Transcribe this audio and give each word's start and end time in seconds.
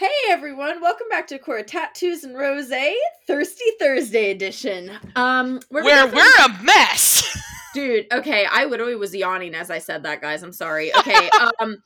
Hey 0.00 0.08
everyone, 0.30 0.80
welcome 0.80 1.08
back 1.10 1.26
to 1.26 1.38
Cora 1.38 1.62
Tattoos 1.62 2.24
and 2.24 2.34
Rose, 2.34 2.72
Thirsty 3.26 3.64
Thursday 3.78 4.30
edition. 4.30 4.92
Um, 5.14 5.60
where 5.68 6.06
we're 6.06 6.42
a 6.42 6.62
mess. 6.62 7.38
Dude, 7.74 8.06
okay, 8.10 8.46
I 8.50 8.64
literally 8.64 8.94
was 8.94 9.14
yawning 9.14 9.54
as 9.54 9.70
I 9.70 9.78
said 9.78 10.04
that, 10.04 10.22
guys. 10.22 10.42
I'm 10.42 10.54
sorry. 10.54 10.90
Okay, 10.96 11.28
um, 11.60 11.76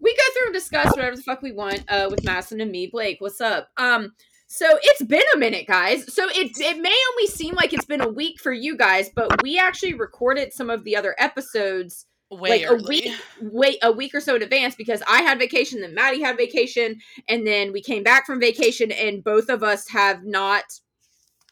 we 0.00 0.14
go 0.14 0.22
through 0.32 0.44
and 0.44 0.54
discuss 0.54 0.94
whatever 0.94 1.16
the 1.16 1.22
fuck 1.22 1.42
we 1.42 1.50
want 1.50 1.82
uh, 1.88 2.06
with 2.08 2.22
Madison 2.22 2.60
and 2.60 2.70
me. 2.70 2.86
Blake, 2.86 3.16
what's 3.18 3.40
up? 3.40 3.66
Um, 3.76 4.12
so 4.46 4.66
it's 4.80 5.02
been 5.02 5.24
a 5.34 5.38
minute, 5.38 5.66
guys. 5.66 6.14
So 6.14 6.28
it 6.28 6.52
it 6.56 6.80
may 6.80 6.96
only 7.10 7.26
seem 7.26 7.56
like 7.56 7.72
it's 7.72 7.86
been 7.86 8.02
a 8.02 8.08
week 8.08 8.38
for 8.40 8.52
you 8.52 8.76
guys, 8.76 9.10
but 9.16 9.42
we 9.42 9.58
actually 9.58 9.94
recorded 9.94 10.52
some 10.52 10.70
of 10.70 10.84
the 10.84 10.94
other 10.94 11.16
episodes 11.18 12.06
Way 12.30 12.50
like 12.50 12.64
early. 12.66 12.82
a 12.82 12.88
week 12.88 13.12
wait 13.40 13.78
a 13.82 13.92
week 13.92 14.14
or 14.14 14.20
so 14.20 14.34
in 14.34 14.42
advance 14.42 14.74
because 14.74 15.02
I 15.06 15.22
had 15.22 15.38
vacation, 15.38 15.80
then 15.80 15.94
Maddie 15.94 16.22
had 16.22 16.36
vacation, 16.36 17.00
and 17.28 17.46
then 17.46 17.72
we 17.72 17.80
came 17.80 18.02
back 18.02 18.26
from 18.26 18.40
vacation, 18.40 18.90
and 18.90 19.22
both 19.22 19.48
of 19.48 19.62
us 19.62 19.88
have 19.88 20.24
not 20.24 20.64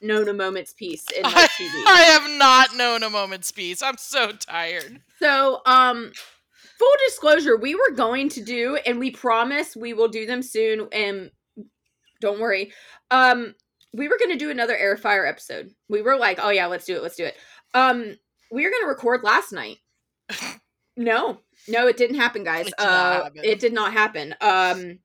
known 0.02 0.28
a 0.28 0.32
moment's 0.32 0.72
peace 0.72 1.04
in 1.16 1.22
like 1.22 1.50
two 1.56 1.64
weeks. 1.64 1.88
I 1.88 2.02
have 2.02 2.38
not 2.38 2.76
known 2.76 3.02
a 3.02 3.10
moment's 3.10 3.52
peace. 3.52 3.82
I'm 3.82 3.96
so 3.96 4.32
tired. 4.32 5.00
So, 5.20 5.60
um, 5.66 6.12
full 6.78 6.94
disclosure, 7.06 7.56
we 7.56 7.74
were 7.74 7.92
going 7.94 8.28
to 8.30 8.42
do, 8.42 8.76
and 8.84 8.98
we 8.98 9.10
promise 9.10 9.76
we 9.76 9.92
will 9.92 10.08
do 10.08 10.26
them 10.26 10.42
soon. 10.42 10.88
And 10.92 11.30
don't 12.20 12.40
worry, 12.40 12.72
um, 13.10 13.54
we 13.94 14.08
were 14.08 14.18
going 14.18 14.32
to 14.32 14.44
do 14.44 14.50
another 14.50 14.76
air 14.76 14.96
fire 14.96 15.26
episode. 15.26 15.70
We 15.88 16.02
were 16.02 16.16
like, 16.16 16.38
oh 16.42 16.50
yeah, 16.50 16.66
let's 16.66 16.86
do 16.86 16.96
it, 16.96 17.02
let's 17.02 17.16
do 17.16 17.24
it. 17.24 17.36
Um, 17.74 18.16
we 18.50 18.64
were 18.64 18.70
going 18.70 18.82
to 18.82 18.88
record 18.88 19.22
last 19.22 19.52
night. 19.52 19.78
no, 20.96 21.40
no, 21.68 21.86
it 21.86 21.96
didn't 21.96 22.16
happen, 22.16 22.44
guys. 22.44 22.66
It 22.66 22.74
did 22.78 22.84
not 22.84 22.90
uh, 22.90 23.24
happen. 23.24 23.40
it 23.44 23.60
did 23.60 23.72
not 23.72 23.92
happen. 23.92 24.34
Um. 24.40 24.98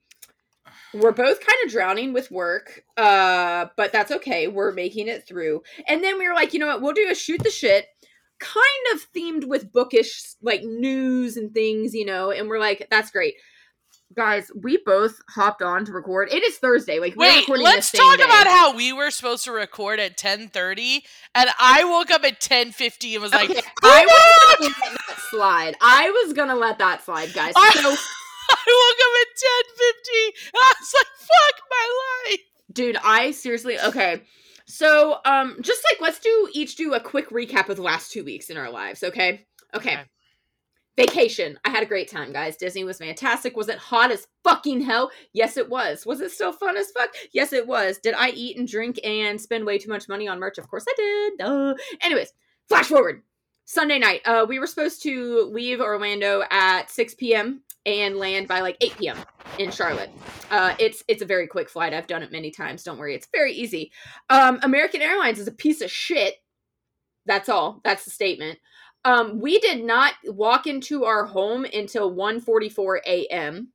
We're 0.93 1.11
both 1.11 1.41
kind 1.41 1.57
of 1.65 1.71
drowning 1.71 2.13
with 2.13 2.31
work, 2.31 2.83
uh, 2.95 3.67
but 3.75 3.91
that's 3.91 4.09
okay. 4.09 4.47
We're 4.47 4.71
making 4.71 5.09
it 5.09 5.27
through. 5.27 5.61
And 5.85 6.01
then 6.01 6.17
we 6.17 6.27
were 6.27 6.33
like, 6.33 6.53
you 6.53 6.59
know 6.59 6.67
what? 6.67 6.81
We'll 6.81 6.93
do 6.93 7.09
a 7.11 7.15
shoot 7.15 7.43
the 7.43 7.49
shit 7.49 7.87
kind 8.39 8.63
of 8.93 9.01
themed 9.15 9.45
with 9.45 9.71
bookish 9.71 10.35
like 10.41 10.63
news 10.63 11.37
and 11.37 11.53
things, 11.53 11.93
you 11.93 12.05
know, 12.05 12.31
and 12.31 12.47
we're 12.47 12.59
like, 12.59 12.87
that's 12.89 13.11
great. 13.11 13.35
Guys, 14.17 14.49
we 14.59 14.79
both 14.83 15.21
hopped 15.29 15.61
on 15.61 15.85
to 15.85 15.91
record. 15.91 16.27
It 16.33 16.41
is 16.41 16.57
Thursday. 16.57 16.99
Like, 16.99 17.15
we're 17.15 17.27
Wait, 17.27 17.47
let's 17.49 17.91
talk 17.91 18.17
day. 18.17 18.23
about 18.23 18.47
how 18.47 18.75
we 18.75 18.91
were 18.91 19.11
supposed 19.11 19.43
to 19.43 19.51
record 19.51 19.99
at 19.99 20.17
10:30 20.17 21.03
and 21.35 21.49
I 21.59 21.83
woke 21.83 22.09
up 22.09 22.23
at 22.23 22.41
10:50 22.41 23.13
and 23.13 23.21
was 23.21 23.31
like, 23.31 23.51
I 23.83 24.05
was 24.59 24.73
gonna 24.73 24.89
let 24.91 25.07
that 25.07 25.19
slide. 25.29 25.75
I 25.81 26.09
was 26.09 26.33
gonna 26.33 26.55
let 26.55 26.79
that 26.79 27.05
slide, 27.05 27.31
guys. 27.31 27.53
I- 27.55 27.71
So, 27.73 27.89
I 28.49 28.89
woke 28.89 28.99
up 29.05 29.13
at 29.21 29.37
10:50. 29.37 30.49
I 30.55 30.73
was 30.79 30.93
like, 30.95 31.07
fuck 31.19 31.61
my 31.69 32.31
life. 32.31 32.39
dude, 32.73 32.97
I 33.03 33.29
seriously 33.31 33.79
okay. 33.79 34.23
So, 34.65 35.19
um, 35.25 35.57
just 35.61 35.83
like 35.91 36.01
let's 36.01 36.19
do 36.19 36.49
each 36.53 36.75
do 36.75 36.95
a 36.95 36.99
quick 36.99 37.29
recap 37.29 37.69
of 37.69 37.75
the 37.77 37.83
last 37.83 38.11
two 38.11 38.23
weeks 38.25 38.49
in 38.49 38.57
our 38.57 38.71
lives, 38.71 39.03
okay? 39.03 39.45
Okay. 39.75 39.93
Okay. 39.93 40.03
Vacation. 40.97 41.59
I 41.63 41.69
had 41.69 41.83
a 41.83 41.87
great 41.87 42.09
time, 42.09 42.33
guys. 42.33 42.57
Disney 42.57 42.83
was 42.83 42.97
fantastic. 42.97 43.55
Was 43.55 43.69
it 43.69 43.77
hot 43.77 44.11
as 44.11 44.27
fucking 44.43 44.81
hell? 44.81 45.11
Yes, 45.31 45.55
it 45.55 45.69
was. 45.69 46.07
Was 46.07 46.21
it 46.21 46.31
still 46.31 46.51
fun 46.51 46.75
as 46.75 46.89
fuck? 46.91 47.11
Yes, 47.31 47.53
it 47.53 47.67
was. 47.67 47.99
Did 47.99 48.15
I 48.15 48.29
eat 48.29 48.57
and 48.57 48.67
drink 48.67 48.99
and 49.03 49.39
spend 49.39 49.65
way 49.65 49.77
too 49.77 49.89
much 49.89 50.09
money 50.09 50.27
on 50.27 50.39
merch? 50.39 50.57
Of 50.57 50.67
course 50.67 50.85
I 50.89 50.93
did. 50.97 51.37
Duh. 51.37 51.75
Anyways, 52.01 52.33
flash 52.67 52.87
forward. 52.87 53.21
Sunday 53.65 53.99
night. 53.99 54.21
Uh, 54.25 54.45
we 54.47 54.57
were 54.57 54.65
supposed 54.65 55.03
to 55.03 55.43
leave 55.51 55.81
Orlando 55.81 56.43
at 56.49 56.89
6 56.89 57.13
p.m. 57.15 57.61
and 57.85 58.17
land 58.17 58.47
by 58.47 58.61
like 58.61 58.77
8 58.81 58.97
p.m. 58.97 59.17
in 59.59 59.69
Charlotte. 59.69 60.09
Uh, 60.49 60.73
it's 60.79 61.03
it's 61.07 61.21
a 61.21 61.25
very 61.25 61.45
quick 61.45 61.69
flight. 61.69 61.93
I've 61.93 62.07
done 62.07 62.23
it 62.23 62.31
many 62.31 62.49
times. 62.49 62.83
Don't 62.83 62.97
worry. 62.97 63.13
It's 63.13 63.27
very 63.31 63.53
easy. 63.53 63.91
Um, 64.31 64.59
American 64.63 65.01
Airlines 65.01 65.37
is 65.37 65.47
a 65.47 65.51
piece 65.51 65.81
of 65.81 65.91
shit. 65.91 66.35
That's 67.27 67.49
all. 67.49 67.81
That's 67.83 68.05
the 68.05 68.09
statement. 68.09 68.57
Um, 69.05 69.39
we 69.39 69.59
did 69.59 69.83
not 69.83 70.13
walk 70.25 70.67
into 70.67 71.05
our 71.05 71.25
home 71.25 71.65
until 71.65 72.13
1:44 72.13 72.99
a.m. 73.05 73.69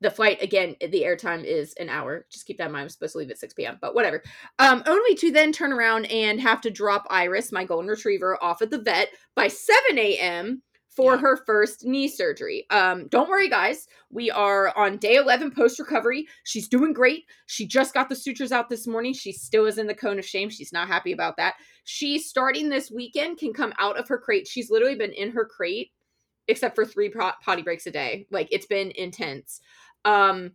The 0.00 0.10
flight 0.10 0.40
again, 0.42 0.76
the 0.80 1.02
airtime 1.02 1.42
is 1.42 1.74
an 1.74 1.88
hour. 1.88 2.24
Just 2.30 2.46
keep 2.46 2.58
that 2.58 2.66
in 2.66 2.72
mind. 2.72 2.84
I'm 2.84 2.88
supposed 2.88 3.12
to 3.12 3.18
leave 3.18 3.30
at 3.30 3.38
6 3.38 3.54
p.m. 3.54 3.78
But 3.80 3.96
whatever. 3.96 4.22
Um, 4.60 4.82
only 4.86 5.16
to 5.16 5.32
then 5.32 5.50
turn 5.52 5.72
around 5.72 6.04
and 6.06 6.40
have 6.40 6.60
to 6.62 6.70
drop 6.70 7.04
Iris, 7.10 7.50
my 7.50 7.64
golden 7.64 7.88
retriever, 7.88 8.38
off 8.42 8.62
at 8.62 8.70
the 8.70 8.78
vet 8.80 9.08
by 9.34 9.48
7 9.48 9.98
a.m. 9.98 10.62
for 10.88 11.14
Yeah. 11.14 11.20
her 11.20 11.36
first 11.46 11.84
knee 11.84 12.06
surgery. 12.06 12.64
Um, 12.70 13.08
don't 13.08 13.28
worry, 13.28 13.48
guys. 13.48 13.88
We 14.10 14.30
are 14.30 14.72
on 14.76 14.98
day 14.98 15.16
11 15.16 15.50
post 15.50 15.80
recovery. 15.80 16.28
She's 16.44 16.68
doing 16.68 16.92
great. 16.92 17.24
She 17.46 17.66
just 17.66 17.92
got 17.92 18.08
the 18.08 18.14
sutures 18.16 18.52
out 18.52 18.68
this 18.68 18.86
morning. 18.86 19.12
She 19.14 19.32
still 19.32 19.66
is 19.66 19.78
in 19.78 19.88
the 19.88 19.94
cone 19.94 20.20
of 20.20 20.24
shame. 20.24 20.48
She's 20.48 20.72
not 20.72 20.86
happy 20.86 21.10
about 21.10 21.36
that. 21.38 21.54
She 21.90 22.18
starting 22.18 22.68
this 22.68 22.90
weekend 22.90 23.38
can 23.38 23.54
come 23.54 23.72
out 23.78 23.98
of 23.98 24.06
her 24.08 24.18
crate. 24.18 24.46
She's 24.46 24.70
literally 24.70 24.94
been 24.94 25.12
in 25.12 25.30
her 25.30 25.46
crate 25.46 25.90
except 26.46 26.74
for 26.74 26.84
three 26.84 27.08
pot- 27.08 27.40
potty 27.42 27.62
breaks 27.62 27.86
a 27.86 27.90
day. 27.90 28.26
Like 28.30 28.46
it's 28.50 28.66
been 28.66 28.90
intense. 28.90 29.62
Um 30.04 30.52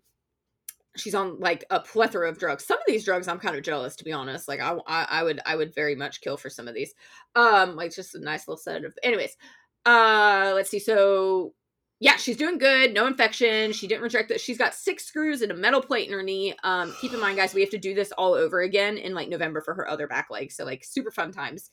she's 0.95 1.15
on 1.15 1.39
like 1.39 1.65
a 1.71 1.79
plethora 1.79 2.29
of 2.29 2.37
drugs. 2.37 2.65
Some 2.65 2.77
of 2.77 2.83
these 2.85 3.03
drugs 3.03 3.27
I'm 3.27 3.39
kind 3.39 3.55
of 3.55 3.63
jealous 3.63 3.95
to 3.95 4.03
be 4.03 4.11
honest. 4.11 4.47
Like 4.47 4.59
I, 4.59 4.77
I 4.85 5.07
I 5.09 5.23
would 5.23 5.39
I 5.43 5.55
would 5.55 5.73
very 5.73 5.95
much 5.95 6.21
kill 6.21 6.37
for 6.37 6.51
some 6.51 6.67
of 6.67 6.75
these. 6.75 6.93
Um 7.33 7.75
like 7.75 7.95
just 7.95 8.13
a 8.13 8.19
nice 8.19 8.47
little 8.47 8.55
set 8.55 8.85
of. 8.85 8.95
Anyways, 9.01 9.35
uh 9.87 10.51
let's 10.53 10.69
see. 10.69 10.77
So 10.77 11.55
yeah, 11.99 12.17
she's 12.17 12.37
doing 12.37 12.57
good. 12.57 12.93
No 12.93 13.07
infection. 13.07 13.71
She 13.71 13.87
didn't 13.87 14.03
reject 14.03 14.29
that. 14.29 14.41
She's 14.41 14.57
got 14.57 14.73
six 14.73 15.05
screws 15.05 15.41
and 15.41 15.51
a 15.51 15.55
metal 15.55 15.81
plate 15.81 16.07
in 16.07 16.13
her 16.13 16.23
knee. 16.23 16.53
Um, 16.63 16.93
keep 16.99 17.13
in 17.13 17.19
mind, 17.19 17.37
guys, 17.37 17.53
we 17.53 17.61
have 17.61 17.69
to 17.69 17.77
do 17.77 17.93
this 17.93 18.11
all 18.13 18.33
over 18.33 18.61
again 18.61 18.97
in 18.97 19.13
like 19.13 19.29
November 19.29 19.61
for 19.61 19.73
her 19.73 19.87
other 19.87 20.07
back 20.07 20.29
leg. 20.29 20.51
So 20.51 20.65
like 20.65 20.83
super 20.83 21.11
fun 21.11 21.31
times. 21.31 21.69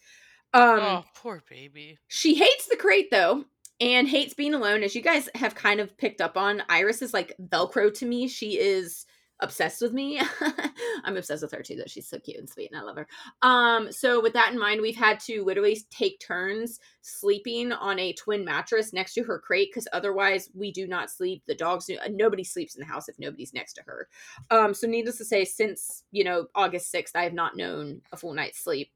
Um, 0.52 0.78
oh, 0.80 1.04
poor 1.14 1.42
baby. 1.48 1.98
she 2.08 2.34
hates 2.34 2.66
the 2.66 2.76
crate 2.76 3.10
though, 3.10 3.44
and 3.80 4.08
hates 4.08 4.34
being 4.34 4.54
alone. 4.54 4.82
As 4.82 4.94
you 4.94 5.02
guys 5.02 5.28
have 5.34 5.54
kind 5.54 5.80
of 5.80 5.96
picked 5.96 6.20
up 6.20 6.36
on, 6.36 6.62
Iris 6.68 7.02
is 7.02 7.14
like 7.14 7.34
Velcro 7.40 7.92
to 7.94 8.06
me. 8.06 8.28
She 8.28 8.58
is 8.58 9.06
obsessed 9.40 9.82
with 9.82 9.92
me. 9.92 10.20
I'm 11.04 11.16
obsessed 11.16 11.42
with 11.42 11.52
her 11.52 11.62
too, 11.62 11.76
though. 11.76 11.84
She's 11.86 12.08
so 12.08 12.18
cute 12.18 12.38
and 12.38 12.48
sweet, 12.48 12.70
and 12.70 12.80
I 12.80 12.82
love 12.82 12.96
her. 12.96 13.06
Um, 13.42 13.90
so 13.92 14.20
with 14.20 14.32
that 14.34 14.52
in 14.52 14.58
mind, 14.58 14.80
we've 14.80 14.96
had 14.96 15.20
to 15.20 15.44
literally 15.44 15.78
take 15.90 16.20
turns 16.20 16.80
sleeping 17.02 17.72
on 17.72 17.98
a 17.98 18.12
twin 18.12 18.44
mattress 18.44 18.92
next 18.92 19.14
to 19.14 19.24
her 19.24 19.38
crate 19.38 19.70
because 19.70 19.88
otherwise 19.92 20.50
we 20.54 20.70
do 20.70 20.86
not 20.86 21.10
sleep. 21.10 21.42
The 21.46 21.54
dogs 21.54 21.86
do. 21.86 21.98
Nobody 22.10 22.44
sleeps 22.44 22.74
in 22.74 22.80
the 22.80 22.86
house 22.86 23.08
if 23.08 23.18
nobody's 23.18 23.54
next 23.54 23.74
to 23.74 23.82
her. 23.82 24.08
Um, 24.50 24.74
so 24.74 24.86
needless 24.86 25.18
to 25.18 25.24
say, 25.24 25.44
since 25.44 26.04
you 26.10 26.24
know 26.24 26.46
August 26.54 26.92
6th, 26.92 27.12
I 27.14 27.22
have 27.24 27.34
not 27.34 27.56
known 27.56 28.02
a 28.12 28.16
full 28.16 28.34
night's 28.34 28.62
sleep. 28.62 28.90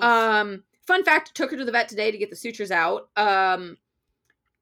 Um, 0.00 0.64
fun 0.86 1.04
fact: 1.04 1.34
took 1.34 1.50
her 1.50 1.56
to 1.56 1.64
the 1.64 1.72
vet 1.72 1.88
today 1.88 2.10
to 2.10 2.18
get 2.18 2.30
the 2.30 2.36
sutures 2.36 2.70
out. 2.70 3.08
Um, 3.16 3.76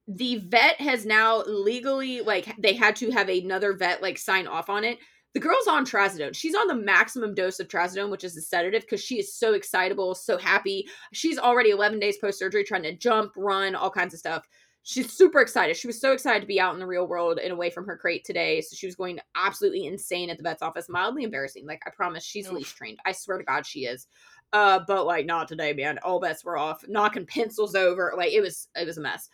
the 0.08 0.36
vet 0.38 0.80
has 0.80 1.06
now 1.06 1.42
legally 1.46 2.20
like 2.20 2.54
they 2.58 2.74
had 2.74 2.96
to 2.96 3.10
have 3.10 3.28
another 3.28 3.74
vet 3.74 4.02
like 4.02 4.18
sign 4.18 4.46
off 4.46 4.68
on 4.68 4.84
it. 4.84 4.98
The 5.32 5.40
girl's 5.40 5.68
on 5.68 5.86
trazodone. 5.86 6.34
She's 6.34 6.56
on 6.56 6.66
the 6.66 6.74
maximum 6.74 7.34
dose 7.34 7.60
of 7.60 7.68
trazodone, 7.68 8.10
which 8.10 8.24
is 8.24 8.36
a 8.36 8.40
sedative, 8.40 8.82
because 8.82 9.02
she 9.02 9.20
is 9.20 9.32
so 9.32 9.54
excitable, 9.54 10.14
so 10.16 10.36
happy. 10.36 10.88
She's 11.12 11.38
already 11.38 11.70
11 11.70 12.00
days 12.00 12.18
post 12.18 12.40
surgery, 12.40 12.64
trying 12.64 12.82
to 12.82 12.96
jump, 12.96 13.32
run, 13.36 13.76
all 13.76 13.90
kinds 13.90 14.12
of 14.12 14.18
stuff. 14.18 14.44
She's 14.82 15.12
super 15.12 15.40
excited. 15.40 15.76
She 15.76 15.86
was 15.86 16.00
so 16.00 16.12
excited 16.12 16.40
to 16.40 16.46
be 16.46 16.58
out 16.58 16.74
in 16.74 16.80
the 16.80 16.86
real 16.86 17.06
world 17.06 17.38
and 17.38 17.52
away 17.52 17.70
from 17.70 17.86
her 17.86 17.96
crate 17.96 18.24
today. 18.24 18.60
So 18.60 18.74
she 18.74 18.86
was 18.86 18.96
going 18.96 19.20
absolutely 19.36 19.86
insane 19.86 20.30
at 20.30 20.36
the 20.38 20.42
vet's 20.42 20.62
office. 20.62 20.88
Mildly 20.88 21.22
embarrassing. 21.22 21.66
Like 21.66 21.82
I 21.86 21.90
promise, 21.90 22.24
she's 22.24 22.48
Oof. 22.48 22.54
leash 22.54 22.72
trained. 22.72 22.98
I 23.04 23.12
swear 23.12 23.38
to 23.38 23.44
God, 23.44 23.66
she 23.66 23.80
is. 23.80 24.08
Uh, 24.52 24.80
but 24.86 25.06
like 25.06 25.26
not 25.26 25.48
today, 25.48 25.74
man. 25.74 25.98
All 25.98 26.18
bets 26.18 26.44
were 26.44 26.56
off. 26.56 26.82
Knocking 26.88 27.26
pencils 27.26 27.74
over. 27.74 28.14
Like 28.16 28.32
it 28.32 28.40
was, 28.40 28.68
it 28.74 28.86
was 28.86 28.98
a 28.98 29.02
mess. 29.02 29.28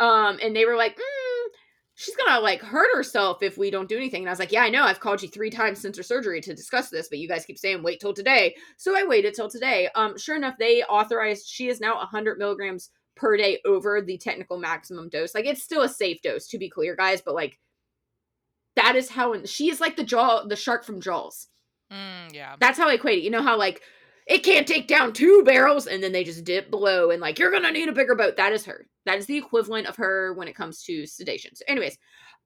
Um, 0.00 0.38
and 0.42 0.56
they 0.56 0.64
were 0.64 0.76
like, 0.76 0.96
mm, 0.96 1.46
she's 1.94 2.16
gonna 2.16 2.40
like 2.40 2.62
hurt 2.62 2.88
herself 2.94 3.42
if 3.42 3.58
we 3.58 3.70
don't 3.70 3.88
do 3.88 3.96
anything. 3.96 4.22
And 4.22 4.28
I 4.28 4.32
was 4.32 4.38
like, 4.38 4.52
yeah, 4.52 4.62
I 4.62 4.70
know. 4.70 4.84
I've 4.84 5.00
called 5.00 5.22
you 5.22 5.28
three 5.28 5.50
times 5.50 5.80
since 5.80 5.96
her 5.98 6.02
surgery 6.02 6.40
to 6.40 6.54
discuss 6.54 6.88
this, 6.88 7.08
but 7.08 7.18
you 7.18 7.28
guys 7.28 7.44
keep 7.44 7.58
saying 7.58 7.82
wait 7.82 8.00
till 8.00 8.14
today. 8.14 8.56
So 8.78 8.96
I 8.96 9.04
waited 9.04 9.34
till 9.34 9.50
today. 9.50 9.88
Um, 9.94 10.18
sure 10.18 10.36
enough, 10.36 10.54
they 10.58 10.82
authorized. 10.84 11.46
She 11.46 11.68
is 11.68 11.80
now 11.80 11.96
100 11.96 12.38
milligrams 12.38 12.90
per 13.16 13.36
day 13.36 13.60
over 13.66 14.00
the 14.00 14.16
technical 14.16 14.58
maximum 14.58 15.10
dose. 15.10 15.34
Like 15.34 15.44
it's 15.44 15.62
still 15.62 15.82
a 15.82 15.88
safe 15.88 16.22
dose, 16.22 16.48
to 16.48 16.58
be 16.58 16.70
clear, 16.70 16.96
guys. 16.96 17.20
But 17.20 17.34
like, 17.34 17.58
that 18.76 18.96
is 18.96 19.10
how 19.10 19.44
she 19.44 19.68
is 19.68 19.80
like 19.80 19.96
the 19.96 20.04
jaw, 20.04 20.44
the 20.44 20.56
shark 20.56 20.84
from 20.84 21.02
Jaws. 21.02 21.48
Mm, 21.92 22.32
yeah. 22.32 22.56
That's 22.58 22.78
how 22.78 22.88
I 22.88 22.94
equate 22.94 23.18
it. 23.18 23.24
You 23.24 23.30
know 23.30 23.42
how 23.42 23.58
like 23.58 23.82
it 24.30 24.44
can't 24.44 24.66
take 24.66 24.86
down 24.86 25.12
two 25.12 25.42
barrels 25.44 25.88
and 25.88 26.00
then 26.00 26.12
they 26.12 26.22
just 26.22 26.44
dip 26.44 26.70
below 26.70 27.10
and 27.10 27.20
like 27.20 27.38
you're 27.38 27.50
gonna 27.50 27.72
need 27.72 27.88
a 27.88 27.92
bigger 27.92 28.14
boat. 28.14 28.36
That 28.36 28.52
is 28.52 28.64
her. 28.64 28.86
That 29.04 29.18
is 29.18 29.26
the 29.26 29.36
equivalent 29.36 29.88
of 29.88 29.96
her 29.96 30.32
when 30.34 30.46
it 30.46 30.54
comes 30.54 30.84
to 30.84 31.04
sedation. 31.04 31.56
So, 31.56 31.64
anyways, 31.66 31.98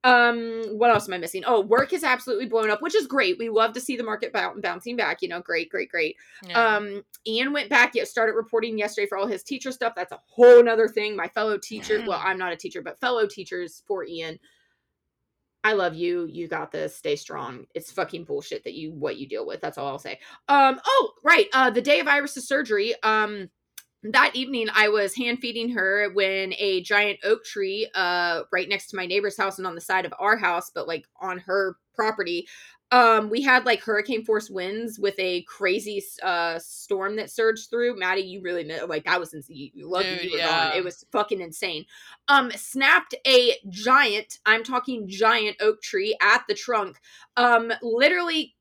um, 0.02 0.62
what 0.78 0.90
else 0.90 1.08
am 1.08 1.14
I 1.14 1.18
missing? 1.18 1.42
Oh, 1.46 1.60
work 1.60 1.92
is 1.92 2.02
absolutely 2.02 2.46
blown 2.46 2.70
up, 2.70 2.80
which 2.80 2.94
is 2.94 3.06
great. 3.06 3.38
We 3.38 3.50
love 3.50 3.74
to 3.74 3.80
see 3.80 3.96
the 3.96 4.02
market 4.02 4.32
bou- 4.32 4.60
bouncing 4.62 4.96
back. 4.96 5.20
You 5.20 5.28
know, 5.28 5.40
great, 5.40 5.68
great, 5.70 5.90
great. 5.90 6.16
yeah. 6.46 6.76
Um, 6.76 7.02
Ian 7.26 7.52
went 7.52 7.68
back, 7.68 7.94
yet 7.94 8.08
started 8.08 8.32
reporting 8.32 8.78
yesterday 8.78 9.06
for 9.06 9.18
all 9.18 9.26
his 9.26 9.42
teacher 9.42 9.70
stuff. 9.70 9.92
That's 9.94 10.12
a 10.12 10.20
whole 10.26 10.62
nother 10.62 10.88
thing. 10.88 11.16
My 11.16 11.28
fellow 11.28 11.58
teacher, 11.58 12.02
well, 12.06 12.20
I'm 12.22 12.38
not 12.38 12.52
a 12.52 12.56
teacher, 12.56 12.80
but 12.82 12.98
fellow 13.00 13.26
teachers 13.26 13.82
for 13.86 14.04
Ian 14.06 14.38
I 15.64 15.72
love 15.72 15.94
you. 15.94 16.26
You 16.26 16.46
got 16.46 16.70
this. 16.70 16.94
Stay 16.94 17.16
strong. 17.16 17.66
It's 17.74 17.90
fucking 17.90 18.24
bullshit 18.24 18.64
that 18.64 18.74
you 18.74 18.92
what 18.92 19.16
you 19.16 19.26
deal 19.26 19.46
with. 19.46 19.60
That's 19.62 19.78
all 19.78 19.88
I'll 19.88 19.98
say. 19.98 20.20
Um. 20.48 20.78
Oh, 20.86 21.12
right. 21.24 21.48
Uh, 21.52 21.70
the 21.70 21.82
day 21.82 22.00
of 22.00 22.06
Iris's 22.06 22.46
surgery. 22.46 22.94
Um, 23.02 23.48
that 24.04 24.36
evening 24.36 24.68
I 24.74 24.88
was 24.90 25.16
hand 25.16 25.38
feeding 25.40 25.70
her 25.70 26.10
when 26.12 26.52
a 26.58 26.82
giant 26.82 27.20
oak 27.24 27.42
tree, 27.42 27.88
uh, 27.94 28.42
right 28.52 28.68
next 28.68 28.88
to 28.88 28.96
my 28.96 29.06
neighbor's 29.06 29.38
house 29.38 29.56
and 29.56 29.66
on 29.66 29.74
the 29.74 29.80
side 29.80 30.04
of 30.04 30.12
our 30.18 30.36
house, 30.36 30.70
but 30.74 30.86
like 30.86 31.06
on 31.22 31.38
her 31.38 31.76
property, 31.94 32.46
um 32.90 33.30
we 33.30 33.40
had 33.42 33.64
like 33.64 33.82
hurricane 33.82 34.24
force 34.24 34.50
winds 34.50 34.98
with 34.98 35.14
a 35.18 35.42
crazy 35.42 36.02
uh 36.22 36.58
storm 36.58 37.16
that 37.16 37.30
surged 37.30 37.70
through 37.70 37.98
maddie 37.98 38.20
you 38.22 38.40
really 38.42 38.64
know 38.64 38.84
like 38.86 39.04
that 39.04 39.18
was 39.18 39.34
insane 39.34 39.70
you 39.74 39.88
lucky 39.88 40.14
Dude, 40.16 40.24
you 40.24 40.30
were 40.32 40.38
yeah. 40.38 40.68
gone 40.68 40.76
it 40.78 40.84
was 40.84 41.04
fucking 41.10 41.40
insane 41.40 41.84
um 42.28 42.50
snapped 42.52 43.14
a 43.26 43.54
giant 43.68 44.38
i'm 44.46 44.62
talking 44.62 45.08
giant 45.08 45.56
oak 45.60 45.80
tree 45.82 46.16
at 46.20 46.44
the 46.48 46.54
trunk 46.54 47.00
um 47.36 47.72
literally 47.82 48.54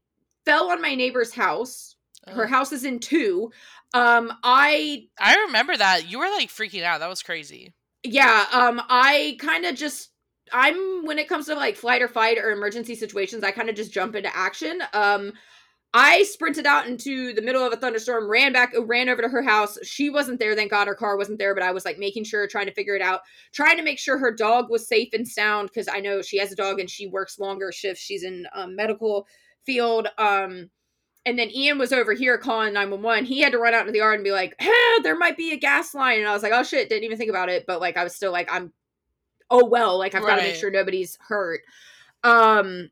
fell 0.46 0.72
on 0.72 0.82
my 0.82 0.96
neighbor's 0.96 1.34
house 1.34 1.96
her 2.28 2.48
house 2.48 2.72
is 2.72 2.86
in 2.86 3.00
two 3.00 3.52
um 3.94 4.32
i 4.44 5.06
I 5.20 5.36
remember 5.48 5.76
that. 5.76 6.10
You 6.10 6.20
were 6.20 6.30
like 6.30 6.48
freaking 6.50 6.84
out. 6.84 7.02
That 7.02 7.10
was 7.10 7.22
crazy. 7.22 7.74
yeah 8.04 8.46
um 8.54 8.82
i 8.90 9.36
kind 9.40 9.66
of 9.66 9.76
just 9.76 10.13
i'm 10.54 11.06
when 11.06 11.20
it 11.20 11.28
comes 11.28 11.46
to 11.46 11.56
like 11.56 11.76
flight 11.76 12.02
or 12.02 12.08
fight 12.08 12.38
or 12.38 12.52
emergency 12.52 12.96
situations 12.96 13.44
i 13.44 13.52
kind 13.52 13.70
of 13.70 13.76
just 13.76 13.92
jump 13.92 14.16
into 14.16 14.36
action 14.36 14.82
um 14.94 15.32
i 15.94 16.24
sprinted 16.24 16.66
out 16.66 16.88
into 16.88 17.34
the 17.34 17.42
middle 17.42 17.66
of 17.66 17.74
a 17.74 17.76
thunderstorm 17.76 18.30
ran 18.30 18.54
back 18.54 18.74
ran 18.86 19.10
over 19.10 19.22
to 19.22 19.30
her 19.30 19.44
house 19.44 19.78
she 19.84 20.10
wasn't 20.10 20.40
there 20.40 20.56
thank 20.56 20.72
god 20.72 20.88
her 20.88 20.96
car 20.96 21.18
wasn't 21.18 21.38
there 21.38 21.54
but 21.54 21.64
i 21.64 21.72
was 21.72 21.86
like 21.86 22.00
making 22.00 22.24
sure 22.24 22.48
trying 22.48 22.68
to 22.68 22.74
figure 22.74 22.96
it 22.96 23.02
out 23.02 23.22
trying 23.54 23.78
to 23.78 23.84
make 23.84 24.00
sure 24.00 24.18
her 24.18 24.34
dog 24.34 24.70
was 24.70 24.88
safe 24.88 25.10
and 25.14 25.28
sound 25.28 25.70
because 25.70 25.88
i 25.92 26.00
know 26.00 26.22
she 26.22 26.38
has 26.38 26.52
a 26.52 26.56
dog 26.56 26.80
and 26.80 26.90
she 26.90 27.08
works 27.08 27.40
longer 27.40 27.72
shifts 27.72 28.02
she's 28.02 28.24
in 28.24 28.46
um, 28.54 28.76
medical 28.76 29.28
field 29.66 30.08
um 30.18 30.70
and 31.26 31.40
then 31.40 31.50
Ian 31.52 31.78
was 31.78 31.94
over 31.94 32.14
here 32.14 32.38
calling 32.38 32.74
911. 32.74 33.26
He 33.26 33.40
had 33.40 33.54
to 33.54 33.58
run 33.58 33.74
out 33.74 33.82
into 33.82 33.94
the 33.94 34.00
yard 34.00 34.16
and 34.16 34.24
be 34.24 34.32
like, 34.32 34.56
hey, 34.60 34.72
there 35.04 35.18
might 35.18 35.38
be 35.38 35.54
a 35.54 35.58
gas 35.58 35.94
line. 35.94 36.20
And 36.20 36.28
I 36.28 36.34
was 36.34 36.44
like, 36.44 36.52
oh 36.54 36.64
shit, 36.64 36.90
didn't 36.90 37.06
even 37.06 37.18
think 37.18 37.30
about 37.30 37.50
it. 37.50 37.64
But 37.66 37.80
like, 37.80 37.96
I 37.96 38.04
was 38.04 38.16
still 38.16 38.32
like, 38.32 38.50
I'm, 38.52 38.74
oh 39.50 39.66
well, 39.66 39.98
like, 39.98 40.16
I've 40.16 40.24
got 40.24 40.38
to 40.38 40.42
make 40.42 40.56
sure 40.56 40.72
nobody's 40.72 41.18
hurt. 41.28 41.62
Um, 42.24 42.90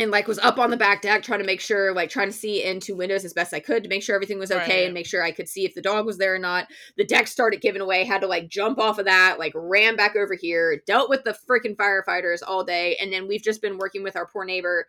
and 0.00 0.12
like 0.12 0.28
was 0.28 0.38
up 0.38 0.58
on 0.58 0.70
the 0.70 0.76
back 0.76 1.02
deck 1.02 1.24
trying 1.24 1.40
to 1.40 1.44
make 1.46 1.60
sure, 1.60 1.92
like, 1.92 2.08
trying 2.08 2.28
to 2.28 2.32
see 2.32 2.62
into 2.62 2.94
windows 2.94 3.24
as 3.24 3.32
best 3.32 3.52
I 3.52 3.58
could 3.60 3.82
to 3.82 3.88
make 3.88 4.02
sure 4.02 4.14
everything 4.14 4.38
was 4.38 4.52
okay 4.52 4.80
Right. 4.80 4.84
and 4.84 4.94
make 4.94 5.06
sure 5.06 5.22
I 5.22 5.32
could 5.32 5.48
see 5.48 5.64
if 5.64 5.74
the 5.74 5.82
dog 5.82 6.06
was 6.06 6.18
there 6.18 6.34
or 6.34 6.38
not. 6.38 6.68
The 6.96 7.04
deck 7.04 7.26
started 7.26 7.60
giving 7.60 7.82
away, 7.82 8.04
had 8.04 8.20
to 8.20 8.28
like 8.28 8.48
jump 8.48 8.78
off 8.78 8.98
of 8.98 9.06
that, 9.06 9.40
like, 9.40 9.52
ran 9.56 9.96
back 9.96 10.14
over 10.14 10.34
here, 10.34 10.80
dealt 10.86 11.10
with 11.10 11.24
the 11.24 11.36
freaking 11.48 11.74
firefighters 11.74 12.42
all 12.46 12.62
day. 12.62 12.96
And 13.00 13.12
then 13.12 13.26
we've 13.26 13.42
just 13.42 13.60
been 13.60 13.76
working 13.78 14.04
with 14.04 14.14
our 14.14 14.26
poor 14.26 14.44
neighbor 14.44 14.86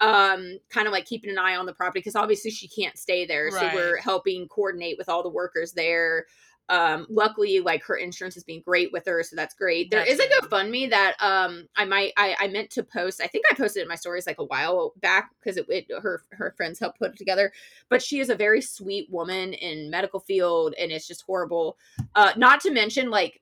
um 0.00 0.58
kind 0.70 0.86
of 0.86 0.92
like 0.92 1.06
keeping 1.06 1.28
an 1.28 1.38
eye 1.38 1.56
on 1.56 1.66
the 1.66 1.72
property 1.72 1.98
because 1.98 2.14
obviously 2.14 2.52
she 2.52 2.68
can't 2.68 2.96
stay 2.96 3.26
there 3.26 3.50
so 3.50 3.68
we're 3.74 3.96
helping 3.96 4.46
coordinate 4.46 4.96
with 4.96 5.08
all 5.08 5.24
the 5.24 5.28
workers 5.28 5.72
there 5.72 6.26
um 6.68 7.06
luckily 7.08 7.60
like 7.60 7.82
her 7.82 7.96
insurance 7.96 8.36
is 8.36 8.44
being 8.44 8.62
great 8.64 8.92
with 8.92 9.06
her 9.06 9.22
so 9.22 9.36
that's 9.36 9.54
great. 9.54 9.90
There 9.90 10.00
That's 10.00 10.12
is 10.12 10.20
a 10.20 10.28
gofundme 10.28 10.90
that 10.90 11.14
um 11.20 11.66
i 11.76 11.84
might 11.84 12.12
i 12.16 12.36
i 12.38 12.48
meant 12.48 12.70
to 12.70 12.82
post 12.82 13.20
i 13.22 13.26
think 13.26 13.44
i 13.50 13.54
posted 13.54 13.80
it 13.80 13.84
in 13.84 13.88
my 13.88 13.94
stories 13.94 14.26
like 14.26 14.38
a 14.38 14.44
while 14.44 14.92
back 15.00 15.30
because 15.38 15.56
it, 15.56 15.66
it 15.68 15.86
her 16.02 16.22
her 16.30 16.52
friends 16.56 16.78
helped 16.78 16.98
put 16.98 17.12
it 17.12 17.18
together. 17.18 17.52
But 17.88 18.02
she 18.02 18.20
is 18.20 18.30
a 18.30 18.34
very 18.34 18.60
sweet 18.60 19.10
woman 19.10 19.54
in 19.54 19.90
medical 19.90 20.20
field 20.20 20.74
and 20.78 20.92
it's 20.92 21.06
just 21.06 21.22
horrible. 21.22 21.76
Uh 22.14 22.32
not 22.36 22.60
to 22.62 22.70
mention 22.70 23.10
like 23.10 23.40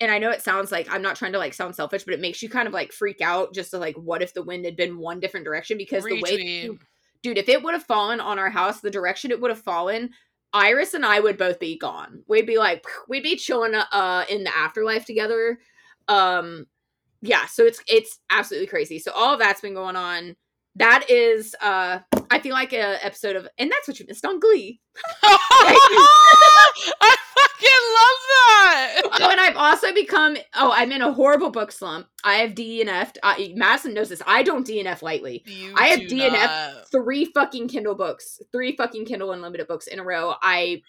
and 0.00 0.10
I 0.10 0.18
know 0.18 0.30
it 0.30 0.42
sounds 0.42 0.70
like 0.70 0.88
I'm 0.90 1.02
not 1.02 1.16
trying 1.16 1.32
to 1.32 1.38
like 1.38 1.54
sound 1.54 1.74
selfish, 1.74 2.04
but 2.04 2.14
it 2.14 2.20
makes 2.20 2.42
you 2.42 2.48
kind 2.48 2.68
of 2.68 2.74
like 2.74 2.92
freak 2.92 3.20
out 3.20 3.52
just 3.52 3.70
to 3.72 3.78
like 3.78 3.96
what 3.96 4.22
if 4.22 4.32
the 4.32 4.42
wind 4.42 4.64
had 4.64 4.76
been 4.76 4.98
one 4.98 5.20
different 5.20 5.44
direction? 5.44 5.76
Because 5.76 6.04
the 6.04 6.20
way 6.20 6.38
Retweet. 6.38 6.78
dude, 7.22 7.38
if 7.38 7.48
it 7.48 7.62
would 7.62 7.74
have 7.74 7.84
fallen 7.84 8.20
on 8.20 8.38
our 8.38 8.50
house, 8.50 8.80
the 8.80 8.90
direction 8.90 9.30
it 9.30 9.40
would 9.40 9.50
have 9.50 9.60
fallen, 9.60 10.10
Iris 10.52 10.94
and 10.94 11.04
I 11.04 11.20
would 11.20 11.36
both 11.36 11.58
be 11.58 11.78
gone. 11.78 12.22
We'd 12.26 12.46
be 12.46 12.58
like 12.58 12.84
we'd 13.08 13.22
be 13.22 13.36
chilling 13.36 13.74
uh 13.74 14.24
in 14.28 14.44
the 14.44 14.56
afterlife 14.56 15.04
together. 15.04 15.58
Um 16.08 16.66
yeah, 17.20 17.46
so 17.46 17.64
it's 17.64 17.80
it's 17.86 18.20
absolutely 18.30 18.68
crazy. 18.68 18.98
So 18.98 19.12
all 19.12 19.34
of 19.34 19.40
that's 19.40 19.60
been 19.60 19.74
going 19.74 19.96
on. 19.96 20.36
That 20.76 21.10
is 21.10 21.54
uh 21.60 22.00
I 22.30 22.38
feel 22.40 22.54
like 22.54 22.72
a 22.72 23.04
episode 23.04 23.36
of 23.36 23.48
and 23.58 23.70
that's 23.70 23.88
what 23.88 23.98
you 24.00 24.06
missed 24.08 24.24
on 24.24 24.40
Glee. 24.40 24.80
I 25.22 27.14
fucking 27.58 27.78
love 27.94 28.20
that. 28.28 29.00
oh, 29.20 29.30
and 29.30 29.40
I've 29.40 29.56
also 29.56 29.92
become 29.92 30.36
oh, 30.54 30.72
I'm 30.74 30.92
in 30.92 31.02
a 31.02 31.12
horrible 31.12 31.50
book 31.50 31.72
slump. 31.72 32.06
I 32.24 32.36
have 32.36 32.52
DNF'd. 32.52 33.18
I, 33.22 33.52
Madison 33.56 33.94
knows 33.94 34.08
this. 34.08 34.22
I 34.26 34.42
don't 34.42 34.66
DNF 34.66 35.02
lightly. 35.02 35.42
You 35.46 35.74
I 35.76 35.88
have 35.88 36.00
DNF 36.00 36.32
not. 36.32 36.90
Three 36.90 37.26
fucking 37.26 37.68
Kindle 37.68 37.94
books, 37.94 38.40
three 38.52 38.76
fucking 38.76 39.04
Kindle 39.06 39.32
Unlimited 39.32 39.68
books 39.68 39.86
in 39.86 39.98
a 39.98 40.04
row. 40.04 40.34
I 40.42 40.82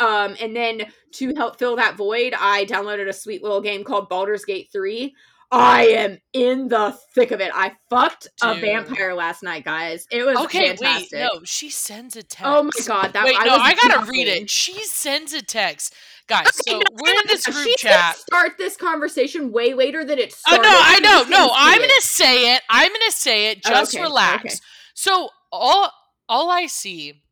um 0.00 0.36
and 0.40 0.54
then 0.54 0.86
to 1.12 1.34
help 1.34 1.58
fill 1.58 1.76
that 1.76 1.96
void, 1.96 2.34
I 2.38 2.64
downloaded 2.66 3.08
a 3.08 3.12
sweet 3.12 3.42
little 3.42 3.60
game 3.60 3.84
called 3.84 4.08
Baldur's 4.08 4.44
Gate 4.44 4.68
3. 4.72 5.14
I 5.50 5.86
am 5.86 6.18
in 6.34 6.68
the 6.68 6.96
thick 7.14 7.30
of 7.30 7.40
it. 7.40 7.50
I 7.54 7.72
fucked 7.88 8.28
a 8.42 8.54
vampire 8.60 9.14
last 9.14 9.42
night, 9.42 9.64
guys. 9.64 10.06
It 10.10 10.22
was 10.24 10.36
Okay, 10.36 10.68
fantastic. 10.76 11.12
wait, 11.12 11.22
no, 11.22 11.40
she 11.44 11.70
sends 11.70 12.16
a 12.16 12.22
text. 12.22 12.44
Oh 12.44 12.62
my 12.64 12.70
god, 12.86 13.12
that 13.14 13.24
wait, 13.24 13.36
I 13.38 13.44
no, 13.46 13.52
was 13.52 13.60
I 13.62 13.74
gotta 13.74 14.10
read 14.10 14.28
it. 14.28 14.50
She 14.50 14.82
sends 14.84 15.32
a 15.32 15.40
text, 15.40 15.94
guys. 16.28 16.48
So 16.54 16.76
Okay, 16.76 16.84
no, 16.90 16.96
we're 17.02 17.12
in 17.14 17.26
this 17.28 17.46
group 17.46 17.66
chat. 17.78 18.16
Start 18.16 18.52
this 18.58 18.76
conversation 18.76 19.50
way 19.50 19.72
later 19.72 20.04
than 20.04 20.18
it 20.18 20.34
Oh 20.46 20.52
started. 20.52 20.62
no, 20.64 20.70
I 20.70 21.00
know. 21.00 21.24
No, 21.30 21.50
I'm 21.54 21.78
gonna 21.80 21.92
say 22.00 22.54
it. 22.54 22.62
I'm 22.68 22.92
gonna 22.92 23.10
say 23.10 23.50
it. 23.50 23.62
Just 23.62 23.94
Okay, 23.94 24.02
relax. 24.02 24.44
okay. 24.44 24.54
So 24.94 25.30
all 25.50 25.90
all 26.28 26.50
I 26.50 26.66
see 26.66 27.22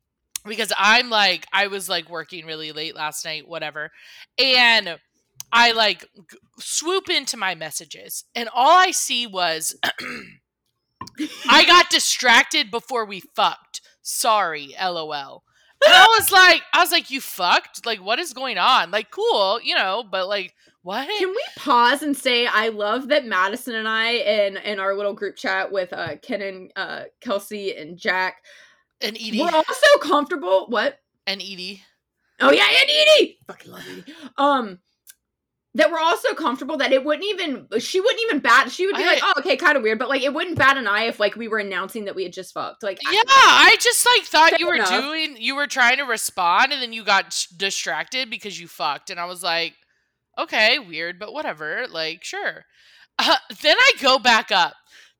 because 0.43 0.73
I'm 0.75 1.11
like 1.11 1.45
I 1.53 1.67
was 1.67 1.87
like 1.87 2.09
working 2.09 2.47
really 2.47 2.71
late 2.71 2.95
last 2.95 3.23
night, 3.25 3.47
whatever, 3.47 3.91
and 4.39 4.97
I 5.51 5.71
like 5.71 6.01
g- 6.01 6.37
swoop 6.59 7.09
into 7.09 7.37
my 7.37 7.55
messages, 7.55 8.25
and 8.35 8.49
all 8.53 8.77
I 8.77 8.91
see 8.91 9.27
was 9.27 9.75
I 11.49 11.65
got 11.65 11.89
distracted 11.89 12.71
before 12.71 13.05
we 13.05 13.21
fucked. 13.35 13.81
Sorry, 14.01 14.75
lol. 14.81 15.43
And 15.85 15.93
I 15.93 16.07
was 16.17 16.31
like, 16.31 16.63
I 16.73 16.79
was 16.79 16.91
like, 16.91 17.11
you 17.11 17.21
fucked? 17.21 17.85
Like, 17.85 17.99
what 17.99 18.19
is 18.19 18.33
going 18.33 18.57
on? 18.57 18.89
Like, 18.89 19.11
cool, 19.11 19.59
you 19.61 19.75
know, 19.75 20.03
but 20.09 20.27
like, 20.27 20.55
what? 20.81 21.07
Can 21.19 21.29
we 21.29 21.43
pause 21.57 22.01
and 22.01 22.15
say 22.15 22.47
I 22.47 22.69
love 22.69 23.09
that 23.09 23.25
Madison 23.25 23.75
and 23.75 23.87
I 23.87 24.11
in 24.11 24.57
in 24.57 24.79
our 24.79 24.95
little 24.95 25.13
group 25.13 25.35
chat 25.35 25.71
with 25.71 25.91
uh 25.91 26.15
Ken 26.21 26.41
and 26.41 26.71
uh 26.75 27.03
Kelsey 27.19 27.75
and 27.75 27.97
Jack 27.97 28.37
and 29.01 29.17
Edie, 29.17 29.39
we're 29.41 29.49
all 29.53 29.63
so 29.65 29.97
comfortable. 29.99 30.67
What? 30.69 30.99
and 31.27 31.41
Edie. 31.41 31.83
Oh 32.39 32.51
yeah, 32.51 32.67
and 32.69 32.89
Edie. 32.89 33.37
Fucking 33.47 33.71
love 33.71 33.83
Edie. 33.91 34.13
Um 34.37 34.79
that 35.77 35.89
were 35.91 35.99
also 35.99 36.33
comfortable 36.33 36.77
that 36.77 36.91
it 36.91 37.03
wouldn't 37.05 37.25
even 37.27 37.67
she 37.79 38.01
wouldn't 38.01 38.19
even 38.23 38.39
bat 38.39 38.71
she 38.71 38.85
would 38.85 38.95
be 38.95 39.03
I- 39.03 39.07
like, 39.07 39.19
oh 39.23 39.33
okay, 39.39 39.55
kind 39.55 39.77
of 39.77 39.83
weird, 39.83 39.97
but 39.99 40.09
like 40.09 40.21
it 40.23 40.33
wouldn't 40.33 40.57
bat 40.57 40.75
an 40.77 40.87
eye 40.87 41.03
if 41.03 41.19
like 41.19 41.35
we 41.35 41.47
were 41.47 41.59
announcing 41.59 42.05
that 42.05 42.15
we 42.15 42.23
had 42.23 42.33
just 42.33 42.53
fucked. 42.53 42.83
Like 42.83 42.99
Yeah, 43.03 43.21
I 43.25 43.77
just 43.79 44.05
like 44.05 44.23
thought 44.23 44.59
you 44.59 44.67
were 44.67 44.75
enough. 44.75 44.89
doing, 44.89 45.37
you 45.39 45.55
were 45.55 45.67
trying 45.67 45.97
to 45.97 46.03
respond, 46.03 46.73
and 46.73 46.81
then 46.81 46.93
you 46.93 47.03
got 47.03 47.45
distracted 47.55 48.29
because 48.29 48.59
you 48.59 48.67
fucked, 48.67 49.09
and 49.09 49.19
I 49.19 49.25
was 49.25 49.41
like, 49.43 49.73
okay, 50.37 50.77
weird, 50.79 51.17
but 51.19 51.31
whatever, 51.33 51.85
like 51.89 52.23
sure. 52.23 52.65
Uh, 53.19 53.37
then 53.61 53.75
I 53.79 53.91
go 54.01 54.19
back 54.19 54.51
up. 54.51 54.73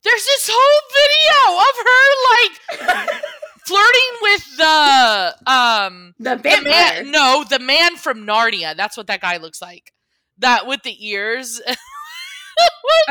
There's 0.03 0.25
this 0.25 0.49
whole 0.53 0.81
video 1.01 1.57
of 1.67 2.87
her 2.87 3.07
like 3.07 3.21
flirting 3.65 4.13
with 4.21 4.57
the 4.57 5.51
um 5.51 6.13
the 6.19 6.35
the 6.35 6.61
man. 6.63 7.11
No, 7.11 7.43
the 7.49 7.59
man 7.59 7.95
from 7.95 8.25
Narnia. 8.25 8.75
That's 8.75 8.95
what 8.97 9.07
that 9.07 9.21
guy 9.21 9.37
looks 9.37 9.61
like. 9.61 9.91
That 10.39 10.67
with 10.67 10.83
the 10.83 10.95
ears. 11.07 11.61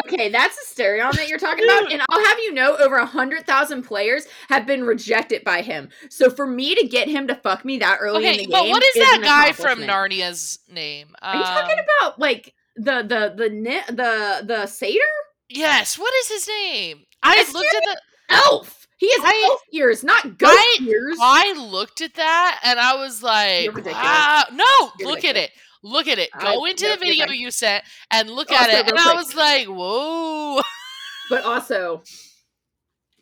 Okay, 0.05 0.29
that's 0.29 0.57
Astarion 0.59 1.13
that 1.13 1.29
you're 1.29 1.39
talking 1.39 1.65
about, 1.65 1.91
and 1.93 2.03
I'll 2.09 2.25
have 2.25 2.39
you 2.41 2.53
know, 2.53 2.77
over 2.79 2.97
a 2.97 3.07
hundred 3.07 3.47
thousand 3.47 3.83
players 3.85 4.27
have 4.49 4.67
been 4.67 4.85
rejected 4.85 5.45
by 5.45 5.63
him. 5.63 5.89
So 6.11 6.31
for 6.31 6.47
me 6.47 6.75
to 6.75 6.87
get 6.87 7.09
him 7.09 7.29
to 7.29 7.35
fuck 7.37 7.65
me 7.65 7.79
that 7.79 7.99
early 8.01 8.25
in 8.25 8.31
okay, 8.31 8.39
the 8.39 8.43
game, 8.47 8.51
but 8.51 8.69
what 8.69 8.83
is 8.83 8.97
is 8.97 9.03
that 9.03 9.21
guy 9.23 9.53
from. 9.53 9.79
Narnia's 9.81 10.59
name? 10.69 11.15
Are 11.23 11.37
you 11.37 11.43
talking 11.45 11.79
Um, 11.79 11.85
about 12.01 12.19
like 12.19 12.55
the 12.77 13.03
the 13.03 13.35
the 13.37 13.51
ni- 13.51 13.83
the 13.89 14.43
the 14.45 14.67
satyr 14.67 14.99
Yes, 15.49 15.97
what 15.99 16.13
is 16.15 16.29
his 16.29 16.49
name? 16.49 17.05
I 17.23 17.39
looked 17.53 17.75
at 17.75 17.83
the 17.85 18.01
elf? 18.31 18.87
He 18.99 19.09
has 19.13 19.21
I- 19.23 19.45
elf 19.49 19.61
ears, 19.73 20.03
not 20.03 20.39
ghost 20.39 20.53
I- 20.59 20.79
ears. 20.83 21.19
I 21.21 21.53
looked 21.71 22.01
at 22.01 22.15
that 22.15 22.61
and 22.65 22.81
I 22.81 22.97
was 22.97 23.23
like, 23.23 23.69
ridiculous. 23.75 24.45
No, 24.53 24.91
You're 24.99 25.09
look 25.09 25.25
at 25.25 25.37
it. 25.37 25.51
Look 25.83 26.09
at 26.09 26.19
it. 26.19 26.31
I- 26.35 26.55
Go 26.55 26.65
into 26.65 26.87
yep, 26.87 26.99
the 26.99 27.05
video 27.05 27.27
you 27.29 27.51
sent 27.51 27.85
and 28.11 28.31
look 28.31 28.51
Also, 28.51 28.63
at 28.63 28.71
it. 28.71 28.89
And 28.89 28.93
real 28.93 29.09
I 29.09 29.15
was 29.15 29.35
like, 29.35 29.67
whoa. 29.67 30.61
But 31.29 31.43
also, 31.45 32.03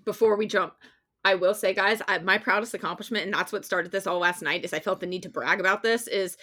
before 0.04 0.36
we 0.36 0.46
jump, 0.46 0.74
I 1.24 1.36
will 1.36 1.54
say, 1.54 1.72
guys, 1.72 2.02
I, 2.06 2.18
my 2.18 2.36
proudest 2.36 2.74
accomplishment, 2.74 3.24
and 3.24 3.32
that's 3.32 3.50
what 3.50 3.64
started 3.64 3.90
this 3.90 4.06
all 4.06 4.18
last 4.18 4.42
night, 4.42 4.62
is 4.62 4.74
I 4.74 4.80
felt 4.80 5.00
the 5.00 5.06
need 5.06 5.22
to 5.22 5.30
brag 5.30 5.58
about 5.58 5.82
this. 5.82 6.06
Is 6.06 6.36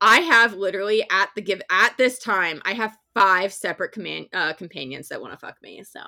I 0.00 0.20
have 0.20 0.54
literally 0.54 1.04
at 1.10 1.30
the 1.34 1.42
give 1.42 1.60
at 1.70 1.96
this 1.96 2.20
time, 2.20 2.62
I 2.64 2.74
have 2.74 2.96
five 3.14 3.52
separate 3.52 3.90
command 3.90 4.26
uh, 4.32 4.52
companions 4.52 5.08
that 5.08 5.20
want 5.20 5.32
to 5.32 5.38
fuck 5.38 5.56
me. 5.60 5.82
So 5.82 6.00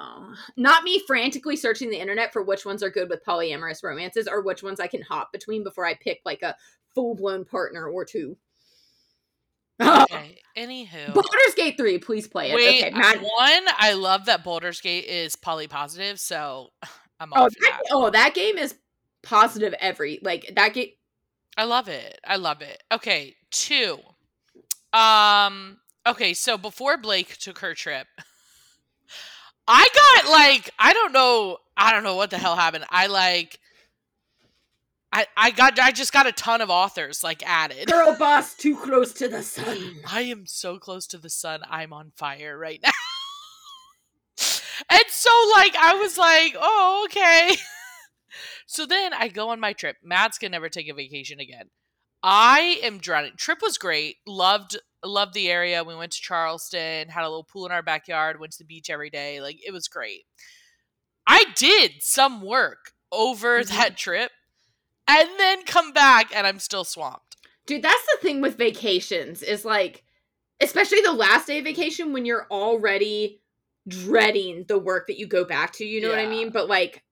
not 0.57 0.85
me 0.85 1.02
frantically 1.09 1.57
searching 1.57 1.90
the 1.90 2.00
internet 2.00 2.33
for 2.33 2.45
which 2.45 2.64
ones 2.64 2.85
are 2.85 2.90
good 2.90 3.09
with 3.09 3.25
polyamorous 3.26 3.83
romances 3.83 4.29
or 4.29 4.43
which 4.43 4.62
ones 4.62 4.79
I 4.79 4.87
can 4.87 5.02
hop 5.02 5.33
between 5.33 5.64
before 5.64 5.85
I 5.85 5.95
pick 5.95 6.21
like 6.25 6.43
a 6.43 6.55
full 6.95 7.17
blown 7.17 7.45
partner 7.45 7.88
or 7.88 8.05
two. 8.05 8.37
Okay. 10.03 10.37
Anywho, 10.57 11.15
Baldur's 11.15 11.55
Gate 11.57 11.77
3, 11.79 11.99
please 11.99 12.27
play 12.29 12.51
it. 12.51 12.55
wait. 12.55 12.85
okay. 12.85 13.19
One, 13.19 13.65
I 13.79 13.93
love 13.95 14.27
that 14.27 14.45
Baldur's 14.45 14.81
Gate 14.81 15.07
is 15.07 15.37
poly 15.37 15.69
positive, 15.69 16.21
so 16.21 16.69
I'm 17.21 17.33
Oh 17.35 17.43
all 17.43 17.49
for 17.49 17.55
that, 17.61 17.81
that. 17.85 17.91
oh, 17.93 18.11
that 18.11 18.35
game 18.35 18.59
is 18.59 18.75
positive 19.23 19.75
every 19.81 20.19
like 20.23 20.53
that 20.57 20.75
game. 20.75 20.89
I 21.57 21.65
love 21.65 21.89
it. 21.89 22.19
I 22.27 22.37
love 22.37 22.63
it. 22.63 22.83
Okay, 22.93 23.37
two. 23.51 23.99
Um. 24.93 25.79
Okay, 26.07 26.35
so 26.35 26.59
before 26.59 26.97
Blake 26.97 27.37
took 27.39 27.59
her 27.61 27.75
trip, 27.75 28.07
I 29.69 29.89
got 29.95 30.31
like 30.31 30.71
I 30.79 30.93
don't 30.93 31.13
know. 31.13 31.59
I 31.77 31.93
don't 31.93 32.03
know 32.03 32.17
what 32.17 32.31
the 32.31 32.39
hell 32.39 32.57
happened. 32.57 32.85
I 32.91 33.07
like. 33.07 33.59
I 35.12 35.26
I 35.37 35.50
got 35.50 35.79
I 35.79 35.90
just 35.93 36.12
got 36.12 36.26
a 36.26 36.33
ton 36.33 36.61
of 36.61 36.71
authors 36.71 37.23
like 37.25 37.43
added. 37.47 37.88
Girl 37.88 38.17
boss 38.17 38.55
too 38.55 38.76
close 38.76 39.12
to 39.14 39.29
the 39.29 39.43
sun. 39.43 39.97
I 40.07 40.23
am 40.23 40.47
so 40.47 40.79
close 40.79 41.07
to 41.09 41.19
the 41.19 41.31
sun. 41.31 41.61
I'm 41.69 41.93
on 41.93 42.12
fire 42.17 42.57
right 42.59 42.81
now. 42.85 42.90
and 44.88 45.05
so 45.09 45.31
like 45.57 45.75
I 45.76 45.95
was 45.95 46.17
like, 46.17 46.55
"Oh, 46.59 47.07
okay." 47.09 47.57
so 48.67 48.87
then 48.87 49.12
I 49.12 49.29
go 49.29 49.49
on 49.50 49.61
my 49.61 49.73
trip. 49.73 49.97
Matt's 50.02 50.38
can 50.38 50.52
never 50.52 50.69
take 50.69 50.88
a 50.88 50.95
vacation 50.95 51.40
again. 51.40 51.71
I 52.23 52.79
am 52.83 52.99
drowning. 52.99 53.33
Trip 53.37 53.59
was 53.62 53.79
great. 53.79 54.17
Loved 54.26 54.79
loved 55.05 55.35
the 55.35 55.50
area. 55.50 55.83
We 55.83 55.97
went 55.97 56.12
to 56.12 56.21
Charleston, 56.21 57.09
had 57.09 57.25
a 57.25 57.29
little 57.29 57.45
pool 57.50 57.67
in 57.67 57.73
our 57.73 57.83
backyard, 57.83 58.38
went 58.38 58.52
to 58.52 58.59
the 58.59 58.64
beach 58.67 58.90
every 58.90 59.11
day. 59.11 59.40
Like 59.40 59.59
it 59.67 59.73
was 59.73 59.88
great. 59.88 60.23
I 61.26 61.45
did 61.57 61.95
some 62.00 62.43
work 62.43 62.93
over 63.11 63.61
Mhm. 63.61 63.69
that 63.69 63.97
trip 63.97 64.31
and 65.19 65.29
then 65.38 65.64
come 65.64 65.93
back 65.93 66.35
and 66.35 66.47
I'm 66.47 66.59
still 66.59 66.85
swamped. 66.85 67.37
Dude, 67.67 67.83
that's 67.83 68.07
the 68.07 68.19
thing 68.23 68.40
with 68.40 68.57
vacations 68.57 69.43
is 69.43 69.64
like, 69.64 70.05
especially 70.61 71.00
the 71.02 71.12
last 71.12 71.47
day 71.47 71.59
of 71.59 71.64
vacation 71.64 72.12
when 72.12 72.25
you're 72.25 72.47
already 72.50 73.40
dreading 73.88 74.64
the 74.69 74.79
work 74.79 75.07
that 75.07 75.19
you 75.19 75.26
go 75.26 75.45
back 75.45 75.73
to. 75.75 75.85
You 75.85 76.00
know 76.00 76.09
what 76.11 76.19
I 76.19 76.26
mean? 76.26 76.50
But 76.50 76.69
like, 76.69 77.02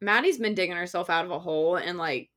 Maddie's 0.00 0.38
been 0.38 0.54
digging 0.54 0.76
herself 0.76 1.10
out 1.10 1.24
of 1.24 1.30
a 1.30 1.38
hole, 1.40 1.76
and 1.76 1.98
like, 1.98 2.30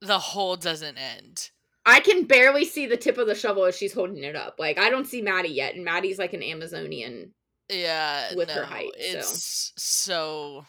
The 0.00 0.18
hole 0.18 0.56
doesn't 0.56 0.96
end. 0.96 1.50
I 1.86 2.00
can 2.00 2.24
barely 2.24 2.64
see 2.64 2.86
the 2.86 2.96
tip 2.96 3.18
of 3.18 3.26
the 3.26 3.34
shovel 3.34 3.66
as 3.66 3.76
she's 3.76 3.92
holding 3.92 4.24
it 4.24 4.34
up. 4.34 4.56
Like, 4.58 4.78
I 4.78 4.88
don't 4.88 5.06
see 5.06 5.20
Maddie 5.20 5.50
yet, 5.50 5.74
and 5.74 5.84
Maddie's 5.84 6.18
like 6.18 6.32
an 6.32 6.42
Amazonian. 6.42 7.32
Yeah, 7.68 8.34
with 8.34 8.50
her 8.50 8.64
height. 8.64 8.90
It's 8.96 9.72
so. 9.76 10.64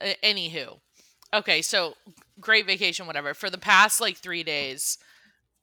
A- 0.00 0.16
Anywho, 0.24 0.80
okay, 1.34 1.62
so 1.62 1.94
great 2.40 2.66
vacation, 2.66 3.06
whatever. 3.06 3.34
For 3.34 3.50
the 3.50 3.58
past 3.58 4.00
like 4.00 4.16
three 4.16 4.42
days, 4.42 4.98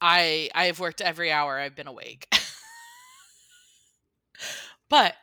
I 0.02 0.50
I 0.56 0.66
have 0.66 0.80
worked 0.80 1.02
every 1.02 1.32
hour 1.32 1.60
I've 1.60 1.76
been 1.76 1.88
awake. 1.88 2.28
but 4.90 5.16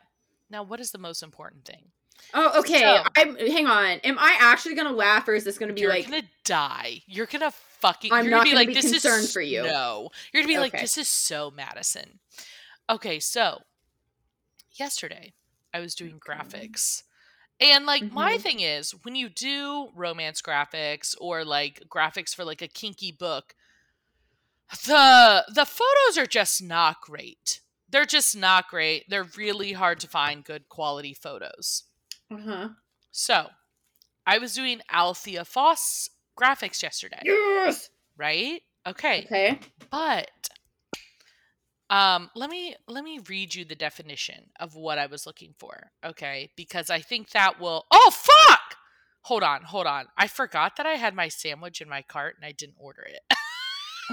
now, 0.49 0.63
what 0.63 0.79
is 0.79 0.91
the 0.91 0.97
most 0.97 1.23
important 1.23 1.65
thing? 1.65 1.85
Oh, 2.33 2.59
okay. 2.59 2.81
So- 2.81 3.03
I'm. 3.17 3.35
Hang 3.35 3.67
on. 3.67 3.99
Am 4.03 4.17
I 4.19 4.37
actually 4.39 4.75
gonna 4.75 4.91
laugh, 4.91 5.27
or 5.27 5.33
is 5.33 5.43
this 5.43 5.57
gonna 5.57 5.73
be 5.73 5.81
You're 5.81 5.89
like? 5.89 6.09
gonna 6.09 6.23
die. 6.45 7.01
You're 7.07 7.25
gonna 7.25 7.51
fucking. 7.79 8.11
I'm 8.13 8.25
you're 8.25 8.31
not 8.31 8.37
gonna 8.39 8.43
be 8.45 8.49
gonna 8.51 8.59
like, 8.59 8.67
be 8.67 8.73
this 8.75 8.91
concerned 8.91 9.23
is 9.23 9.33
for 9.33 9.41
you." 9.41 9.63
No, 9.63 10.09
you're 10.33 10.43
gonna 10.43 10.53
be 10.53 10.59
like, 10.59 10.73
this 10.73 10.97
is 10.97 11.09
so 11.09 11.51
Madison. 11.51 12.19
Okay, 12.89 13.19
so 13.19 13.61
yesterday 14.73 15.33
I 15.73 15.79
was 15.79 15.95
doing 15.95 16.19
Okay. 16.25 16.33
graphics. 16.33 17.03
And 17.61 17.85
like 17.85 18.09
my 18.09 18.35
Mhm. 18.37 18.41
thing 18.41 18.59
is 18.59 18.91
when 19.03 19.15
you 19.15 19.29
do 19.29 19.89
romance 19.95 20.41
graphics 20.41 21.15
or 21.21 21.45
like 21.45 21.83
graphics 21.87 22.35
for 22.35 22.43
like 22.43 22.61
a 22.61 22.67
kinky 22.67 23.11
book, 23.11 23.53
the 24.85 25.45
the 25.53 25.65
photos 25.65 26.17
are 26.17 26.25
just 26.25 26.61
not 26.63 27.01
great. 27.01 27.61
They're 27.89 28.05
just 28.05 28.35
not 28.37 28.69
great. 28.69 29.03
They're 29.09 29.27
really 29.37 29.73
hard 29.73 29.99
to 29.99 30.07
find 30.07 30.43
good 30.45 30.69
quality 30.69 31.13
photos. 31.13 31.83
Uh 32.31 32.37
huh. 32.37 32.69
So, 33.11 33.49
I 34.25 34.37
was 34.37 34.53
doing 34.55 34.81
Althea 34.91 35.45
Foss 35.45 36.09
graphics 36.39 36.81
yesterday, 36.83 37.21
Yes. 37.23 37.89
right? 38.17 38.61
Okay. 38.87 39.25
Okay. 39.25 39.59
But 39.91 40.40
um 41.91 42.31
let 42.35 42.49
me 42.49 42.75
let 42.87 43.03
me 43.03 43.19
read 43.29 43.53
you 43.53 43.63
the 43.65 43.75
definition 43.75 44.45
of 44.59 44.75
what 44.75 44.97
I 44.97 45.05
was 45.05 45.25
looking 45.27 45.53
for, 45.59 45.91
okay? 46.03 46.49
Because 46.55 46.89
I 46.89 46.99
think 46.99 47.29
that 47.31 47.59
will 47.59 47.85
Oh 47.91 48.11
fuck. 48.11 48.77
Hold 49.25 49.43
on, 49.43 49.61
hold 49.61 49.85
on. 49.85 50.05
I 50.17 50.27
forgot 50.27 50.77
that 50.77 50.87
I 50.87 50.93
had 50.93 51.13
my 51.13 51.27
sandwich 51.27 51.79
in 51.81 51.87
my 51.87 52.01
cart 52.01 52.35
and 52.37 52.45
I 52.45 52.51
didn't 52.53 52.77
order 52.79 53.03
it. 53.03 53.21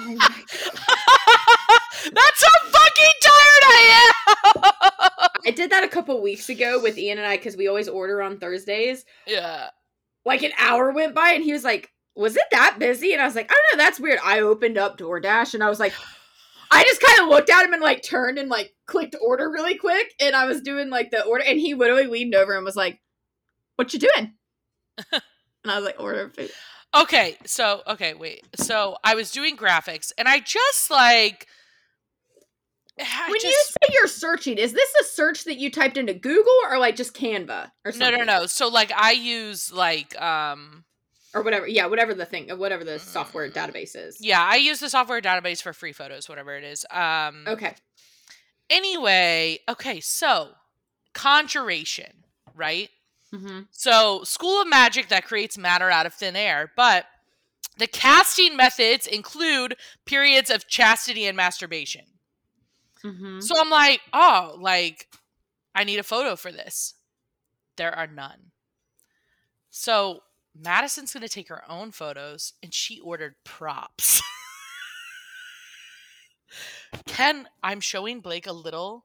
Oh 0.01 0.15
my 0.15 0.17
god. 0.17 0.39
That's 2.13 2.45
how 2.45 2.69
fucking 2.71 3.15
tired 3.21 3.65
I 3.65 4.13
am. 4.55 4.63
I 5.47 5.51
did 5.51 5.71
that 5.73 5.83
a 5.83 5.89
couple 5.89 6.23
weeks 6.23 6.49
ago 6.49 6.81
with 6.81 6.97
Ian 6.99 7.19
and 7.19 7.27
I 7.27 7.37
because 7.37 7.57
we 7.57 7.67
always 7.67 7.89
order 7.89 8.23
on 8.23 8.39
Thursdays. 8.39 9.05
yeah. 9.27 9.71
Like 10.25 10.43
an 10.43 10.53
hour 10.59 10.93
went 10.93 11.15
by 11.17 11.31
and 11.33 11.43
he 11.43 11.53
was 11.53 11.65
like, 11.65 11.91
Was 12.15 12.37
it 12.37 12.45
that 12.53 12.77
busy? 12.79 13.13
And 13.13 13.21
I 13.21 13.25
was 13.25 13.35
like, 13.35 13.51
I 13.51 13.55
don't 13.55 13.79
know, 13.79 13.85
that's 13.85 13.99
weird. 13.99 14.21
I 14.23 14.41
opened 14.41 14.79
up 14.79 14.99
DoorDash 14.99 15.55
and 15.55 15.65
I 15.65 15.69
was 15.69 15.81
like, 15.81 15.95
I 16.71 16.85
just 16.85 17.01
kind 17.01 17.21
of 17.21 17.29
looked 17.29 17.51
at 17.51 17.65
him 17.65 17.73
and 17.73 17.83
like 17.83 18.03
turned 18.03 18.39
and 18.39 18.49
like 18.49 18.75
clicked 18.87 19.17
order 19.21 19.51
really 19.51 19.77
quick. 19.77 20.13
And 20.21 20.37
I 20.37 20.47
was 20.47 20.61
doing 20.61 20.91
like 20.91 21.11
the 21.11 21.25
order 21.25 21.45
and 21.47 21.59
he 21.59 21.75
literally 21.75 22.07
leaned 22.07 22.35
over 22.35 22.55
and 22.55 22.65
was 22.65 22.77
like, 22.77 23.01
What 23.77 23.93
you 23.93 24.01
doing? 24.01 24.35
and 25.13 25.23
I 25.65 25.77
was 25.77 25.85
like, 25.85 26.01
Order 26.01 26.31
food. 26.31 26.51
Okay, 26.97 27.37
so 27.45 27.83
okay, 27.87 28.15
wait. 28.15 28.47
So 28.57 28.97
I 29.05 29.15
was 29.15 29.31
doing 29.31 29.57
graphics 29.57 30.13
and 30.17 30.29
I 30.29 30.41
just 30.41 30.91
like 30.91 31.47
I 33.01 33.29
when 33.29 33.41
you 33.43 33.63
say 33.67 33.93
you're 33.93 34.09
searching, 34.09 34.59
is 34.59 34.73
this 34.73 34.91
a 35.01 35.05
search 35.05 35.45
that 35.45 35.59
you 35.59 35.71
typed 35.71 35.97
into 35.97 36.15
Google 36.15 36.59
or 36.69 36.79
like 36.79 36.97
just 36.97 37.15
Canva 37.15 37.71
or 37.85 37.93
No, 37.93 38.11
no, 38.11 38.25
no. 38.25 38.47
So 38.47 38.69
like 38.69 38.91
I 38.93 39.13
use 39.13 39.73
like 39.73 40.21
um 40.21 40.85
Or 41.35 41.43
whatever. 41.43 41.67
Yeah, 41.69 41.87
whatever 41.87 42.15
the 42.15 42.25
thing, 42.25 42.49
whatever 42.59 42.85
the 42.85 42.99
software 42.99 43.51
database 43.51 43.95
is. 43.95 44.19
yeah, 44.21 44.43
I 44.43 44.57
use 44.57 44.81
the 44.81 44.89
software 44.89 45.21
database 45.21 45.61
for 45.63 45.73
free 45.73 45.93
photos, 45.93 46.29
whatever 46.29 46.57
it 46.57 46.65
is. 46.65 46.87
Um 46.91 47.45
Okay. 47.47 47.75
anyway, 48.71 49.59
okay, 49.69 50.01
so 50.01 50.51
conjuration, 51.15 52.25
right? 52.55 52.91
Mm-hmm. 53.35 53.61
So 53.71 54.23
school 54.25 54.63
of 54.63 54.69
magic 54.69 55.09
that 55.09 55.25
creates 55.27 55.59
matter 55.59 55.91
out 55.91 56.07
of 56.07 56.15
thin 56.15 56.37
air, 56.37 56.73
but 56.77 57.05
the 57.77 57.87
casting 57.87 58.57
methods 58.57 59.07
include 59.07 59.77
periods 60.07 60.51
of 60.51 60.67
chastity 60.67 61.27
and 61.27 61.37
masturbation. 61.37 62.05
Mm-hmm. 63.05 63.41
So 63.41 63.55
I'm 63.61 63.71
like, 63.71 64.01
oh, 64.13 64.57
like, 64.59 65.07
I 65.75 65.85
need 65.85 65.99
a 65.99 66.03
photo 66.03 66.35
for 66.37 66.51
this. 66.51 66.95
There 67.77 67.95
are 67.95 68.09
none. 68.09 68.51
So 69.71 70.23
Madison's 70.55 71.13
going 71.13 71.23
to 71.23 71.29
take 71.29 71.49
her 71.49 71.69
own 71.71 71.91
photos 71.93 72.55
and 72.63 72.75
she 72.75 73.01
ordered 73.01 73.37
props. 73.45 74.21
Ken, 77.07 77.49
I'm 77.63 77.81
showing 77.81 78.21
Blake 78.21 78.47
a 78.47 78.53
little 78.53 79.05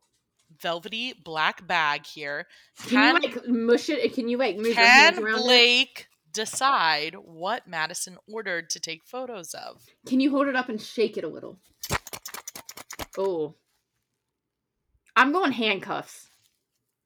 velvety 0.62 1.14
black 1.14 1.66
bag 1.68 2.06
here. 2.06 2.48
Can 2.88 3.16
you 3.16 3.22
like 3.22 3.48
mush 3.48 3.90
it? 3.90 4.14
Can 4.14 4.28
you 4.28 4.38
like 4.38 4.58
move 4.58 4.68
your 4.68 4.76
can 4.76 4.86
hands 4.86 5.20
around 5.20 5.40
it? 5.40 5.44
Blake 5.44 6.08
decide 6.32 7.16
what 7.16 7.68
Madison 7.68 8.18
ordered 8.32 8.70
to 8.72 8.80
take 8.80 9.04
photos 9.06 9.54
of? 9.54 9.86
Can 10.08 10.20
you 10.20 10.32
hold 10.32 10.48
it 10.48 10.56
up 10.56 10.70
and 10.70 10.82
shake 10.82 11.18
it 11.18 11.24
a 11.24 11.28
little? 11.28 11.60
Oh. 13.18 13.56
I'm 15.16 15.32
going 15.32 15.52
handcuffs. 15.52 16.30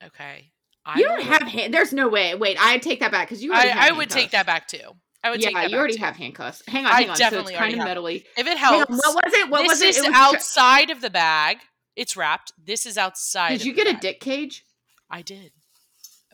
Okay. 0.03 0.51
You 0.95 1.03
I'm 1.09 1.17
don't 1.17 1.19
gonna- 1.27 1.39
have 1.39 1.47
hand. 1.47 1.73
There's 1.73 1.91
no 1.93 2.07
way. 2.07 2.33
Wait, 2.35 2.57
I 2.59 2.77
take 2.77 2.99
that 3.01 3.11
back 3.11 3.27
because 3.27 3.43
you. 3.43 3.53
I, 3.53 3.65
have 3.67 3.93
I 3.93 3.97
would 3.97 4.09
take 4.09 4.31
that 4.31 4.45
back 4.45 4.67
too. 4.67 4.79
I 5.23 5.31
would 5.31 5.41
yeah, 5.41 5.47
take 5.47 5.55
that 5.55 5.71
you 5.71 5.77
already 5.77 5.95
too. 5.95 5.99
have 6.03 6.15
handcuffs. 6.15 6.61
Hang 6.67 6.85
on, 6.85 6.91
I 6.91 7.01
hang 7.01 7.09
on. 7.09 7.17
definitely 7.17 7.53
so 7.55 7.59
it's 7.59 7.59
kind 7.59 7.79
already 7.79 7.91
of 7.91 7.97
have- 7.97 7.97
metally. 7.97 8.23
If 8.37 8.47
it 8.47 8.51
on, 8.51 8.57
helps. 8.57 8.91
what 8.91 9.15
was 9.25 9.33
it? 9.33 9.49
What 9.49 9.61
this 9.63 9.69
was 9.69 9.81
it? 9.81 9.89
is 9.89 9.97
it 9.97 10.07
was 10.07 10.15
outside 10.15 10.89
of 10.89 11.01
the 11.01 11.09
bag. 11.09 11.57
It's 11.95 12.15
wrapped. 12.15 12.53
This 12.63 12.85
is 12.85 12.97
outside. 12.97 13.57
Did 13.57 13.65
you 13.65 13.73
get 13.73 13.87
a 13.87 13.93
dick 13.99 14.19
cage? 14.19 14.63
I 15.09 15.21
did. 15.23 15.51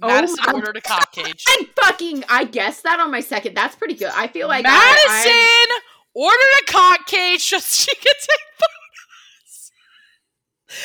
Oh 0.01 0.07
Madison 0.07 0.37
my 0.45 0.51
ordered 0.53 0.75
a 0.77 0.81
cock 0.87 1.11
cage. 1.13 1.43
I 1.47 1.67
fucking 1.81 2.25
I 2.27 2.43
guessed 2.43 2.83
that 2.83 2.99
on 2.99 3.09
my 3.11 3.21
second. 3.21 3.55
That's 3.55 3.75
pretty 3.75 3.93
good. 3.93 4.11
I 4.13 4.27
feel 4.27 4.47
like 4.47 4.63
Madison 4.63 5.31
I, 5.31 5.79
ordered 6.13 6.61
a 6.67 6.71
cock 6.71 7.07
cage 7.07 7.41
so 7.43 7.59
she 7.61 7.95
could 7.95 8.03
take 8.03 8.45
photos. 8.59 9.71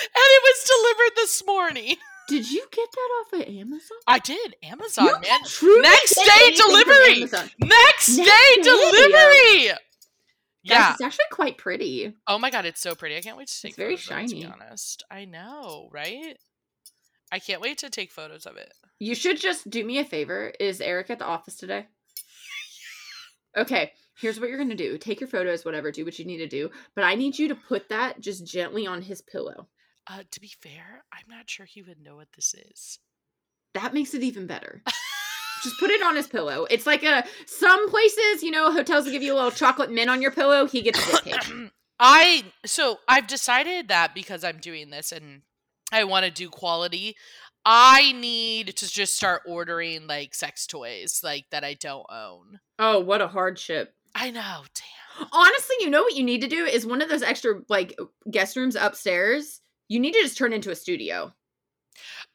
And 0.05 0.11
it 0.15 0.43
was 0.45 0.71
delivered 0.71 1.17
this 1.17 1.43
morning. 1.47 1.97
did 2.29 2.51
you 2.51 2.65
get 2.71 2.89
that 2.93 3.11
off 3.21 3.33
of 3.33 3.49
Amazon? 3.55 3.99
I 4.07 4.19
did. 4.21 4.55
Amazon, 4.63 5.07
You 5.07 5.13
man. 5.21 5.83
Next 5.83 6.15
day 6.15 6.55
delivery. 6.55 7.21
Next 7.21 7.59
Next 7.59 8.17
day 8.17 8.25
day. 8.25 8.63
delivery. 8.63 9.71
Yeah. 10.63 10.93
it's 10.93 11.01
actually 11.01 11.25
quite 11.31 11.57
pretty. 11.57 12.15
Oh 12.27 12.39
my 12.39 12.51
god, 12.51 12.67
it's 12.67 12.81
so 12.81 12.95
pretty. 12.95 13.17
I 13.17 13.21
can't 13.23 13.37
wait 13.39 13.49
to 13.49 13.61
take 13.63 13.71
It's 13.71 13.77
very 13.79 13.95
it, 13.95 14.01
to 14.01 14.35
be 14.35 14.45
honest. 14.45 15.05
I 15.11 15.25
know, 15.25 15.89
right? 15.93 16.37
I 17.33 17.39
can't 17.39 17.61
wait 17.63 17.79
to 17.79 17.91
take 17.91 18.11
photos 18.13 18.47
of 18.47 18.57
it. 18.57 18.73
You 18.99 19.15
should 19.15 19.39
just 19.41 19.69
do 19.71 19.85
me 19.85 19.99
a 19.99 20.05
favor. 20.05 20.53
Is 20.61 20.81
Eric 20.81 21.11
at 21.11 21.19
the 21.19 21.25
office 21.27 21.57
today? 21.57 21.87
Okay, 23.57 23.93
here's 24.21 24.39
what 24.39 24.49
you're 24.51 24.59
gonna 24.59 24.75
do. 24.75 24.99
Take 24.99 25.21
your 25.21 25.29
photos, 25.29 25.65
whatever, 25.65 25.91
do 25.91 26.05
what 26.05 26.19
you 26.19 26.25
need 26.25 26.39
to 26.39 26.47
do. 26.47 26.71
But 26.95 27.05
I 27.05 27.15
need 27.15 27.39
you 27.39 27.49
to 27.49 27.55
put 27.55 27.89
that 27.89 28.21
just 28.21 28.47
gently 28.47 28.87
on 28.87 29.03
his 29.03 29.23
pillow. 29.23 29.69
Uh, 30.11 30.23
to 30.31 30.41
be 30.41 30.51
fair, 30.63 31.05
I'm 31.13 31.29
not 31.29 31.51
sure 31.51 31.67
he 31.67 31.83
would 31.83 32.01
know 32.01 32.17
what 32.17 32.29
this 32.35 32.55
is. 32.55 32.99
That 33.75 33.93
makes 33.93 34.15
it 34.15 34.23
even 34.23 34.47
better. 34.47 34.83
Just 35.63 35.79
put 35.79 35.91
it 35.91 36.03
on 36.03 36.17
his 36.17 36.27
pillow. 36.27 36.67
It's 36.71 36.87
like 36.87 37.03
a 37.03 37.25
some 37.47 37.91
places, 37.91 38.43
you 38.43 38.51
know, 38.51 38.73
hotels 38.73 39.05
will 39.05 39.13
give 39.13 39.23
you 39.23 39.35
a 39.35 39.37
little 39.37 39.51
chocolate 39.51 39.91
mint 39.91 40.09
on 40.09 40.23
your 40.23 40.31
pillow. 40.31 40.67
He 40.67 40.83
gets 40.83 40.99
a 41.07 41.23
dick 41.23 41.35
cake. 41.35 41.71
I 42.01 42.45
so 42.65 42.99
I've 43.09 43.27
decided 43.27 43.89
that 43.89 44.15
because 44.15 44.45
I'm 44.45 44.59
doing 44.59 44.91
this 44.91 45.11
and 45.11 45.43
I 45.93 46.05
want 46.05 46.25
to 46.27 46.31
do 46.31 46.49
quality, 46.49 47.17
I 47.65 48.13
need 48.13 48.77
to 48.77 48.89
just 48.89 49.17
start 49.17 49.43
ordering 49.47 50.07
like 50.07 50.35
sex 50.35 50.67
toys 50.67 51.21
like 51.25 51.47
that 51.51 51.65
I 51.65 51.75
don't 51.75 52.07
own. 52.11 52.61
Oh, 52.79 53.01
what 53.01 53.21
a 53.21 53.29
hardship. 53.29 53.95
I 54.15 54.31
know, 54.31 54.63
damn. 54.75 55.29
Honestly, 55.33 55.77
you 55.81 55.91
know 55.91 56.03
what 56.03 56.15
you 56.15 56.23
need 56.23 56.43
to 56.43 56.49
do 56.49 56.65
is 56.65 56.87
one 56.87 57.03
of 57.03 57.09
those 57.09 57.23
extra 57.23 57.61
like 57.69 57.99
guest 58.31 58.57
rooms 58.57 58.77
upstairs. 58.77 59.61
You 59.89 60.01
need 60.01 60.13
to 60.13 60.21
just 60.21 60.37
turn 60.39 60.53
into 60.53 60.71
a 60.71 60.77
studio. 60.77 61.33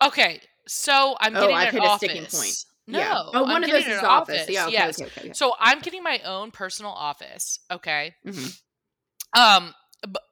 Okay, 0.03 0.41
so 0.67 1.15
I'm 1.19 1.35
Oh, 1.35 1.41
getting 1.41 1.55
I've 1.55 1.67
an 1.69 1.73
hit 1.75 1.83
a 1.83 1.85
office. 1.87 2.09
sticking 2.09 2.25
point. 2.25 2.65
No, 2.87 2.99
yeah. 2.99 3.13
Oh, 3.33 3.43
one 3.43 3.51
I'm 3.51 3.63
of 3.63 3.69
those 3.69 3.81
is 3.85 3.87
an 3.87 4.01
the 4.01 4.07
office. 4.07 4.49
Yeah. 4.49 4.63
Okay, 4.65 4.73
yes. 4.73 5.01
okay, 5.01 5.11
okay. 5.19 5.33
So 5.33 5.53
I'm 5.59 5.79
getting 5.79 6.03
my 6.03 6.19
own 6.25 6.51
personal 6.51 6.91
office. 6.91 7.59
Okay. 7.71 8.15
Mhm. 8.25 8.59
Um, 9.37 9.73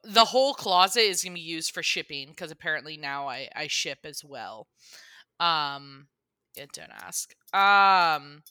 the 0.04 0.24
whole 0.26 0.52
closet 0.52 1.00
is 1.00 1.24
gonna 1.24 1.34
be 1.34 1.40
used 1.40 1.72
for 1.72 1.82
shipping 1.82 2.28
because 2.28 2.50
apparently 2.50 2.96
now 2.98 3.26
I 3.28 3.48
I 3.56 3.68
ship 3.68 4.00
as 4.04 4.22
well. 4.22 4.68
Um, 5.40 6.08
yeah, 6.56 6.66
don't 6.74 6.90
ask. 6.90 7.34
Um, 7.54 8.42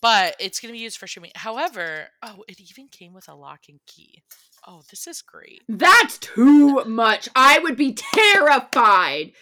but 0.00 0.36
it's 0.40 0.60
gonna 0.60 0.72
be 0.72 0.78
used 0.78 0.96
for 0.96 1.06
shipping. 1.06 1.32
However, 1.34 2.08
oh, 2.22 2.42
it 2.48 2.58
even 2.58 2.88
came 2.88 3.12
with 3.12 3.28
a 3.28 3.34
lock 3.34 3.64
and 3.68 3.80
key. 3.86 4.22
Oh, 4.66 4.82
this 4.90 5.06
is 5.06 5.22
great. 5.22 5.62
That's 5.68 6.18
too 6.18 6.84
much. 6.84 7.28
I 7.34 7.58
would 7.60 7.76
be 7.76 7.92
terrified. 7.94 9.32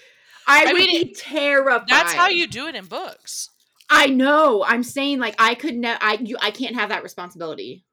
I, 0.46 0.64
I 0.64 0.72
would 0.72 0.76
mean, 0.76 1.06
be 1.08 1.14
terrified. 1.14 1.88
That's 1.88 2.12
how 2.12 2.28
you 2.28 2.46
do 2.46 2.66
it 2.68 2.74
in 2.74 2.86
books. 2.86 3.50
I 3.90 4.06
know. 4.06 4.64
I'm 4.64 4.82
saying 4.82 5.18
like 5.18 5.34
I 5.38 5.54
could 5.54 5.74
never. 5.74 5.98
I 6.02 6.14
you. 6.14 6.36
I 6.40 6.50
can't 6.50 6.76
have 6.76 6.90
that 6.90 7.02
responsibility. 7.02 7.84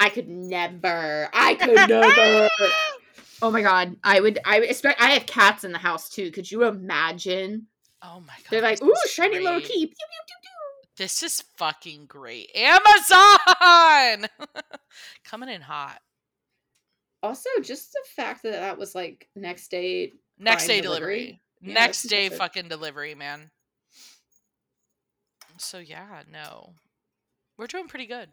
I 0.00 0.08
could 0.08 0.28
never. 0.28 1.28
I 1.32 1.54
could 1.54 1.88
never. 1.88 2.48
Oh 3.44 3.50
my 3.50 3.60
god. 3.60 3.96
I 4.04 4.20
would. 4.20 4.38
I 4.44 4.60
would 4.60 4.70
expect. 4.70 5.00
I 5.00 5.10
have 5.10 5.26
cats 5.26 5.64
in 5.64 5.72
the 5.72 5.78
house 5.78 6.08
too. 6.08 6.30
Could 6.30 6.48
you 6.48 6.62
imagine? 6.62 7.66
Oh 8.00 8.20
my 8.20 8.34
god. 8.34 8.50
They're 8.50 8.62
like, 8.62 8.80
ooh, 8.80 8.94
shiny 9.08 9.40
little 9.40 9.58
great. 9.58 9.64
key. 9.64 9.86
Pew, 9.86 9.94
pew, 9.96 10.06
pew, 10.26 10.36
pew. 10.42 10.50
This 10.96 11.24
is 11.24 11.42
fucking 11.56 12.06
great. 12.06 12.54
Amazon 12.54 14.28
coming 15.24 15.48
in 15.48 15.60
hot. 15.60 16.00
Also, 17.22 17.48
just 17.62 17.92
the 17.92 18.02
fact 18.16 18.42
that 18.42 18.52
that 18.52 18.78
was 18.78 18.94
like 18.94 19.28
next 19.36 19.70
day. 19.70 20.12
Next 20.38 20.66
day 20.66 20.80
delivery. 20.80 21.18
delivery. 21.18 21.40
Yeah, 21.60 21.74
Next 21.74 22.02
day 22.04 22.24
impressive. 22.24 22.38
fucking 22.38 22.68
delivery, 22.68 23.14
man. 23.14 23.50
So 25.58 25.78
yeah, 25.78 26.22
no. 26.32 26.74
We're 27.56 27.66
doing 27.68 27.86
pretty 27.86 28.06
good. 28.06 28.28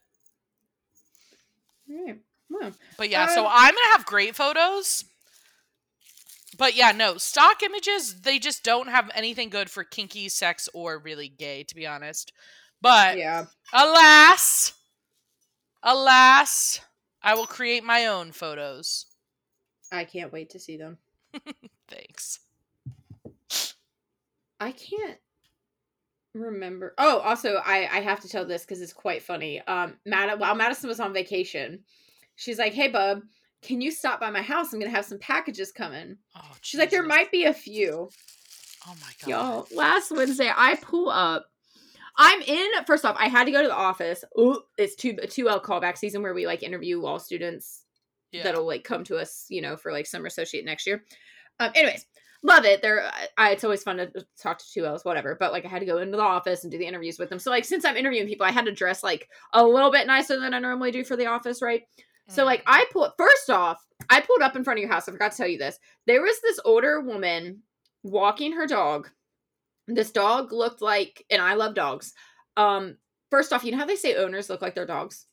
All 1.89 2.06
right. 2.06 2.18
Well, 2.50 2.72
But 2.98 3.10
yeah, 3.10 3.28
so 3.28 3.46
Um, 3.46 3.51
I'm 3.54 3.75
gonna 3.75 3.92
have 3.98 4.06
great 4.06 4.36
photos. 4.36 5.06
But 6.58 6.75
yeah, 6.75 6.92
no, 6.92 7.18
stock 7.18 7.62
images, 7.62 8.22
they 8.22 8.39
just 8.39 8.63
don't 8.63 8.88
have 8.89 9.12
anything 9.13 9.50
good 9.50 9.70
for 9.70 9.84
kinky, 9.84 10.28
sex, 10.30 10.68
or 10.74 10.98
really 10.98 11.30
gay, 11.30 11.63
to 11.63 11.75
be 11.75 11.86
honest. 11.86 12.34
But 12.82 13.18
yeah. 13.18 13.46
alas, 13.72 14.74
alas, 15.83 16.79
I 17.22 17.35
will 17.35 17.48
create 17.48 17.83
my 17.83 18.05
own 18.07 18.31
photos. 18.31 19.05
I 19.92 20.05
can't 20.05 20.31
wait 20.31 20.51
to 20.51 20.59
see 20.59 20.77
them. 20.77 20.98
Thanks. 21.87 22.39
I 24.59 24.72
can't 24.72 25.18
remember. 26.33 26.94
Oh, 26.98 27.20
also, 27.20 27.55
I 27.65 27.87
I 27.92 28.01
have 28.01 28.20
to 28.22 28.29
tell 28.29 28.46
this 28.46 28.63
because 28.63 28.81
it's 28.81 28.94
quite 28.94 29.24
funny. 29.24 29.61
Um, 29.61 29.96
Mad- 30.05 30.39
while 30.39 30.55
Madison 30.55 30.89
was 30.89 31.00
on 31.00 31.13
vacation, 31.13 31.79
she's 32.35 32.59
like, 32.59 32.74
"Hey, 32.74 32.89
bub, 32.89 33.22
can 33.61 33.81
you 33.81 33.92
stop 33.92 34.20
by 34.20 34.29
my 34.29 34.42
house? 34.42 34.74
I'm 34.74 34.79
gonna 34.79 34.92
have 34.92 35.05
some 35.05 35.20
packages 35.20 35.72
coming." 35.72 36.18
Oh, 36.35 36.51
She's 36.61 36.79
like, 36.79 36.89
"There 36.92 37.03
might 37.03 37.31
be 37.31 37.46
a 37.46 37.53
few." 37.53 38.09
Oh 38.87 38.96
my 39.01 39.11
god. 39.22 39.27
Y'all, 39.27 39.68
last 39.74 40.11
Wednesday 40.11 40.51
I 40.55 40.75
pull 40.75 41.09
up. 41.09 41.49
I'm 42.22 42.42
in. 42.42 42.68
First 42.86 43.05
off, 43.05 43.16
I 43.18 43.29
had 43.29 43.46
to 43.46 43.51
go 43.51 43.62
to 43.62 43.68
the 43.68 43.74
office. 43.74 44.24
Ooh, 44.38 44.62
it's 44.77 44.96
two 44.96 45.14
two 45.29 45.48
L 45.50 45.62
callback 45.62 45.98
season 45.98 46.22
where 46.22 46.34
we 46.34 46.46
like 46.46 46.62
interview 46.64 47.03
all 47.05 47.18
students 47.18 47.86
Yeah. 48.34 48.44
that'll 48.44 48.68
like 48.68 48.84
come 48.84 49.03
to 49.05 49.18
us, 49.18 49.46
you 49.50 49.62
know, 49.62 49.77
for 49.77 49.92
like 49.94 50.05
summer 50.05 50.27
associate 50.27 50.66
next 50.66 50.86
year. 50.86 51.03
Um, 51.62 51.72
anyways, 51.75 52.05
love 52.44 52.66
it. 52.66 52.82
They're 52.82 53.05
I, 53.05 53.27
I- 53.38 53.51
it's 53.51 53.64
always 53.64 53.84
fun 53.84 53.98
to 53.98 54.12
talk 54.38 54.60
to 54.60 54.66
two 54.72 54.86
L's, 54.86 55.05
whatever. 55.05 55.38
But 55.40 55.53
like 55.53 55.66
I 55.66 55.70
had 55.70 55.79
to 55.79 55.86
go 55.86 56.00
into 56.00 56.18
the 56.18 56.24
office 56.24 56.64
and 56.64 56.72
do 56.72 56.77
the 56.77 56.86
interviews 56.88 57.18
with 57.18 57.29
them. 57.29 57.40
So 57.40 57.51
like 57.51 57.64
since 57.64 57.86
I'm 57.86 57.96
interviewing 57.98 58.27
people, 58.27 58.46
I 58.46 58.51
had 58.51 58.66
to 58.66 58.72
dress 58.74 59.01
like 59.01 59.29
a 59.53 59.64
little 59.66 59.90
bit 59.92 60.05
nicer 60.05 60.38
than 60.40 60.53
I 60.53 60.60
normally 60.60 60.92
do 60.92 61.05
for 61.05 61.16
the 61.16 61.27
office, 61.27 61.62
right? 61.62 61.84
So 62.27 62.44
like 62.44 62.60
Mm. 62.62 62.64
I 62.68 62.86
pulled 62.92 63.12
first 63.18 63.50
off, 63.50 63.84
I 64.10 64.20
pulled 64.22 64.42
up 64.42 64.55
in 64.58 64.64
front 64.66 64.77
of 64.79 64.82
your 64.82 64.92
house. 64.92 65.08
I 65.08 65.14
forgot 65.14 65.32
to 65.32 65.38
tell 65.38 65.48
you 65.48 65.58
this. 65.58 65.79
There 66.05 66.22
was 66.22 66.40
this 66.42 66.60
older 66.66 67.00
woman 67.01 67.64
walking 68.03 68.51
her 68.53 68.68
dog. 68.68 69.10
This 69.96 70.12
dog 70.12 70.54
looked 70.54 70.82
like, 70.82 71.25
and 71.30 71.42
I 71.42 71.56
love 71.56 71.74
dogs. 71.74 72.14
Um, 72.56 72.98
first 73.32 73.52
off, 73.52 73.64
you 73.64 73.72
know 73.72 73.78
how 73.80 73.86
they 73.86 73.96
say 73.96 74.16
owners 74.16 74.50
look 74.50 74.62
like 74.62 74.75
their 74.75 74.86
dogs? 74.86 75.25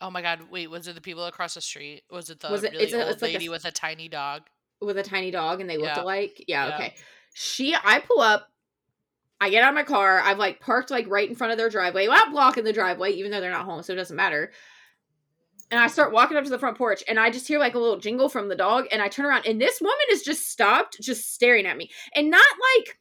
Oh 0.00 0.10
my 0.10 0.22
god, 0.22 0.40
wait, 0.50 0.68
was 0.70 0.86
it 0.88 0.94
the 0.94 1.00
people 1.00 1.24
across 1.26 1.54
the 1.54 1.60
street? 1.60 2.02
Was 2.10 2.30
it 2.30 2.40
the 2.40 2.50
Was 2.50 2.64
it- 2.64 2.72
really 2.72 2.84
it's 2.84 2.92
a- 2.92 3.02
old 3.02 3.12
it's 3.12 3.22
like 3.22 3.30
a 3.30 3.34
lady 3.34 3.48
with 3.48 3.64
a 3.64 3.70
tiny 3.72 4.08
dog? 4.08 4.42
with 4.80 4.98
a 4.98 5.02
tiny 5.04 5.30
dog 5.30 5.60
and 5.60 5.70
they 5.70 5.76
looked 5.76 5.96
Yeah. 5.96 6.02
alike. 6.02 6.44
Yeah, 6.48 6.66
Yeah. 6.68 6.74
okay. 6.74 6.94
She 7.34 7.72
I 7.72 8.00
pull 8.00 8.20
up, 8.20 8.48
I 9.40 9.48
get 9.48 9.62
out 9.62 9.68
of 9.68 9.76
my 9.76 9.84
car, 9.84 10.18
I've 10.20 10.38
like 10.38 10.58
parked 10.58 10.90
like 10.90 11.06
right 11.06 11.28
in 11.28 11.36
front 11.36 11.52
of 11.52 11.56
their 11.58 11.68
driveway. 11.70 12.08
Well, 12.08 12.20
I'm 12.20 12.32
blocking 12.32 12.64
the 12.64 12.72
driveway, 12.72 13.12
even 13.12 13.30
though 13.30 13.40
they're 13.40 13.52
not 13.52 13.64
home, 13.64 13.84
so 13.84 13.92
it 13.92 13.96
doesn't 13.96 14.16
matter. 14.16 14.50
And 15.70 15.78
I 15.80 15.86
start 15.86 16.12
walking 16.12 16.36
up 16.36 16.42
to 16.42 16.50
the 16.50 16.58
front 16.58 16.76
porch 16.76 17.04
and 17.06 17.18
I 17.20 17.30
just 17.30 17.46
hear 17.46 17.60
like 17.60 17.74
a 17.74 17.78
little 17.78 17.98
jingle 18.00 18.28
from 18.28 18.48
the 18.48 18.56
dog 18.56 18.86
and 18.90 19.00
I 19.00 19.06
turn 19.06 19.24
around 19.24 19.46
and 19.46 19.60
this 19.60 19.80
woman 19.80 19.96
is 20.10 20.22
just 20.22 20.48
stopped, 20.50 21.00
just 21.00 21.32
staring 21.32 21.64
at 21.64 21.76
me. 21.76 21.88
And 22.16 22.28
not 22.28 22.44
like 22.76 22.98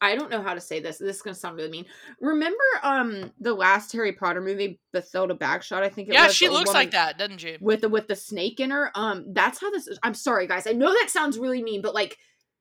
I 0.00 0.14
don't 0.14 0.30
know 0.30 0.42
how 0.42 0.54
to 0.54 0.60
say 0.60 0.80
this. 0.80 0.98
This 0.98 1.16
is 1.16 1.22
gonna 1.22 1.34
sound 1.34 1.56
really 1.56 1.70
mean. 1.70 1.86
Remember 2.20 2.62
um 2.82 3.32
the 3.40 3.54
last 3.54 3.92
Harry 3.92 4.12
Potter 4.12 4.40
movie, 4.40 4.80
Bathilda 4.94 5.36
Bagshot, 5.36 5.82
I 5.82 5.88
think 5.88 6.08
it 6.08 6.14
Yeah, 6.14 6.26
was. 6.26 6.40
Yeah, 6.40 6.48
she 6.48 6.52
looks 6.52 6.72
like 6.72 6.92
that, 6.92 7.18
doesn't 7.18 7.38
she? 7.38 7.56
with 7.60 7.80
the 7.80 7.88
with 7.88 8.06
the 8.08 8.16
snake 8.16 8.60
in 8.60 8.70
her. 8.70 8.90
Um, 8.94 9.26
that's 9.32 9.60
how 9.60 9.70
this 9.70 9.86
is. 9.86 9.98
I'm 10.02 10.14
sorry, 10.14 10.46
guys. 10.46 10.66
I 10.66 10.72
know 10.72 10.92
that 10.92 11.10
sounds 11.10 11.38
really 11.38 11.62
mean, 11.62 11.82
but 11.82 11.94
like 11.94 12.16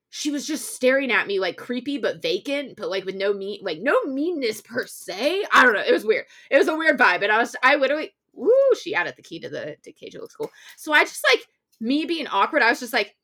she 0.09 0.31
was 0.31 0.47
just 0.47 0.73
staring 0.73 1.11
at 1.11 1.27
me 1.27 1.39
like 1.39 1.57
creepy 1.57 1.97
but 1.97 2.21
vacant, 2.21 2.75
but 2.77 2.89
like 2.89 3.05
with 3.05 3.15
no 3.15 3.33
mean 3.33 3.59
like 3.61 3.79
no 3.79 4.03
meanness 4.05 4.61
per 4.61 4.85
se. 4.87 5.43
I 5.51 5.63
don't 5.63 5.73
know. 5.73 5.83
It 5.85 5.91
was 5.93 6.05
weird. 6.05 6.25
It 6.49 6.57
was 6.57 6.67
a 6.69 6.75
weird 6.75 6.97
vibe. 6.97 7.23
And 7.23 7.31
I 7.31 7.37
was 7.37 7.55
I 7.61 7.75
literally 7.75 8.13
woo, 8.33 8.51
she 8.81 8.95
added 8.95 9.15
the 9.17 9.21
key 9.23 9.39
to 9.41 9.49
the 9.49 9.75
to 9.83 9.91
cage. 9.91 10.15
It 10.15 10.21
looks 10.21 10.35
cool. 10.35 10.49
So 10.77 10.93
I 10.93 11.03
just 11.03 11.23
like 11.31 11.45
me 11.79 12.05
being 12.05 12.27
awkward, 12.27 12.61
I 12.61 12.69
was 12.69 12.79
just 12.79 12.93
like, 12.93 13.15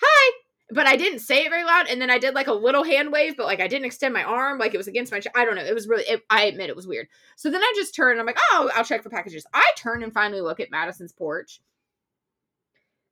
hi. 0.00 0.32
But 0.70 0.86
I 0.86 0.96
didn't 0.96 1.20
say 1.20 1.46
it 1.46 1.50
very 1.50 1.64
loud, 1.64 1.86
and 1.88 2.00
then 2.00 2.10
I 2.10 2.18
did 2.18 2.34
like 2.34 2.46
a 2.46 2.52
little 2.52 2.84
hand 2.84 3.10
wave, 3.10 3.36
but 3.36 3.46
like 3.46 3.60
I 3.60 3.68
didn't 3.68 3.86
extend 3.86 4.12
my 4.12 4.22
arm, 4.22 4.58
like 4.58 4.74
it 4.74 4.76
was 4.76 4.88
against 4.88 5.12
my. 5.12 5.20
Ch- 5.20 5.28
I 5.34 5.44
don't 5.46 5.54
know. 5.54 5.64
It 5.64 5.74
was 5.74 5.88
really. 5.88 6.04
It, 6.04 6.22
I 6.28 6.44
admit 6.44 6.68
it 6.68 6.76
was 6.76 6.86
weird. 6.86 7.08
So 7.36 7.50
then 7.50 7.62
I 7.62 7.72
just 7.74 7.94
turned. 7.94 8.20
I'm 8.20 8.26
like, 8.26 8.38
oh, 8.52 8.70
I'll 8.74 8.84
check 8.84 9.02
for 9.02 9.08
packages. 9.08 9.46
I 9.54 9.64
turn 9.78 10.02
and 10.02 10.12
finally 10.12 10.42
look 10.42 10.60
at 10.60 10.70
Madison's 10.70 11.12
porch. 11.12 11.60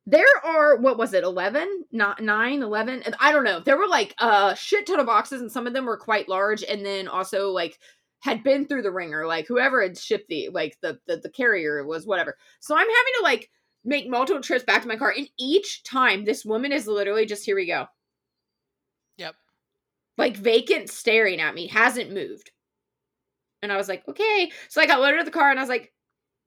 There 0.09 0.27
are 0.45 0.77
what 0.77 0.99
was 0.99 1.15
it, 1.15 1.25
11, 1.25 1.87
not 1.91 2.23
9, 2.23 2.63
11? 2.63 3.03
And 3.03 3.17
I 3.19 3.33
don't 3.33 3.43
know. 3.43 3.59
There 3.59 3.77
were 3.77 3.89
like 3.89 4.15
a 4.21 4.55
shit 4.57 4.87
ton 4.87 5.01
of 5.01 5.07
boxes, 5.07 5.41
and 5.41 5.51
some 5.51 5.67
of 5.67 5.73
them 5.73 5.87
were 5.87 5.97
quite 5.97 6.29
large, 6.29 6.63
and 6.63 6.85
then 6.85 7.09
also 7.09 7.51
like 7.51 7.79
had 8.21 8.43
been 8.43 8.67
through 8.67 8.83
the 8.83 8.93
ringer. 8.93 9.27
Like 9.27 9.47
whoever 9.47 9.83
had 9.83 9.97
shipped 9.97 10.29
the 10.29 10.51
like 10.51 10.77
the 10.83 10.99
the, 11.07 11.17
the 11.17 11.31
carrier 11.31 11.85
was 11.87 12.07
whatever. 12.07 12.37
So 12.61 12.75
I'm 12.75 12.81
having 12.81 13.13
to 13.19 13.23
like 13.23 13.51
make 13.87 14.09
multiple 14.11 14.43
trips 14.43 14.65
back 14.65 14.83
to 14.83 14.89
my 14.89 14.97
car, 14.97 15.15
and 15.17 15.29
each 15.39 15.83
time 15.85 16.25
this 16.25 16.45
woman 16.45 16.73
is 16.73 16.87
literally 16.87 17.25
just 17.25 17.45
here 17.45 17.57
we 17.57 17.67
go, 17.67 17.87
Yep. 19.17 19.35
like 20.19 20.37
vacant 20.37 20.91
staring 20.91 21.41
at 21.41 21.55
me, 21.55 21.69
hasn't 21.69 22.13
moved. 22.13 22.51
And 23.63 23.73
I 23.73 23.77
was 23.77 23.89
like, 23.89 24.07
okay. 24.09 24.51
So 24.69 24.81
I 24.81 24.87
got 24.87 25.01
loaded 25.01 25.19
to 25.19 25.25
the 25.25 25.31
car 25.31 25.51
and 25.51 25.59
I 25.59 25.63
was 25.63 25.69
like, 25.69 25.93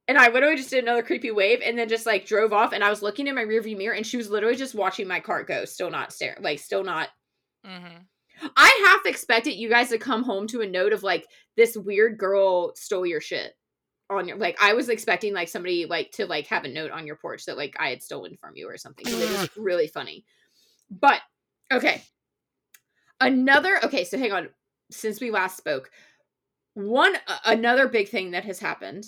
and 0.07 0.17
I 0.17 0.29
literally 0.29 0.55
just 0.55 0.69
did 0.69 0.83
another 0.83 1.03
creepy 1.03 1.31
wave 1.31 1.59
and 1.63 1.77
then 1.77 1.89
just 1.89 2.05
like 2.05 2.25
drove 2.25 2.53
off 2.53 2.73
and 2.73 2.83
I 2.83 2.89
was 2.89 3.01
looking 3.01 3.27
in 3.27 3.35
my 3.35 3.43
rearview 3.43 3.77
mirror 3.77 3.95
and 3.95 4.05
she 4.05 4.17
was 4.17 4.29
literally 4.29 4.55
just 4.55 4.75
watching 4.75 5.07
my 5.07 5.19
car 5.19 5.43
go, 5.43 5.65
still 5.65 5.89
not 5.89 6.13
staring, 6.13 6.41
like 6.41 6.59
still 6.59 6.83
not. 6.83 7.09
Mm-hmm. 7.65 8.03
I 8.55 8.83
half 8.85 9.05
expected 9.05 9.55
you 9.55 9.69
guys 9.69 9.89
to 9.89 9.97
come 9.97 10.23
home 10.23 10.47
to 10.47 10.61
a 10.61 10.67
note 10.67 10.93
of 10.93 11.03
like 11.03 11.27
this 11.57 11.75
weird 11.75 12.17
girl 12.17 12.73
stole 12.75 13.05
your 13.05 13.21
shit. 13.21 13.53
On 14.09 14.27
your 14.27 14.37
like 14.37 14.57
I 14.61 14.73
was 14.73 14.89
expecting 14.89 15.33
like 15.33 15.49
somebody 15.49 15.85
like 15.85 16.11
to 16.13 16.25
like 16.25 16.47
have 16.47 16.63
a 16.63 16.69
note 16.69 16.91
on 16.91 17.05
your 17.05 17.15
porch 17.15 17.45
that 17.45 17.57
like 17.57 17.75
I 17.79 17.89
had 17.89 18.01
stolen 18.01 18.35
from 18.37 18.55
you 18.55 18.67
or 18.67 18.77
something. 18.77 19.05
It 19.07 19.13
was 19.13 19.49
really 19.55 19.87
funny. 19.87 20.25
But 20.89 21.21
okay. 21.71 22.01
Another 23.21 23.79
okay, 23.83 24.03
so 24.03 24.17
hang 24.17 24.31
on. 24.31 24.49
Since 24.91 25.21
we 25.21 25.29
last 25.29 25.57
spoke, 25.57 25.91
one 26.73 27.15
a- 27.27 27.51
another 27.51 27.87
big 27.87 28.09
thing 28.09 28.31
that 28.31 28.45
has 28.45 28.59
happened 28.59 29.05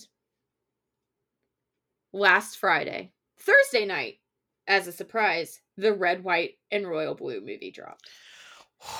last 2.14 2.58
Friday, 2.58 3.14
Thursday 3.40 3.86
night, 3.86 4.20
as 4.68 4.88
a 4.88 4.92
surprise, 4.92 5.62
the 5.78 5.94
red, 5.94 6.24
white, 6.24 6.58
and 6.72 6.88
royal 6.88 7.16
blue 7.16 7.40
movie 7.40 7.72
dropped. 7.72 8.10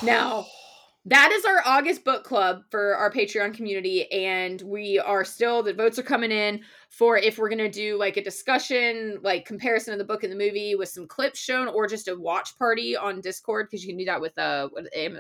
Now, 0.02 0.46
that 1.06 1.32
is 1.32 1.46
our 1.46 1.64
August 1.66 2.04
book 2.06 2.24
club 2.24 2.62
for 2.70 2.96
our 2.96 3.12
Patreon 3.12 3.56
community, 3.56 4.12
and 4.12 4.62
we 4.62 5.00
are 5.00 5.26
still 5.26 5.64
the 5.64 5.74
votes 5.74 5.98
are 5.98 6.04
coming 6.04 6.32
in 6.32 6.62
for 6.90 7.18
if 7.18 7.38
we're 7.40 7.50
gonna 7.50 7.72
do 7.72 7.98
like 7.98 8.18
a 8.18 8.24
discussion, 8.24 9.18
like 9.24 9.46
comparison 9.46 9.94
of 9.94 9.98
the 10.00 10.06
book 10.06 10.24
and 10.24 10.32
the 10.32 10.38
movie 10.38 10.76
with 10.76 10.90
some 10.90 11.08
clips 11.08 11.40
shown, 11.40 11.68
or 11.68 11.88
just 11.88 12.08
a 12.08 12.16
watch 12.16 12.56
party 12.58 12.96
on 12.96 13.20
Discord 13.20 13.68
because 13.70 13.84
you 13.84 13.90
can 13.90 13.98
do 13.98 14.06
that 14.06 14.22
with 14.22 14.38
uh 14.38 14.70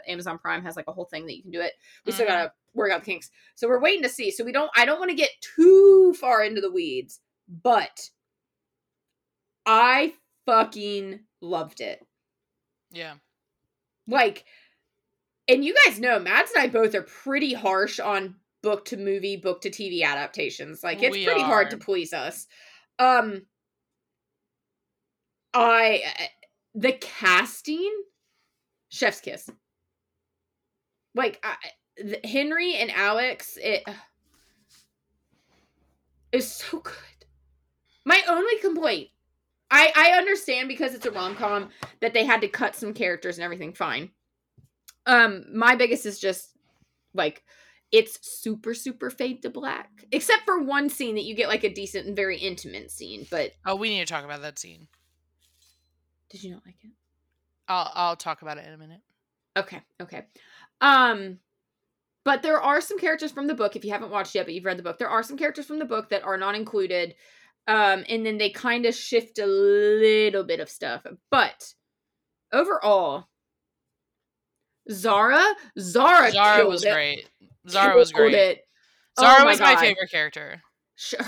Amazon 0.08 0.38
Prime 0.38 0.64
has 0.64 0.76
like 0.76 0.88
a 0.88 0.94
whole 0.94 1.06
thing 1.06 1.26
that 1.26 1.36
you 1.36 1.42
can 1.42 1.52
do 1.52 1.62
it. 1.62 1.74
We 2.06 2.12
still 2.12 2.26
Mhm. 2.26 2.30
gotta 2.30 2.54
work 2.76 2.92
out 2.92 3.02
the 3.04 3.12
kinks, 3.12 3.32
so 3.56 3.68
we're 3.68 3.82
waiting 3.82 4.04
to 4.04 4.10
see. 4.10 4.30
So 4.32 4.44
we 4.44 4.52
don't, 4.52 4.72
I 4.76 4.86
don't 4.86 5.00
want 5.00 5.10
to 5.10 5.16
get 5.18 5.32
too 5.42 6.14
far 6.14 6.44
into 6.44 6.62
the 6.62 6.72
weeds, 6.72 7.20
but 7.64 8.10
I 9.66 10.14
fucking 10.46 11.22
loved 11.42 11.82
it. 11.82 12.06
yeah. 12.92 13.16
like 14.08 14.46
and 15.52 15.66
you 15.66 15.76
guys 15.86 16.00
know 16.00 16.20
Mads 16.20 16.52
and 16.56 16.64
I 16.64 16.68
both 16.68 16.96
are 16.96 17.02
pretty 17.02 17.54
harsh 17.54 18.00
on 18.00 18.36
book 18.64 18.86
to 18.86 18.98
movie, 18.98 19.38
book 19.38 19.62
to 19.62 19.70
TV 19.70 20.04
adaptations. 20.04 20.84
Like 20.84 21.04
it's 21.04 21.12
We 21.12 21.26
pretty 21.26 21.42
hard 21.42 21.72
to 21.72 21.78
please 21.78 22.14
us. 22.14 22.48
Um 23.00 23.44
I 25.54 26.02
uh, 26.20 26.24
the 26.76 26.94
casting 26.94 27.92
chef's 28.90 29.20
kiss. 29.20 29.50
Like 31.14 31.44
I, 31.44 31.56
the- 31.98 32.26
Henry 32.26 32.76
and 32.76 32.90
Alex 32.92 33.58
it 33.62 33.84
is 36.32 36.50
so 36.50 36.80
good. 36.80 36.96
My 38.06 38.22
only 38.30 38.58
complaint 38.60 39.10
I 39.70 39.92
I 39.96 40.18
understand 40.18 40.70
because 40.70 40.94
it's 40.94 41.06
a 41.06 41.12
rom-com 41.12 41.70
that 42.00 42.14
they 42.14 42.24
had 42.24 42.42
to 42.42 42.48
cut 42.48 42.76
some 42.76 42.94
characters 42.94 43.38
and 43.38 43.44
everything 43.44 43.74
fine. 43.74 44.12
Um 45.06 45.46
my 45.54 45.76
biggest 45.76 46.06
is 46.06 46.20
just 46.20 46.52
like 47.14 47.44
it's 47.92 48.20
super 48.22 48.74
super 48.74 49.10
fade 49.10 49.42
to 49.42 49.50
black 49.50 50.06
except 50.12 50.44
for 50.46 50.60
one 50.62 50.90
scene 50.90 51.16
that 51.16 51.24
you 51.26 51.36
get 51.36 51.50
like 51.50 51.64
a 51.64 51.74
decent 51.74 52.08
and 52.08 52.16
very 52.16 52.38
intimate 52.38 52.90
scene 52.92 53.26
but 53.30 53.52
Oh, 53.66 53.76
we 53.76 53.90
need 53.90 54.00
to 54.00 54.14
talk 54.14 54.24
about 54.24 54.42
that 54.44 54.58
scene. 54.60 54.88
did 56.30 56.44
you 56.44 56.52
not 56.52 56.66
like 56.66 56.78
it 56.84 56.92
I'll 57.68 57.92
I'll 57.94 58.16
talk 58.16 58.42
about 58.42 58.58
it 58.58 58.66
in 58.68 58.74
a 58.74 58.78
minute. 58.78 59.02
okay 59.58 59.82
okay 60.02 60.26
um 60.80 61.40
but 62.24 62.44
there 62.44 62.62
are 62.62 62.80
some 62.82 62.98
characters 63.00 63.32
from 63.32 63.48
the 63.48 63.54
book 63.56 63.76
if 63.76 63.84
you 63.84 63.92
haven't 63.92 64.12
watched 64.12 64.36
yet 64.36 64.46
but 64.46 64.54
you've 64.54 64.64
read 64.66 64.78
the 64.78 64.84
book 64.84 64.98
there 64.98 65.10
are 65.10 65.24
some 65.24 65.38
characters 65.38 65.66
from 65.66 65.80
the 65.80 65.86
book 65.86 66.10
that 66.10 66.24
are 66.24 66.38
not 66.38 66.56
included 66.56 67.14
um 67.68 68.06
and 68.08 68.26
then 68.26 68.38
they 68.38 68.50
kind 68.50 68.86
of 68.86 68.96
shift 68.96 69.38
a 69.40 69.46
little 69.46 70.44
bit 70.46 70.60
of 70.62 70.70
stuff 70.70 71.06
but 71.30 71.74
overall 72.54 73.28
zara 74.92 75.44
zara, 75.80 76.32
Zara 76.32 76.68
was 76.68 76.84
it. 76.84 76.94
great. 76.94 77.28
Zara 77.70 77.96
was 77.96 78.12
great. 78.12 78.34
it. 78.34 78.62
Oh 79.18 79.24
Zara 79.24 79.40
my 79.44 79.52
was 79.52 79.60
my 79.60 79.74
God. 79.74 79.80
favorite 79.82 80.12
character. 80.12 80.62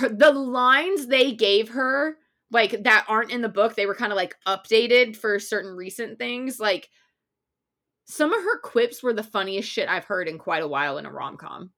the 0.09 0.31
lines 0.31 1.07
they 1.07 1.31
gave 1.33 1.69
her 1.69 2.17
like 2.51 2.83
that 2.83 3.05
aren't 3.07 3.31
in 3.31 3.41
the 3.41 3.49
book 3.49 3.73
they 3.75 3.85
were 3.87 3.95
kind 3.95 4.11
of 4.11 4.15
like 4.15 4.35
updated 4.47 5.15
for 5.15 5.39
certain 5.39 5.71
recent 5.75 6.19
things 6.19 6.59
like 6.59 6.89
some 8.05 8.31
of 8.33 8.43
her 8.43 8.59
quips 8.59 9.01
were 9.01 9.13
the 9.13 9.23
funniest 9.23 9.67
shit 9.67 9.89
i've 9.89 10.05
heard 10.05 10.27
in 10.27 10.37
quite 10.37 10.61
a 10.61 10.67
while 10.67 10.99
in 10.99 11.07
a 11.07 11.11
rom-com 11.11 11.71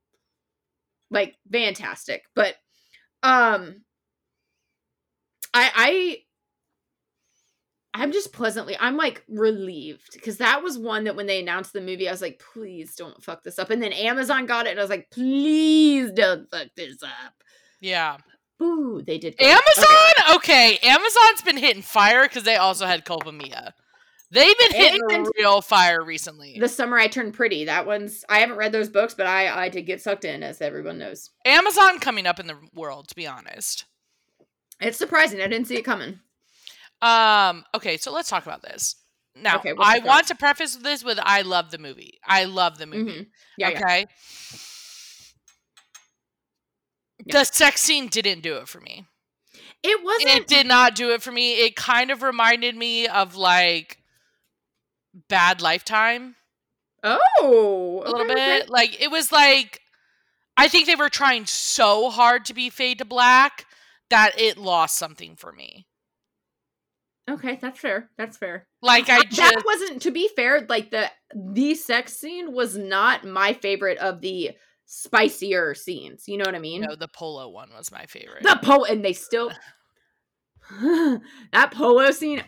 like 1.09 1.35
fantastic 1.49 2.23
but 2.35 2.55
um 3.23 3.81
i 5.53 5.71
i 5.75 6.17
i'm 7.95 8.11
just 8.11 8.31
pleasantly 8.33 8.77
i'm 8.79 8.95
like 8.97 9.23
relieved 9.27 10.11
because 10.13 10.37
that 10.37 10.61
was 10.61 10.77
one 10.77 11.05
that 11.05 11.15
when 11.15 11.25
they 11.25 11.39
announced 11.39 11.73
the 11.73 11.81
movie 11.81 12.07
i 12.07 12.11
was 12.11 12.21
like 12.21 12.39
please 12.53 12.95
don't 12.95 13.23
fuck 13.23 13.41
this 13.43 13.57
up 13.57 13.69
and 13.71 13.81
then 13.81 13.91
amazon 13.93 14.45
got 14.45 14.67
it 14.67 14.71
and 14.71 14.79
i 14.79 14.83
was 14.83 14.89
like 14.91 15.09
please 15.09 16.11
don't 16.11 16.49
fuck 16.51 16.67
this 16.75 17.01
up 17.01 17.33
Yeah. 17.81 18.17
Ooh, 18.61 19.01
they 19.05 19.17
did. 19.17 19.37
good. 19.37 19.47
Amazon? 19.47 20.35
Okay. 20.37 20.77
Amazon's 20.81 21.41
been 21.43 21.57
hitting 21.57 21.81
fire 21.81 22.23
because 22.23 22.43
they 22.43 22.55
also 22.55 22.85
had 22.85 23.03
Culpa 23.03 23.33
Mia. 23.33 23.73
They've 24.31 24.57
been 24.57 24.71
hitting 24.71 25.01
And- 25.11 25.27
real 25.37 25.61
fire 25.61 26.01
recently. 26.03 26.57
The 26.57 26.69
summer 26.69 26.97
I 26.97 27.07
turned 27.07 27.33
pretty. 27.33 27.65
That 27.65 27.85
one's. 27.85 28.23
I 28.29 28.39
haven't 28.39 28.55
read 28.55 28.71
those 28.71 28.87
books, 28.87 29.13
but 29.13 29.27
I 29.27 29.65
I 29.65 29.67
did 29.67 29.81
get 29.85 30.01
sucked 30.01 30.23
in, 30.23 30.41
as 30.41 30.61
everyone 30.61 30.97
knows. 30.97 31.31
Amazon 31.43 31.99
coming 31.99 32.25
up 32.25 32.39
in 32.39 32.47
the 32.47 32.57
world, 32.73 33.09
to 33.09 33.15
be 33.15 33.27
honest. 33.27 33.83
It's 34.79 34.97
surprising. 34.97 35.41
I 35.41 35.47
didn't 35.47 35.67
see 35.67 35.75
it 35.75 35.83
coming. 35.83 36.21
Um, 37.05 37.63
okay, 37.75 37.97
so 37.97 38.11
let's 38.11 38.29
talk 38.29 38.45
about 38.45 38.61
this. 38.63 38.95
Now, 39.35 39.57
Okay, 39.57 39.73
I 39.77 39.99
want 39.99 40.27
to 40.27 40.35
preface 40.35 40.75
this 40.77 41.03
with 41.03 41.19
I 41.21 41.41
love 41.41 41.69
the 41.69 41.77
movie. 41.77 42.19
I 42.25 42.45
love 42.45 42.77
the 42.77 42.87
movie. 42.87 43.11
Mhm. 43.11 43.27
Yeah, 43.57 43.69
okay. 43.69 44.05
Yeah. 47.25 47.39
The 47.39 47.43
sex 47.43 47.81
scene 47.81 48.07
didn't 48.07 48.41
do 48.41 48.57
it 48.57 48.67
for 48.67 48.79
me. 48.79 49.05
It 49.83 50.03
wasn't. 50.03 50.31
It 50.31 50.47
did 50.47 50.65
not 50.67 50.95
do 50.95 51.11
it 51.11 51.21
for 51.21 51.31
me. 51.31 51.65
It 51.65 51.75
kind 51.75 52.11
of 52.11 52.21
reminded 52.23 52.75
me 52.75 53.07
of 53.07 53.35
like 53.35 53.99
Bad 55.29 55.61
Lifetime 55.61 56.35
oh, 57.03 58.03
a 58.05 58.09
little 58.09 58.21
okay, 58.21 58.31
okay. 58.31 58.59
bit. 58.59 58.69
Like 58.69 59.01
it 59.01 59.11
was 59.11 59.31
like 59.31 59.81
I 60.57 60.67
think 60.67 60.87
they 60.87 60.95
were 60.95 61.09
trying 61.09 61.45
so 61.45 62.09
hard 62.09 62.45
to 62.45 62.53
be 62.53 62.69
fade 62.69 62.99
to 62.99 63.05
black 63.05 63.65
that 64.09 64.39
it 64.39 64.57
lost 64.57 64.97
something 64.97 65.35
for 65.35 65.51
me. 65.51 65.87
Okay, 67.29 67.57
that's 67.61 67.79
fair. 67.79 68.09
That's 68.17 68.37
fair. 68.37 68.67
Like 68.81 69.09
I 69.09 69.19
Uh, 69.19 69.23
just 69.23 69.37
that 69.37 69.63
wasn't. 69.65 70.01
To 70.03 70.11
be 70.11 70.29
fair, 70.35 70.65
like 70.69 70.91
the 70.91 71.09
the 71.35 71.73
sex 71.75 72.13
scene 72.13 72.53
was 72.53 72.77
not 72.77 73.25
my 73.25 73.53
favorite 73.53 73.97
of 73.97 74.21
the 74.21 74.51
spicier 74.85 75.73
scenes. 75.73 76.27
You 76.27 76.37
know 76.37 76.45
what 76.45 76.53
I 76.55 76.59
mean? 76.59 76.81
no, 76.81 76.95
the 76.95 77.07
polo 77.07 77.49
one 77.49 77.69
was 77.75 77.91
my 77.91 78.05
favorite. 78.05 78.43
The 78.43 78.59
polo, 78.61 78.83
and 78.85 79.03
they 79.03 79.13
still 79.13 79.51
that 80.81 81.71
polo 81.71 82.11
scene. 82.11 82.43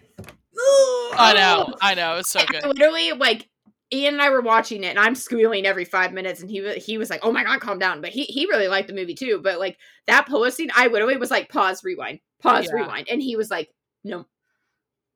I 1.19 1.33
know, 1.33 1.75
I 1.81 1.93
know, 1.95 2.17
it's 2.17 2.29
so 2.29 2.39
I 2.39 2.45
good. 2.45 2.65
literally 2.65 3.13
like 3.13 3.47
Ian 3.91 4.15
and 4.15 4.21
I 4.21 4.29
were 4.29 4.41
watching 4.41 4.83
it, 4.83 4.89
and 4.89 4.99
I'm 4.99 5.15
squealing 5.15 5.65
every 5.65 5.85
five 5.85 6.13
minutes, 6.13 6.41
and 6.41 6.49
he 6.49 6.73
he 6.75 6.97
was 6.97 7.09
like, 7.09 7.21
"Oh 7.23 7.31
my 7.31 7.43
god, 7.43 7.59
calm 7.61 7.79
down." 7.79 8.01
But 8.01 8.11
he 8.11 8.23
he 8.25 8.45
really 8.45 8.67
liked 8.67 8.87
the 8.87 8.93
movie 8.93 9.15
too. 9.15 9.39
But 9.41 9.59
like 9.59 9.77
that 10.07 10.27
polo 10.27 10.49
scene, 10.49 10.69
I 10.75 10.87
literally 10.87 11.17
was 11.17 11.31
like, 11.31 11.49
"Pause, 11.49 11.83
rewind, 11.83 12.19
pause, 12.41 12.67
Yeah. 12.67 12.81
rewind," 12.81 13.07
and 13.09 13.21
he 13.21 13.35
was 13.35 13.49
like, 13.49 13.69
"No." 14.03 14.25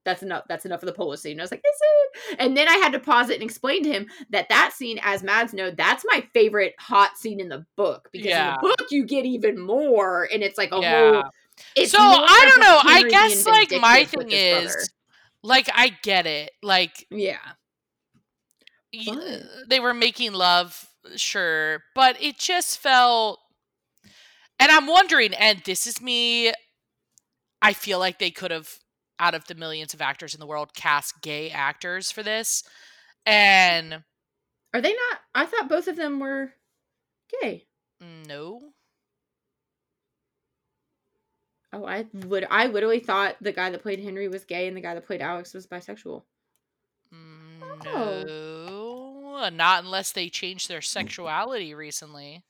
That's 0.04 0.24
enough. 0.24 0.46
That's 0.50 0.66
enough 0.66 0.82
of 0.82 0.88
the 0.88 0.94
polo 0.94 1.16
scene. 1.16 1.40
I 1.40 1.44
was 1.44 1.52
like, 1.52 1.62
this 1.62 1.76
"Is 1.76 1.82
it?" 2.32 2.40
And 2.40 2.58
then 2.58 2.68
I 2.68 2.78
had 2.78 2.92
to 2.94 3.00
pause 3.00 3.30
it 3.30 3.36
and 3.36 3.44
explain 3.44 3.84
to 3.84 3.92
him 3.92 4.08
that 4.32 4.50
that 4.50 4.74
scene, 4.74 5.00
as 5.04 5.22
Mads 5.22 5.54
know, 5.54 5.70
that's 5.72 6.04
my 6.08 6.24
favorite 6.34 6.74
hot 6.80 7.18
scene 7.18 7.40
in 7.40 7.50
the 7.50 7.66
book 7.78 8.10
because 8.12 8.28
Yeah. 8.28 8.48
in 8.48 8.54
the 8.54 8.60
book 8.62 8.88
you 8.92 9.06
get 9.06 9.26
even 9.26 9.60
more, 9.60 10.28
and 10.34 10.42
it's 10.42 10.58
like 10.58 10.72
a 10.72 10.80
Yeah. 10.82 11.22
whole. 11.22 11.86
So 11.86 12.00
I 12.00 12.46
don't 12.50 12.62
know. 12.62 12.80
I 12.84 13.04
guess 13.10 13.46
like 13.46 13.72
my 13.80 14.06
thing 14.06 14.32
is 14.32 14.50
brother. 14.50 14.86
like 15.44 15.70
I 15.74 15.90
get 16.02 16.26
it. 16.26 16.52
Like 16.64 17.06
yeah, 17.12 17.38
y- 18.94 19.42
they 19.70 19.80
were 19.80 19.94
making 19.94 20.34
love, 20.34 20.88
sure, 21.16 21.84
but 21.96 22.22
it 22.22 22.38
just 22.40 22.80
felt 22.80 23.40
and 24.60 24.72
I'm 24.72 24.88
wondering 24.88 25.34
and 25.34 25.62
this 25.66 25.86
is 25.88 26.02
me 26.02 26.52
I 27.62 27.74
feel 27.74 28.00
like 28.00 28.18
they 28.20 28.32
could 28.32 28.52
have 28.52 28.70
out 29.22 29.36
of 29.36 29.46
the 29.46 29.56
millions 29.56 29.94
of 29.94 30.02
actors 30.02 30.34
in 30.34 30.40
the 30.40 30.48
world 30.48 30.74
cast 30.74 31.22
gay 31.22 31.52
actors 31.52 32.12
for 32.12 32.24
this. 32.24 32.64
And 33.26 34.04
are 34.74 34.82
they 34.82 34.94
not? 34.94 35.20
I 35.36 35.46
thought 35.46 35.70
both 35.70 35.88
of 35.88 35.96
them 35.96 36.20
were 36.20 36.52
gay. 37.42 37.68
no. 38.02 38.60
Oh, 41.74 41.86
I 41.86 42.06
would. 42.14 42.46
I 42.52 42.68
literally 42.68 43.00
thought 43.00 43.38
the 43.40 43.54
guy 43.54 43.70
that 43.70 43.82
played 43.82 44.04
Henry 44.04 44.28
was 44.28 44.44
gay 44.44 44.68
and 44.68 44.76
the 44.76 44.82
guy 44.82 44.94
that 44.94 45.06
played 45.06 45.22
Alex 45.22 45.54
was 45.54 45.68
bisexual. 45.68 46.24
Oh. 47.14 47.80
No. 47.86 49.50
Not 49.50 49.84
unless 49.84 50.12
they 50.12 50.30
changed 50.30 50.68
their 50.68 50.82
sexuality 50.82 51.74
recently. 51.74 52.44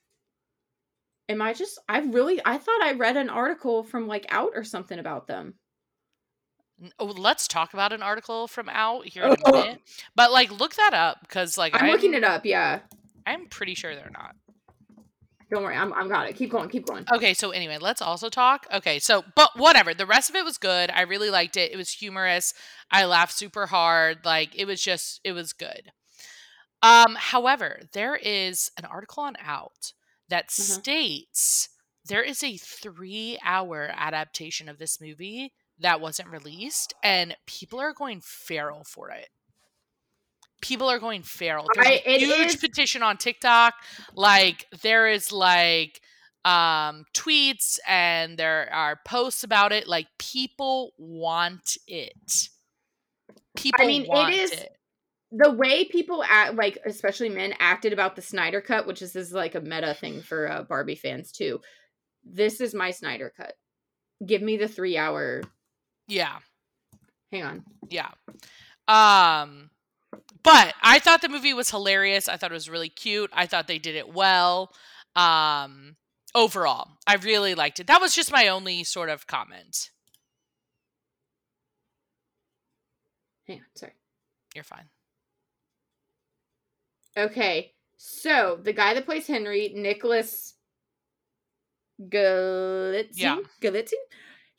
Am 1.29 1.41
I 1.41 1.53
just? 1.53 1.79
I 1.87 1.99
really. 1.99 2.41
I 2.43 2.57
thought 2.57 2.81
I 2.81 2.93
read 2.93 3.15
an 3.15 3.29
article 3.29 3.83
from 3.83 4.07
like 4.07 4.25
Out 4.29 4.53
or 4.55 4.63
something 4.63 4.97
about 4.97 5.27
them. 5.27 5.53
Oh, 6.99 7.05
let's 7.05 7.47
talk 7.47 7.73
about 7.73 7.93
an 7.93 8.01
article 8.01 8.47
from 8.47 8.67
out 8.69 9.05
here 9.07 9.23
in 9.23 9.31
a 9.33 9.35
Oh. 9.45 9.51
minute. 9.51 9.81
But 10.15 10.31
like, 10.31 10.51
look 10.51 10.75
that 10.75 10.93
up 10.93 11.19
because 11.21 11.57
like 11.57 11.79
I'm, 11.79 11.89
looking 11.91 12.13
it 12.13 12.23
up. 12.23 12.45
Yeah. 12.45 12.79
I'm 13.25 13.47
pretty 13.47 13.75
sure 13.75 13.95
they're 13.95 14.09
not. 14.11 14.35
Don't 15.51 15.63
worry, 15.63 15.75
I'm 15.75 15.91
I'm 15.93 16.07
got 16.07 16.29
it. 16.29 16.35
Keep 16.37 16.51
going, 16.51 16.69
keep 16.69 16.85
going. 16.85 17.05
Okay, 17.13 17.33
so 17.33 17.51
anyway, 17.51 17.77
let's 17.79 18.01
also 18.01 18.29
talk. 18.29 18.65
Okay, 18.73 18.99
so 18.99 19.23
but 19.35 19.51
whatever. 19.57 19.93
The 19.93 20.05
rest 20.05 20.29
of 20.29 20.35
it 20.37 20.45
was 20.45 20.57
good. 20.57 20.89
I 20.89 21.01
really 21.01 21.29
liked 21.29 21.57
it. 21.57 21.73
It 21.73 21.77
was 21.77 21.91
humorous. 21.91 22.53
I 22.89 23.03
laughed 23.05 23.33
super 23.33 23.65
hard. 23.67 24.19
Like 24.23 24.55
it 24.57 24.65
was 24.65 24.81
just 24.81 25.19
it 25.25 25.33
was 25.33 25.51
good. 25.51 25.91
Um, 26.81 27.15
however, 27.19 27.81
there 27.91 28.15
is 28.15 28.71
an 28.77 28.85
article 28.85 29.23
on 29.23 29.35
Out 29.43 29.91
that 30.29 30.45
Uh-huh. 30.45 30.79
states 30.79 31.69
there 32.05 32.23
is 32.23 32.41
a 32.43 32.55
three 32.57 33.37
hour 33.43 33.91
adaptation 33.93 34.67
of 34.69 34.79
this 34.79 34.99
movie 35.01 35.51
that 35.81 36.01
wasn't 36.01 36.29
released, 36.29 36.93
and 37.03 37.35
people 37.45 37.79
are 37.79 37.93
going 37.93 38.21
feral 38.23 38.83
for 38.83 39.09
it. 39.11 39.27
People 40.61 40.89
are 40.89 40.99
going 40.99 41.23
feral. 41.23 41.65
There's 41.75 41.87
I- 41.87 42.01
a 42.05 42.19
huge 42.19 42.47
is- 42.53 42.55
petition 42.57 43.01
on 43.03 43.17
TikTok. 43.17 43.73
Like 44.15 44.67
there 44.83 45.07
is 45.07 45.31
like 45.31 46.01
um 46.43 47.05
tweets 47.13 47.77
and 47.87 48.37
there 48.37 48.67
are 48.73 48.99
posts 49.05 49.43
about 49.43 49.71
it. 49.71 49.87
Like 49.87 50.07
people 50.19 50.91
want 50.97 51.77
it. 51.87 52.49
People 53.55 53.83
I 53.83 53.87
mean, 53.87 54.05
it 54.09 54.33
is- 54.33 54.51
it. 54.51 54.69
The 55.33 55.51
way 55.51 55.85
people 55.85 56.23
act, 56.27 56.55
like 56.55 56.77
especially 56.85 57.29
men, 57.29 57.53
acted 57.57 57.93
about 57.93 58.17
the 58.17 58.21
Snyder 58.21 58.59
Cut, 58.59 58.85
which 58.85 59.01
is, 59.01 59.15
is 59.15 59.31
like 59.31 59.55
a 59.55 59.61
meta 59.61 59.93
thing 59.93 60.21
for 60.21 60.51
uh, 60.51 60.63
Barbie 60.63 60.95
fans 60.95 61.31
too. 61.31 61.61
This 62.25 62.59
is 62.59 62.73
my 62.75 62.91
Snyder 62.91 63.31
Cut. 63.35 63.53
Give 64.25 64.41
me 64.41 64.57
the 64.57 64.67
three 64.67 64.97
hour. 64.97 65.41
Yeah. 66.11 66.39
Hang 67.31 67.43
on. 67.43 67.63
Yeah. 67.89 68.09
Um 68.87 69.69
but 70.43 70.73
I 70.81 70.99
thought 70.99 71.21
the 71.21 71.29
movie 71.29 71.53
was 71.53 71.69
hilarious. 71.71 72.27
I 72.27 72.35
thought 72.35 72.51
it 72.51 72.53
was 72.53 72.69
really 72.69 72.89
cute. 72.89 73.29
I 73.31 73.45
thought 73.45 73.67
they 73.67 73.79
did 73.79 73.95
it 73.95 74.13
well. 74.13 74.73
Um 75.15 75.95
overall, 76.35 76.89
I 77.07 77.15
really 77.15 77.55
liked 77.55 77.79
it. 77.79 77.87
That 77.87 78.01
was 78.01 78.13
just 78.13 78.31
my 78.31 78.49
only 78.49 78.83
sort 78.83 79.09
of 79.09 79.25
comment. 79.25 79.89
Hang 83.47 83.59
on. 83.59 83.65
Sorry. 83.75 83.93
You're 84.53 84.65
fine. 84.65 84.89
Okay, 87.17 87.73
so 87.97 88.59
the 88.61 88.73
guy 88.73 88.93
that 88.93 89.05
plays 89.05 89.27
Henry, 89.27 89.71
Nicholas 89.75 90.55
Galitzine. 92.01 93.09
Yeah. 93.15 93.37
Galitzine, 93.61 93.93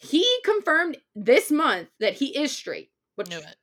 he 0.03 0.27
confirmed 0.45 0.99
this 1.15 1.51
month 1.51 1.89
that 2.01 2.15
he 2.15 2.37
is 2.37 2.53
straight. 2.53 2.91
Which, 3.17 3.29
Knew 3.31 3.39
it. 3.39 3.57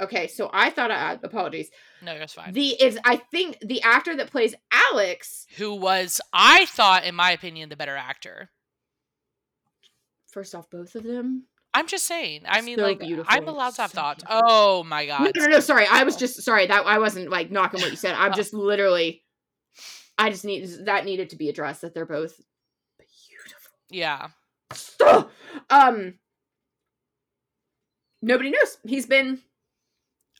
okay, 0.00 0.26
so 0.28 0.50
I 0.52 0.70
thought 0.70 0.90
I 0.90 1.18
apologies. 1.22 1.70
No, 2.02 2.12
it's 2.12 2.34
fine. 2.34 2.52
The 2.52 2.68
is 2.82 2.98
I 3.04 3.16
think 3.16 3.58
the 3.60 3.82
actor 3.82 4.14
that 4.16 4.30
plays 4.30 4.54
Alex. 4.92 5.46
Who 5.56 5.74
was 5.74 6.20
I 6.32 6.66
thought 6.66 7.04
in 7.04 7.14
my 7.14 7.30
opinion 7.32 7.68
the 7.68 7.76
better 7.76 7.96
actor. 7.96 8.50
First 10.30 10.54
off, 10.54 10.68
both 10.70 10.94
of 10.94 11.02
them. 11.04 11.44
I'm 11.72 11.86
just 11.86 12.04
saying. 12.06 12.42
I 12.48 12.60
mean 12.62 12.76
So 12.78 12.82
like 12.84 13.00
beautiful, 13.00 13.26
I'm 13.28 13.48
allowed 13.48 13.74
to 13.74 13.82
have 13.82 13.90
so 13.90 13.96
thoughts. 14.00 14.24
beautiful. 14.24 14.48
Oh 14.50 14.84
my 14.84 15.06
god. 15.06 15.32
no, 15.36 15.44
no, 15.44 15.50
no. 15.52 15.60
Sorry, 15.60 15.86
I 15.90 16.02
was 16.04 16.16
just 16.16 16.42
sorry 16.42 16.66
that 16.66 16.84
I 16.86 16.98
wasn't 16.98 17.30
like 17.30 17.50
knocking 17.50 17.80
what 17.80 17.90
you 17.90 17.96
said. 17.96 18.14
I'm 18.16 18.32
Oh. 18.32 18.34
just 18.34 18.52
literally. 18.54 19.22
I 20.18 20.30
just 20.30 20.44
need 20.44 20.66
that 20.86 21.04
needed 21.04 21.30
to 21.30 21.36
be 21.36 21.48
addressed 21.50 21.82
that 21.82 21.94
they're 21.94 22.06
both 22.06 22.40
beautiful. 22.98 23.70
Yeah. 23.90 24.28
Um 25.70 26.14
nobody 28.22 28.50
knows 28.50 28.78
he's 28.84 29.06
been 29.06 29.40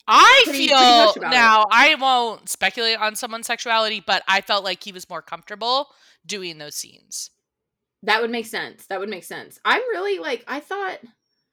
I 0.08 0.42
Pretty- 0.44 0.68
feel 0.68 1.12
pretty 1.12 1.20
about 1.20 1.32
it. 1.32 1.36
now 1.36 1.66
I 1.70 1.94
won't 1.96 2.48
speculate 2.48 2.98
on 2.98 3.16
someone's 3.16 3.46
sexuality, 3.48 4.00
but 4.06 4.22
I 4.28 4.40
felt 4.40 4.62
like 4.62 4.84
he 4.84 4.92
was 4.92 5.08
more 5.10 5.20
comfortable 5.22 5.88
doing 6.24 6.58
those 6.58 6.74
scenes. 6.76 7.30
that 8.02 8.20
would 8.20 8.30
make 8.30 8.46
sense 8.46 8.86
that 8.86 9.00
would 9.00 9.08
make 9.08 9.24
sense 9.24 9.58
i'm 9.64 9.80
really 9.90 10.18
like 10.18 10.44
i 10.46 10.60
thought 10.60 10.98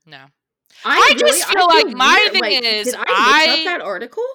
No. 0.05 0.25
I 0.86 1.13
just 1.17 1.23
really- 1.47 1.53
feel 1.55 1.67
like 1.67 1.95
my 1.95 2.17
weird, 2.21 2.31
thing 2.33 2.41
like, 2.41 2.63
is 2.63 2.86
did 2.88 2.95
i, 2.97 3.03
I- 3.59 3.63
that 3.65 3.81
article 3.81 4.25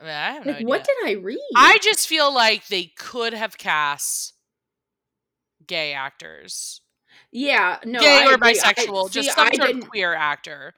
I, 0.00 0.04
mean, 0.04 0.12
I 0.12 0.30
have 0.32 0.46
no 0.46 0.52
like 0.52 0.66
what 0.66 0.84
did 0.84 0.96
i 1.08 1.12
read 1.20 1.38
I 1.56 1.78
just 1.82 2.06
feel 2.06 2.32
like 2.32 2.68
they 2.68 2.92
could 2.96 3.32
have 3.34 3.58
cast 3.58 4.34
gay 5.66 5.92
actors. 5.92 6.80
Yeah 7.32 7.78
no 7.84 8.00
gay 8.00 8.22
I 8.24 8.30
or 8.30 8.34
agree. 8.34 8.50
I- 8.50 8.52
bisexual, 8.72 9.10
see, 9.10 9.22
just 9.22 9.36
some 9.36 9.48
sort 9.54 9.70
of 9.70 9.88
queer 9.88 10.14
actor. 10.14 10.74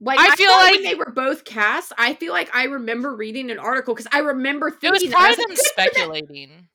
like 0.00 0.18
I 0.18 0.30
i, 0.32 0.36
feel 0.36 0.50
like 0.50 0.74
when 0.74 0.82
they 0.82 0.94
were 0.96 1.12
both 1.14 1.44
cast 1.44 1.92
i 1.98 2.14
feel 2.14 2.32
like 2.32 2.50
i 2.54 2.64
remember 2.64 3.14
reading 3.14 3.50
an 3.50 3.58
article 3.58 3.94
because 3.94 4.08
i 4.12 4.18
remember 4.18 4.68
It 4.68 4.90
was 4.90 5.00
thinking 5.00 5.10
that, 5.10 5.18
I 5.18 5.34
probably 5.34 5.36
was 5.36 5.36
them 5.36 5.48
like, 5.48 5.56
"Good 5.56 5.66
for 5.66 5.98
them." 6.00 6.16
speculating. 6.16 6.68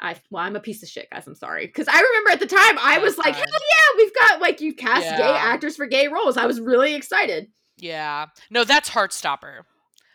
I 0.00 0.16
well, 0.30 0.42
I'm 0.42 0.56
a 0.56 0.60
piece 0.60 0.82
of 0.82 0.88
shit, 0.88 1.08
guys. 1.12 1.28
I'm 1.28 1.36
sorry. 1.36 1.64
Because 1.66 1.86
I 1.86 2.00
remember 2.00 2.30
at 2.30 2.40
the 2.40 2.46
time 2.46 2.76
I 2.80 2.94
That's 2.94 3.04
was 3.04 3.18
like, 3.18 3.36
hell 3.36 3.44
yeah, 3.46 3.96
we've 3.96 4.12
got 4.14 4.40
like 4.40 4.60
you 4.60 4.74
cast 4.74 5.16
gay 5.16 5.22
actors 5.22 5.76
for 5.76 5.86
gay 5.86 6.08
roles. 6.08 6.36
I 6.36 6.46
was 6.46 6.60
really 6.60 6.94
excited. 6.96 7.46
Yeah. 7.78 8.26
No, 8.50 8.64
that's 8.64 8.90
Heartstopper. 8.90 9.60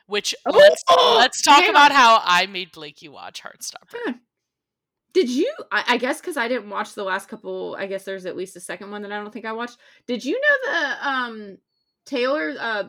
Which 0.08 0.36
Oh, 0.46 0.52
let's 0.58 0.84
oh, 0.90 1.16
let's 1.18 1.42
talk 1.42 1.70
about 1.70 1.92
on. 1.92 1.96
how 1.98 2.22
I 2.26 2.48
made 2.48 2.74
Blakey 2.74 3.08
watch 3.08 3.42
Heartstopper. 3.42 3.96
Huh. 4.06 4.14
Did 5.18 5.30
you? 5.32 5.52
I, 5.72 5.84
I 5.88 5.98
guess 5.98 6.22
because 6.22 6.38
I 6.38 6.48
didn't 6.48 6.70
watch 6.70 6.94
the 6.94 7.04
last 7.04 7.28
couple. 7.28 7.76
I 7.80 7.88
guess 7.88 8.04
there's 8.04 8.28
at 8.28 8.38
least 8.38 8.56
a 8.56 8.60
second 8.60 8.92
one 8.92 9.02
that 9.02 9.12
I 9.12 9.18
don't 9.18 9.34
think 9.34 9.46
I 9.46 9.52
watched. 9.54 9.78
Did 10.06 10.24
you 10.24 10.40
know 10.40 10.72
the 10.72 11.08
um 11.10 11.58
Taylor 12.06 12.54
uh 12.60 12.84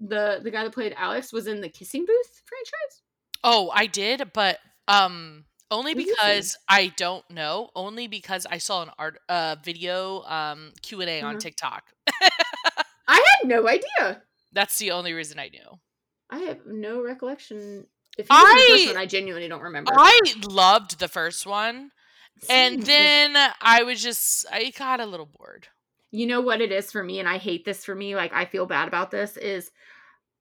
the 0.00 0.40
the 0.42 0.50
guy 0.50 0.64
that 0.64 0.72
played 0.74 0.94
Alex 0.96 1.32
was 1.32 1.46
in 1.46 1.60
the 1.60 1.68
Kissing 1.68 2.06
Booth 2.06 2.42
franchise? 2.44 3.02
Oh, 3.44 3.70
I 3.72 3.86
did, 3.86 4.32
but 4.34 4.58
um 4.88 5.44
only 5.70 5.92
Who 5.92 6.00
is 6.00 6.06
he? 6.06 6.10
because 6.10 6.56
I 6.68 6.88
don't 6.96 7.30
know, 7.30 7.70
only 7.76 8.08
because 8.08 8.46
I 8.50 8.58
saw 8.58 8.82
an 8.82 8.90
art 8.98 9.20
uh 9.28 9.54
video 9.62 10.22
um 10.24 10.72
Q&A 10.82 11.22
on 11.22 11.36
Mhm. 11.36 11.40
TikTok. 11.40 11.84
I 13.06 13.14
had 13.40 13.48
no 13.48 13.68
idea. 13.68 14.22
That's 14.52 14.76
the 14.78 14.90
only 14.90 15.12
reason 15.12 15.38
I 15.38 15.50
knew. 15.50 15.78
I 16.30 16.38
have 16.40 16.66
no 16.66 17.00
recollection. 17.00 17.86
If 18.20 18.26
you 18.30 18.36
was 18.36 18.52
in 18.52 18.56
the 18.58 18.72
first 18.78 18.84
I- 18.84 18.92
one, 18.92 19.02
I 19.02 19.06
genuinely 19.06 19.48
don't 19.48 19.62
remember. 19.62 19.92
I 19.94 20.20
loved 20.48 20.98
the 20.98 21.08
first 21.08 21.46
one, 21.46 21.90
Same, 22.42 22.74
and 22.74 22.82
then 22.84 23.36
I 23.60 23.82
was 23.82 24.02
just 24.02 24.46
I 24.52 24.70
got 24.76 25.00
a 25.00 25.06
little 25.06 25.26
bored. 25.26 25.68
you 26.12 26.26
know 26.26 26.40
what 26.40 26.60
it 26.60 26.72
is 26.72 26.90
for 26.90 27.02
me 27.04 27.20
and 27.20 27.28
i 27.28 27.38
hate 27.38 27.64
this 27.64 27.84
for 27.84 27.94
me 27.94 28.16
like 28.16 28.32
i 28.32 28.44
feel 28.44 28.66
bad 28.66 28.88
about 28.88 29.10
this 29.12 29.36
is 29.36 29.70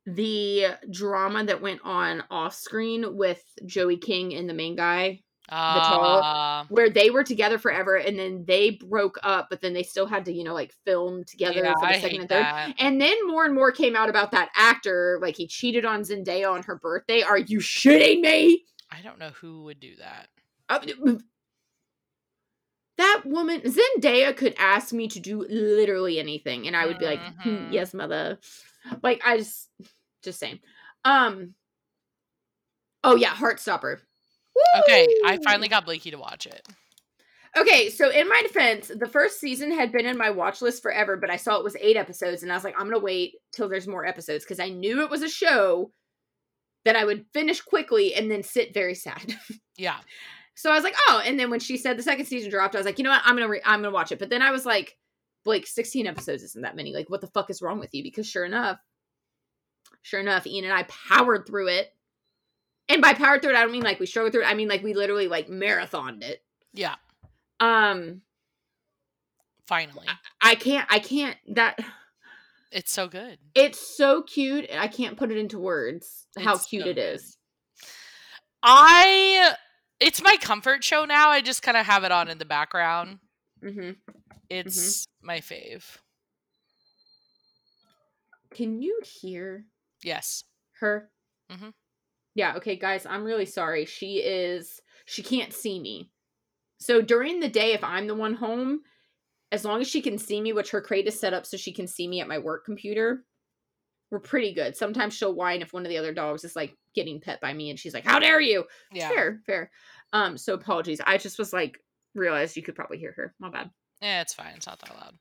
the 0.08 0.66
drama 0.90 1.44
that 1.44 1.62
went 1.62 1.80
on 1.84 2.24
off 2.32 2.56
screen 2.56 3.16
with 3.16 3.44
joey 3.66 3.98
king 3.98 4.34
and 4.34 4.50
the 4.50 4.54
main 4.54 4.76
guy 4.76 5.22
Uh, 5.52 6.66
where 6.70 6.90
they 6.90 7.10
were 7.10 7.24
together 7.24 7.58
forever 7.58 7.96
and 7.96 8.20
then 8.20 8.44
they 8.46 8.72
broke 8.72 9.18
up 9.24 9.48
but 9.50 9.62
then 9.62 9.74
they 9.74 9.84
still 9.84 10.06
had 10.06 10.26
to 10.26 10.32
you 10.32 10.44
know 10.44 10.54
like 10.54 10.74
film 10.86 11.24
together 11.24 11.64
yeah, 11.64 11.74
for 11.80 11.88
the 11.88 11.96
I 11.96 12.00
second 12.00 12.22
and 12.22 12.30
third 12.30 12.44
that. 12.44 12.76
and 12.78 13.02
then 13.02 13.28
more 13.28 13.46
and 13.46 13.56
more 13.56 13.72
came 13.72 13.96
out 13.96 14.10
about 14.10 14.32
that 14.32 14.50
actor 14.56 15.18
like 15.22 15.36
he 15.36 15.48
cheated 15.48 15.86
on 15.86 16.02
zendaya 16.02 16.52
on 16.52 16.62
her 16.64 16.76
birthday 16.78 17.22
are 17.24 17.40
you 17.40 17.60
shitting 17.60 18.22
me 18.22 18.66
I 18.92 19.02
don't 19.02 19.20
know 19.20 19.30
who 19.30 19.64
would 19.66 19.80
do 19.80 19.96
that. 19.98 20.30
Uh, 20.68 20.80
that 22.98 23.22
woman 23.26 23.62
Zendaya 23.62 24.36
could 24.36 24.56
ask 24.58 24.92
me 24.94 25.08
to 25.08 25.20
do 25.20 25.46
literally 25.48 26.20
anything 26.20 26.68
and 26.68 26.76
I 26.76 26.86
would 26.86 27.00
be 27.00 27.06
like, 27.06 27.20
"Hmm, 27.44 27.50
Mhm. 27.50 27.74
"Yes, 27.74 27.94
mother." 27.94 28.40
Like 29.02 29.22
I 29.26 29.38
just 29.38 29.70
just 30.22 30.40
saying. 30.40 30.60
Um 31.06 31.56
Oh 33.04 33.16
yeah, 33.16 33.34
Heartstopper. 33.34 34.02
Okay, 34.80 35.08
I 35.26 35.40
finally 35.44 35.68
got 35.68 35.86
Blakey 35.86 36.12
to 36.12 36.18
watch 36.18 36.46
it. 36.46 36.68
Okay, 37.58 37.90
so 37.90 38.10
in 38.10 38.30
my 38.30 38.42
defense, 38.44 38.92
the 38.94 39.08
first 39.08 39.40
season 39.40 39.72
had 39.72 39.92
been 39.92 40.06
in 40.06 40.18
my 40.18 40.30
watch 40.30 40.62
list 40.62 40.84
forever, 40.84 41.18
but 41.18 41.32
I 41.32 41.36
saw 41.36 41.58
it 41.58 41.64
was 41.64 41.76
8 41.80 41.98
episodes 41.98 42.44
and 42.44 42.52
I 42.52 42.56
was 42.56 42.64
like, 42.64 42.76
I'm 42.80 42.92
to 42.92 43.00
wait 43.00 43.36
till 43.52 43.68
there's 43.68 43.88
more 43.88 44.06
episodes 44.06 44.46
because 44.46 44.60
I 44.60 44.70
knew 44.70 45.02
it 45.02 45.10
was 45.10 45.24
a 45.24 45.30
show 45.30 45.92
that 46.86 46.96
I 46.96 47.06
would 47.06 47.26
finish 47.34 47.62
quickly 47.62 48.14
and 48.14 48.30
then 48.30 48.44
sit 48.44 48.74
very 48.74 48.96
sad. 48.96 49.36
Yeah. 49.78 49.96
So 50.56 50.70
I 50.70 50.76
was 50.76 50.84
like, 50.84 50.96
oh, 51.08 51.22
and 51.26 51.40
then 51.40 51.50
when 51.50 51.62
she 51.62 51.78
said 51.78 51.98
the 51.98 52.04
second 52.04 52.26
season 52.26 52.52
dropped, 52.52 52.76
I 52.76 52.80
was 52.80 52.86
like, 52.86 52.98
you 52.98 53.06
know 53.06 53.12
what, 53.12 53.22
I'm 53.24 53.34
gonna 53.34 53.48
re- 53.48 53.62
I'm 53.64 53.82
gonna 53.82 53.94
watch 53.94 54.12
it. 54.12 54.20
But 54.20 54.30
then 54.30 54.42
I 54.42 54.52
was 54.52 54.66
like, 54.66 54.98
Blake, 55.46 55.66
16 55.66 56.06
episodes 56.06 56.44
isn't 56.44 56.64
that 56.64 56.76
many. 56.76 56.94
Like, 56.94 57.10
what 57.10 57.22
the 57.22 57.28
fuck 57.28 57.50
is 57.50 57.62
wrong 57.62 57.80
with 57.80 57.94
you? 57.94 58.04
Because 58.04 58.28
sure 58.28 58.44
enough, 58.44 58.78
sure 60.02 60.20
enough, 60.20 60.46
Ian 60.46 60.66
and 60.66 60.74
I 60.74 60.84
powered 60.84 61.48
through 61.48 61.70
it. 61.70 61.88
And 62.90 63.02
by 63.02 63.14
power 63.14 63.40
through 63.40 63.52
it, 63.52 63.56
I 63.56 63.62
don't 63.62 63.72
mean 63.72 63.84
like 63.84 64.00
we 64.00 64.06
struggled 64.08 64.34
through 64.34 64.42
it. 64.44 64.48
I 64.50 64.56
mean 64.56 64.68
like 64.68 64.84
we 64.84 64.94
literally 64.96 65.28
like 65.28 65.48
marathoned 65.48 66.24
it. 66.24 66.42
Yeah. 66.74 66.96
Um, 67.60 68.22
Finally. 69.68 70.08
I 70.42 70.56
can't, 70.56 70.88
I 70.92 71.00
can't. 71.00 71.38
That 71.50 71.80
It's 72.72 72.92
so 72.92 73.08
good. 73.08 73.38
it's 73.56 73.80
so 73.80 74.22
cute. 74.24 74.68
I 74.76 74.88
can't 74.88 75.18
put 75.18 75.32
it 75.32 75.38
into 75.38 75.58
words 75.60 76.28
how 76.38 76.56
It's 76.56 76.66
cute 76.68 76.84
so 76.84 76.90
it 76.90 76.96
good. 76.96 77.22
I 78.64 79.54
it's 80.00 80.22
my 80.22 80.36
comfort 80.42 80.84
show 80.84 81.06
now. 81.06 81.30
I 81.30 81.42
just 81.42 81.62
kind 81.64 81.78
of 81.78 81.86
have 81.86 82.04
it 82.04 82.12
on 82.12 82.28
in 82.30 82.38
the 82.38 82.46
background. 82.46 83.20
hmm 83.62 83.92
It's 84.50 85.08
my 85.22 85.40
fave. 85.40 85.84
Can 88.54 88.82
you 88.82 89.00
hear 89.04 89.66
Yes. 90.04 90.44
her? 90.80 91.12
Mhm. 91.52 91.74
Yeah, 92.40 92.56
okay, 92.56 92.78
guys, 92.78 93.06
I'm 93.06 93.26
really 93.26 93.46
sorry. 93.46 93.84
She 93.84 94.20
is 94.20 94.80
she 95.06 95.22
can't 95.22 95.52
see 95.52 95.78
me. 95.78 96.10
So 96.80 97.02
during 97.02 97.42
the 97.42 97.50
day, 97.50 97.74
if 97.74 97.84
I'm 97.84 98.08
the 98.08 98.16
one 98.16 98.34
home, 98.34 98.80
as 99.52 99.66
long 99.66 99.82
as 99.82 99.90
she 99.90 100.02
can 100.02 100.18
see 100.18 100.40
me, 100.40 100.54
which 100.54 100.72
her 100.72 100.80
crate 100.80 101.06
is 101.06 101.20
set 101.20 101.34
up 101.34 101.46
so 101.46 101.58
she 101.58 101.74
can 101.74 101.86
see 101.86 102.08
me 102.08 102.22
at 102.22 102.30
my 102.30 102.38
work 102.38 102.64
computer, 102.64 103.26
we're 104.10 104.22
pretty 104.22 104.54
good. 104.54 104.78
Sometimes 104.78 105.14
she'll 105.14 105.36
whine 105.36 105.62
if 105.62 105.74
one 105.74 105.86
of 105.86 105.90
the 105.90 105.98
other 105.98 106.14
dogs 106.14 106.46
is 106.46 106.56
like 106.56 106.78
getting 106.96 107.20
pet 107.20 107.42
by 107.42 107.52
me 107.52 107.72
and 107.72 107.78
she's 107.78 107.94
like, 107.94 108.06
How 108.06 108.20
dare 108.20 108.40
you? 108.40 108.64
Yeah. 108.94 109.10
Fair, 109.10 109.42
fair. 109.46 109.72
Um, 110.14 110.38
so 110.38 110.54
apologies. 110.54 111.02
I 111.06 111.18
just 111.18 111.40
was 111.40 111.52
like 111.52 111.78
realized 112.16 112.56
you 112.56 112.64
could 112.64 112.76
probably 112.76 113.00
hear 113.00 113.12
her. 113.18 113.36
My 113.42 113.50
bad. 113.50 113.70
Yeah, 114.02 114.22
it's 114.22 114.34
fine. 114.34 114.54
It's 114.56 114.66
not 114.66 114.80
that 114.80 114.96
loud. 114.96 115.18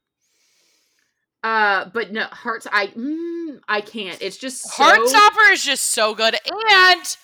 Uh, 1.43 1.89
but 1.93 2.13
no, 2.13 2.25
hearts. 2.25 2.67
I 2.71 2.89
mm, 2.89 3.61
I 3.69 3.81
can't. 3.81 4.21
It's 4.21 4.37
just 4.37 4.63
so, 4.63 4.83
Heartstopper 4.83 5.53
is 5.53 5.63
just 5.63 5.85
so 5.93 6.15
good, 6.15 6.37
and 6.71 7.17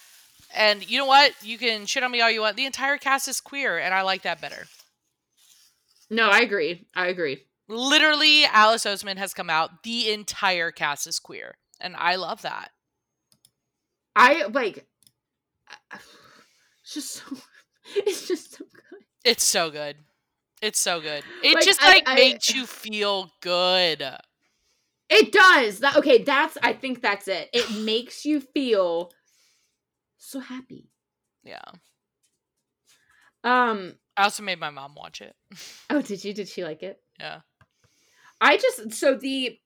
and 0.55 0.89
you 0.89 0.99
know 0.99 1.07
what? 1.07 1.33
You 1.43 1.59
can 1.59 1.87
shit 1.87 2.03
on 2.03 2.13
me 2.13 2.21
all 2.21 2.31
you 2.31 2.41
want. 2.41 2.57
The 2.57 2.67
entire 2.67 2.97
cast 2.97 3.27
is 3.27 3.41
queer, 3.41 3.79
and 3.79 3.93
I 3.93 4.03
like 4.03 4.23
that 4.23 4.41
better. 4.41 4.67
No, 6.11 6.29
I 6.29 6.41
agree. 6.41 6.87
I 6.95 7.09
agree. 7.09 7.43
Literally, 7.69 8.45
Alice 8.45 8.85
Oseman 8.85 9.17
has 9.17 9.35
come 9.35 9.51
out. 9.51 9.83
The 9.83 10.13
entire 10.13 10.71
cast 10.71 11.07
is 11.07 11.19
queer, 11.19 11.57
and 11.81 11.97
I 11.97 12.17
love 12.17 12.43
that. 12.43 12.71
I 14.15 14.47
like. 14.47 14.87
It's 16.85 16.93
just 16.93 17.13
so. 17.15 17.23
It's 17.97 18.29
just 18.29 18.53
so 18.53 18.65
good. 18.73 19.01
It's 19.25 19.45
so 19.45 19.71
good. 19.71 19.97
It's 20.63 20.81
so 20.81 21.01
good. 21.01 21.23
It 21.43 21.55
Like, 21.55 21.65
just 21.65 21.83
I- 21.83 21.89
like 21.89 22.03
I- 22.07 22.15
makes 22.15 22.55
you 22.55 22.67
feel 22.67 23.31
good. 23.41 24.03
It 25.11 25.33
does. 25.33 25.81
That 25.81 25.97
okay. 25.97 26.23
That's. 26.23 26.57
I 26.63 26.73
think 26.73 27.03
that's 27.03 27.29
it. 27.29 27.51
It 27.53 27.71
makes 27.85 28.25
you 28.25 28.41
feel 28.41 29.11
so 30.17 30.41
happy. 30.41 30.89
Yeah. 31.43 31.61
Um. 33.43 33.95
I 34.17 34.25
also 34.25 34.43
made 34.45 34.61
my 34.61 34.71
mom 34.71 34.95
watch 34.95 35.21
it. 35.21 35.35
Oh, 35.91 36.01
did 36.01 36.25
you? 36.25 36.33
Did 36.33 36.49
she 36.49 36.65
like 36.65 36.83
it? 36.83 36.99
Yeah. 37.21 37.41
I 38.41 38.57
just 38.57 38.93
so 38.93 39.15
the 39.15 39.59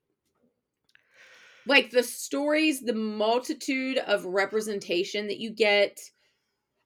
like 1.67 1.91
the 1.91 2.03
stories, 2.03 2.81
the 2.81 2.95
multitude 2.95 3.99
of 3.99 4.25
representation 4.25 5.29
that 5.29 5.39
you 5.39 5.51
get. 5.51 5.99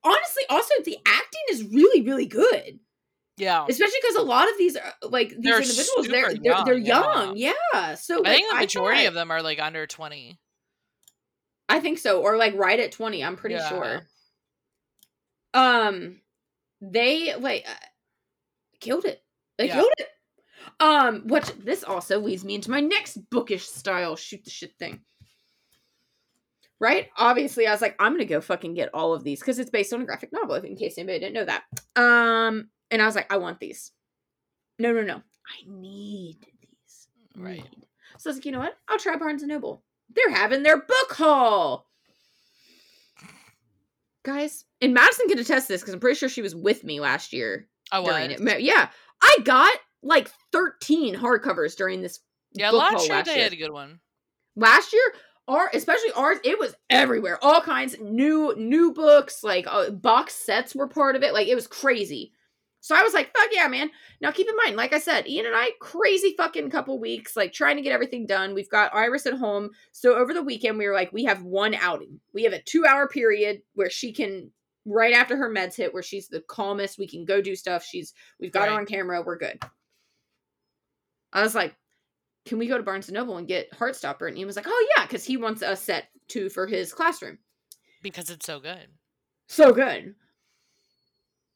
Honestly, 0.05 0.43
also 0.51 0.75
the 0.85 0.99
acting 1.07 1.41
is 1.51 1.63
really, 1.73 2.03
really 2.03 2.27
good. 2.27 2.81
Yeah. 3.43 3.67
Especially 3.69 3.99
because 4.01 4.17
a 4.17 4.23
lot 4.23 4.49
of 4.49 4.57
these, 4.57 4.77
are, 4.77 4.93
like 5.03 5.31
these 5.31 5.39
They're 5.41 5.61
individuals, 5.61 6.07
they're 6.09 6.35
they're, 6.35 6.65
they're 6.65 6.75
young, 6.79 7.37
young, 7.37 7.37
yeah. 7.37 7.95
So 7.97 8.23
I 8.25 8.35
think 8.37 8.49
the 8.51 8.57
majority 8.61 9.07
of 9.07 9.15
them 9.15 9.31
are 9.33 9.43
like 9.43 9.61
under 9.61 9.87
20. 9.87 10.39
I 11.69 11.81
think 11.81 11.99
so, 11.99 12.21
or 12.23 12.37
like 12.37 12.55
right 12.55 12.79
at 12.79 12.93
twenty. 12.93 13.25
I'm 13.25 13.37
pretty 13.37 13.55
Yeah. 13.55 13.69
sure. 13.69 14.03
Um, 15.55 16.21
they 16.81 17.35
like 17.35 17.65
uh, 17.67 17.87
killed 18.81 19.07
it. 19.07 19.23
They 19.59 19.67
Yeah. 19.69 19.75
killed 19.75 19.93
it. 19.99 20.09
Um, 20.81 21.27
which 21.27 21.47
this 21.65 21.83
also 21.83 22.21
leads 22.21 22.45
me 22.45 22.55
into 22.55 22.71
my 22.71 22.81
next 22.81 23.19
bookish 23.31 23.67
style 23.67 24.17
shoot 24.17 24.45
the 24.45 24.51
shit 24.51 24.73
thing. 24.79 25.01
Right? 26.79 27.09
Obviously, 27.17 27.67
I 27.67 27.73
was 27.73 27.81
like, 27.81 27.97
I'm 27.99 28.13
gonna 28.13 28.25
go 28.25 28.41
fucking 28.41 28.75
get 28.75 28.91
all 28.93 29.15
of 29.15 29.25
these 29.25 29.41
because 29.41 29.59
it's 29.59 29.71
based 29.71 29.93
on 29.93 30.03
a 30.03 30.05
graphic 30.05 30.31
novel. 30.33 30.57
In 30.57 30.77
case 30.77 30.99
anybody 30.99 31.21
didn't 31.21 31.35
know 31.35 31.45
that. 31.47 31.65
Um, 31.97 32.69
and 32.93 33.03
I 33.03 33.07
was 33.07 33.17
like, 33.17 33.33
I 33.33 33.39
want 33.39 33.59
these. 33.59 33.91
No, 34.79 34.93
no, 34.93 35.03
no. 35.03 35.17
I 35.17 35.67
need 35.69 36.37
these. 36.61 37.09
Right. 37.37 37.57
Need. 37.57 37.87
So 38.19 38.29
I 38.29 38.31
was 38.31 38.37
like, 38.37 38.45
you 38.47 38.53
know 38.53 38.61
what? 38.61 38.77
I'll 38.89 38.99
try 38.99 39.17
Barnes 39.17 39.43
and 39.43 39.51
Noble. 39.51 39.83
They're 40.15 40.31
having 40.35 40.63
their 40.63 40.77
book 40.77 41.13
haul. 41.13 41.89
Guys, 44.25 44.65
and 44.81 44.95
Madison 44.95 45.27
can 45.29 45.39
attest 45.39 45.67
this 45.67 45.81
because 45.81 45.95
I'm 45.95 46.01
pretty 46.01 46.17
sure 46.17 46.29
she 46.29 46.43
was 46.43 46.55
with 46.55 46.85
me 46.85 47.01
last 47.01 47.33
year 47.33 47.67
I 47.91 48.03
during 48.05 48.31
was. 48.45 48.53
it. 48.53 48.61
Yeah, 48.63 48.89
I 49.21 49.37
got 49.45 49.77
like 50.03 50.31
13 50.53 51.17
hardcovers 51.17 51.77
during 51.77 52.03
this 52.03 52.21
Yeah, 52.53 52.71
book 52.71 52.81
last 52.81 52.93
haul 52.93 53.05
year 53.07 53.15
last 53.17 53.27
they 53.27 53.35
year. 53.35 53.43
had 53.45 53.53
a 53.53 53.57
good 53.57 53.73
one. 53.73 53.99
last 54.55 54.93
year. 54.93 55.03
Our, 55.49 55.69
especially 55.75 56.13
ours, 56.13 56.39
it 56.45 56.57
was 56.61 56.77
everywhere. 56.89 57.37
All 57.43 57.61
kinds 57.61 57.97
new 58.01 58.55
new 58.57 58.93
books, 58.93 59.43
like 59.43 59.67
uh, 59.69 59.91
box 59.91 60.35
sets 60.35 60.73
were 60.73 60.87
part 60.87 61.17
of 61.17 61.25
it. 61.25 61.33
Like 61.33 61.49
it 61.49 61.57
was 61.57 61.67
crazy. 61.67 62.33
So 62.83 62.97
I 62.97 63.03
was 63.03 63.15
like, 63.15 63.33
"Fuck 63.33 63.51
yeah, 63.53 63.69
man!" 63.69 63.91
Now 64.21 64.33
keep 64.33 64.49
in 64.49 64.57
mind, 64.57 64.77
like 64.77 64.93
I 64.93 64.99
said, 64.99 65.29
Ian 65.29 65.47
and 65.47 65.55
I 65.55 65.71
crazy 65.81 66.35
fucking 66.37 66.69
couple 66.69 66.99
weeks, 66.99 67.37
like 67.37 67.53
trying 67.53 67.77
to 67.77 67.83
get 67.83 67.93
everything 67.93 68.27
done. 68.27 68.55
We've 68.55 68.69
got 68.69 68.93
Iris 68.93 69.25
at 69.25 69.35
home, 69.35 69.71
so 69.93 70.17
over 70.17 70.35
the 70.35 70.43
weekend 70.43 70.79
we 70.79 70.87
were 70.89 70.93
like, 70.93 71.13
we 71.13 71.23
have 71.25 71.45
one 71.45 71.75
outing. 71.77 72.21
We 72.35 72.43
have 72.43 72.53
a 72.53 72.61
two 72.61 72.85
hour 72.85 73.07
period 73.07 73.63
where 73.75 73.89
she 73.89 74.13
can 74.13 74.51
right 74.85 75.15
after 75.15 75.37
her 75.37 75.49
meds 75.49 75.77
hit, 75.77 75.95
where 75.95 76.03
she's 76.03 76.27
the 76.27 76.43
calmest. 76.49 76.99
We 76.99 77.07
can 77.07 77.25
go 77.25 77.41
do 77.41 77.55
stuff. 77.55 77.85
She's 77.85 78.15
we've 78.41 78.51
got 78.51 78.69
her 78.69 78.75
on 78.75 78.85
camera. 78.85 79.23
We're 79.23 79.39
good. 79.39 79.63
I 81.33 81.43
was 81.43 81.55
like, 81.55 81.77
can 82.47 82.59
we 82.59 82.67
go 82.67 82.77
to 82.77 82.83
Barnes 82.83 83.07
and 83.07 83.15
Noble 83.15 83.37
and 83.37 83.47
get 83.47 83.71
Heartstopper? 83.71 84.27
And 84.27 84.37
he 84.37 84.45
was 84.45 84.57
like, 84.57 84.67
oh 84.69 84.87
yeah, 84.97 85.07
because 85.07 85.25
he 85.25 85.37
wants 85.37 85.63
a 85.63 85.77
set 85.77 86.09
two 86.27 86.51
for 86.51 86.67
his 86.67 86.93
classroom. 86.93 87.39
Because 88.03 88.29
it's 88.29 88.45
so 88.45 88.59
good. 88.59 88.89
So 89.47 89.73
good. 89.73 90.17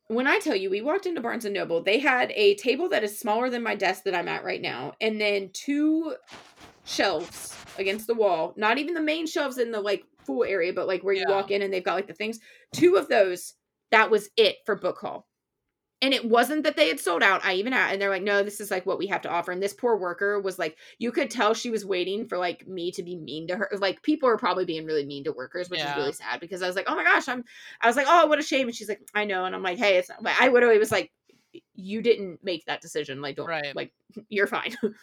When 0.09 0.29
I 0.29 0.39
tell 0.39 0.55
you, 0.55 0.71
we 0.71 0.83
walked 0.83 1.07
into 1.07 1.21
Barnes 1.21 1.45
and 1.45 1.55
Noble, 1.55 1.83
they 1.83 1.99
had 1.99 2.31
a 2.33 2.55
table 2.57 2.89
that 2.91 3.03
is 3.03 3.19
smaller 3.19 3.51
than 3.51 3.63
my 3.63 3.75
desk 3.75 4.05
that 4.05 4.15
I'm 4.15 4.29
at 4.29 4.45
right 4.45 4.63
now, 4.63 4.93
and 5.01 5.21
then 5.21 5.51
two 5.53 6.15
shelves 6.85 7.57
against 7.77 8.07
the 8.07 8.15
wall. 8.15 8.55
Not 8.57 8.79
even 8.79 8.95
the 8.95 9.01
main 9.01 9.27
shelves 9.27 9.59
in 9.59 9.73
the 9.73 9.81
like 9.81 10.05
full 10.25 10.45
area, 10.45 10.73
but 10.73 10.87
like 10.87 11.03
where 11.03 11.15
you 11.15 11.25
walk 11.29 11.51
in 11.51 11.63
and 11.63 11.73
they've 11.73 11.85
got 11.85 11.95
like 11.95 12.07
the 12.07 12.13
things. 12.13 12.39
Two 12.73 12.97
of 12.97 13.09
those. 13.09 13.55
That 13.91 14.11
was 14.11 14.31
it 14.37 14.57
for 14.65 14.77
book 14.77 14.99
haul. 15.01 15.27
And 16.07 16.15
it 16.15 16.25
wasn't 16.25 16.63
that 16.63 16.77
they 16.77 16.87
had 16.87 17.01
sold 17.01 17.25
out. 17.25 17.45
I 17.45 17.55
even 17.55 17.73
and 17.73 18.01
they're 18.01 18.11
like, 18.11 18.23
no, 18.23 18.45
this 18.45 18.61
is 18.61 18.71
like 18.71 18.87
what 18.87 18.97
we 18.97 19.09
have 19.09 19.23
to 19.23 19.29
offer. 19.29 19.51
And 19.51 19.61
this 19.61 19.75
poor 19.75 19.97
worker 19.97 20.41
was 20.41 20.57
like, 20.57 20.79
you 21.01 21.11
could 21.11 21.33
tell 21.33 21.53
she 21.53 21.69
was 21.69 21.85
waiting 21.85 22.29
for 22.29 22.39
like 22.39 22.65
me 22.69 22.93
to 22.93 23.03
be 23.03 23.17
mean 23.17 23.49
to 23.49 23.57
her. 23.57 23.69
Like 23.77 24.03
people 24.05 24.29
are 24.29 24.37
probably 24.37 24.65
being 24.65 24.87
really 24.87 25.05
mean 25.05 25.25
to 25.25 25.33
workers, 25.33 25.69
which 25.69 25.81
Yeah. 25.81 25.91
is 25.91 25.97
really 25.97 26.13
sad 26.13 26.39
because 26.39 26.63
I 26.63 26.69
was 26.69 26.77
like, 26.77 26.85
oh 26.87 26.95
my 26.95 27.03
gosh, 27.03 27.27
I'm. 27.27 27.43
I 27.81 27.89
was 27.89 27.97
like, 27.97 28.07
oh, 28.09 28.27
what 28.27 28.39
a 28.39 28.43
shame. 28.43 28.69
And 28.69 28.77
she's 28.77 28.89
like, 28.89 29.01
I 29.17 29.25
know. 29.25 29.47
And 29.47 29.53
I'm 29.57 29.65
like, 29.65 29.79
hey, 29.79 29.97
it's. 29.97 30.09
Not, 30.09 30.21
I 30.41 30.47
literally 30.47 30.79
was 30.79 30.93
like, 30.93 31.11
you 31.75 32.03
didn't 32.03 32.39
make 32.45 32.65
that 32.67 32.81
decision. 32.81 33.21
Like, 33.21 33.35
don't. 33.35 33.49
Right. 33.49 33.75
Like, 33.75 33.93
you're 34.29 34.47
fine. 34.47 34.77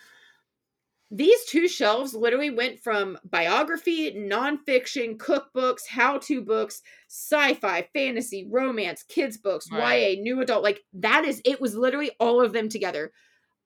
These 1.12 1.46
two 1.46 1.68
shelves 1.68 2.16
literally 2.16 2.50
went 2.50 2.80
from 2.80 3.20
biography, 3.24 4.12
nonfiction, 4.13 5.16
cookbooks, 5.18 5.88
how-to 5.88 6.42
books, 6.42 6.82
sci-fi, 7.08 7.88
fantasy, 7.94 8.48
romance, 8.50 9.04
kids 9.04 9.38
books, 9.38 9.70
Right. 9.72 10.18
YA, 10.18 10.22
new 10.22 10.42
adult. 10.42 10.63
Like 10.63 10.82
that 10.94 11.24
is 11.24 11.42
it 11.46 11.62
was 11.62 11.76
literally 11.76 12.12
all 12.20 12.42
of 12.44 12.54
them 12.54 12.68
together. 12.68 13.12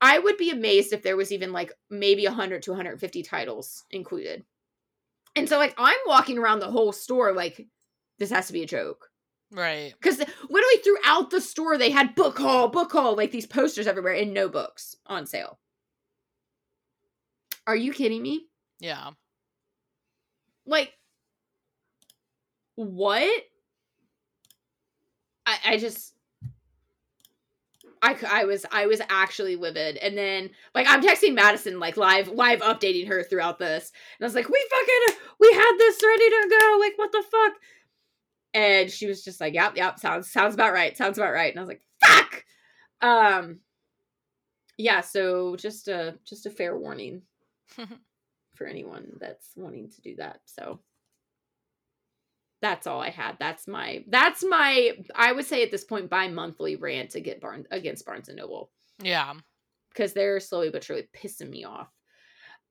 I 0.01 0.19
would 0.19 0.37
be 0.37 0.51
amazed 0.51 0.93
if 0.93 1.03
there 1.03 1.17
was 1.17 1.31
even 1.31 1.53
like 1.53 1.71
maybe 1.89 2.25
100 2.25 2.63
to 2.63 2.71
150 2.71 3.23
titles 3.23 3.85
included. 3.91 4.43
And 5.35 5.47
so 5.47 5.57
like 5.57 5.73
I'm 5.77 5.97
walking 6.05 6.37
around 6.37 6.59
the 6.59 6.71
whole 6.71 6.91
store 6.91 7.31
like 7.31 7.65
this 8.19 8.31
has 8.31 8.47
to 8.47 8.53
be 8.53 8.63
a 8.63 8.67
joke. 8.67 9.09
Right. 9.51 9.93
Because 9.99 10.17
literally 10.17 10.77
throughout 10.83 11.29
the 11.29 11.39
store, 11.39 11.77
they 11.77 11.91
had 11.91 12.15
book 12.15 12.37
haul, 12.37 12.67
book 12.67 12.91
haul, 12.91 13.15
like 13.15 13.31
these 13.31 13.45
posters 13.45 13.87
everywhere 13.87 14.13
and 14.13 14.33
no 14.33 14.49
books 14.49 14.97
on 15.05 15.25
sale. 15.25 15.59
Are 17.67 17.75
you 17.75 17.91
kidding 17.91 18.21
me? 18.23 18.47
Yeah. 18.79 19.11
Like, 20.65 20.93
what? 22.75 23.43
I, 25.45 25.57
I 25.65 25.77
just. 25.77 26.13
I, 27.99 28.15
I 28.29 28.45
was 28.45 28.63
I 28.71 28.85
was 28.85 29.01
actually 29.09 29.55
livid 29.55 29.97
and 29.97 30.15
then 30.15 30.51
like 30.75 30.85
I'm 30.87 31.01
texting 31.01 31.33
Madison 31.33 31.79
like 31.79 31.97
live 31.97 32.27
live 32.27 32.61
updating 32.61 33.07
her 33.07 33.23
throughout 33.23 33.57
this 33.57 33.91
and 34.19 34.23
I 34.23 34.27
was 34.27 34.35
like 34.35 34.47
we 34.47 34.67
fucking 34.69 35.17
we 35.39 35.51
had 35.51 35.75
this 35.79 35.99
ready 36.03 36.29
to 36.29 36.47
go 36.47 36.77
like 36.79 36.93
what 36.97 37.11
the 37.11 37.23
fuck 37.23 37.53
and 38.53 38.91
she 38.91 39.07
was 39.07 39.23
just 39.23 39.41
like 39.41 39.55
yep 39.55 39.75
yep 39.75 39.97
sounds 39.97 40.31
sounds 40.31 40.53
about 40.53 40.73
right 40.73 40.95
sounds 40.95 41.17
about 41.17 41.33
right 41.33 41.51
and 41.51 41.59
I 41.59 41.63
was 41.63 41.69
like 41.69 41.81
fuck 42.05 42.45
um 43.01 43.61
yeah 44.77 45.01
so 45.01 45.55
just 45.55 45.87
a 45.87 46.19
just 46.23 46.45
a 46.45 46.51
fair 46.51 46.77
warning 46.77 47.23
for 48.55 48.65
anyone 48.67 49.11
that's 49.19 49.51
wanting 49.55 49.89
to 49.89 50.01
do 50.01 50.15
that 50.15 50.39
so 50.45 50.79
that's 52.59 52.87
all 52.87 52.99
I 52.99 53.11
had. 53.11 53.37
That's 53.39 53.67
my 53.67 54.03
that's 54.07 54.43
my 54.43 54.93
I 55.15 55.31
would 55.31 55.45
say 55.45 55.61
at 55.61 55.69
this 55.69 55.83
point 55.83 56.09
bi-monthly 56.09 56.75
rant 56.75 57.11
to 57.11 57.19
get 57.21 57.39
Barnes 57.39 57.67
against 57.69 58.03
Barnes 58.05 58.29
and 58.29 58.37
Noble 58.37 58.71
Yeah. 58.99 59.33
because 59.93 60.13
they're 60.13 60.39
slowly 60.39 60.71
but 60.71 60.83
surely 60.83 61.07
pissing 61.15 61.49
me 61.51 61.65
off. 61.65 61.87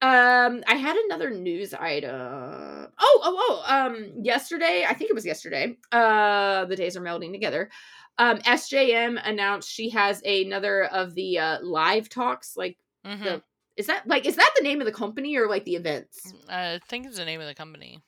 Um, 0.02 0.62
I 0.66 0.74
had 0.74 0.96
another 0.96 1.30
news 1.30 1.72
item. 1.72 2.10
Oh, 2.12 2.88
oh, 3.00 3.62
oh. 3.68 3.74
Um, 3.74 4.12
yesterday, 4.24 4.84
I 4.86 4.92
think 4.92 5.08
it 5.10 5.14
was 5.14 5.24
yesterday. 5.24 5.76
Uh, 5.92 6.64
the 6.66 6.76
days 6.76 6.96
are 6.96 7.00
melding 7.00 7.32
together. 7.32 7.70
Um, 8.18 8.38
SJM 8.40 9.18
announced 9.24 9.70
she 9.70 9.88
has 9.90 10.20
another 10.24 10.84
of 10.86 11.14
the 11.14 11.38
uh 11.38 11.58
live 11.62 12.08
talks. 12.08 12.56
Like, 12.56 12.76
hmm 13.04 13.22
The- 13.22 13.42
is 13.76 13.86
that 13.88 14.06
like 14.06 14.26
is 14.26 14.36
that 14.36 14.50
the 14.56 14.62
name 14.62 14.80
of 14.80 14.86
the 14.86 14.92
company 14.92 15.36
or 15.36 15.48
like 15.48 15.64
the 15.64 15.76
events? 15.76 16.20
Mm, 16.26 16.48
uh, 16.48 16.74
I 16.76 16.80
think 16.88 17.06
it's 17.06 17.18
the 17.18 17.24
name 17.24 17.40
of 17.40 17.46
the 17.46 17.54
company. 17.54 18.00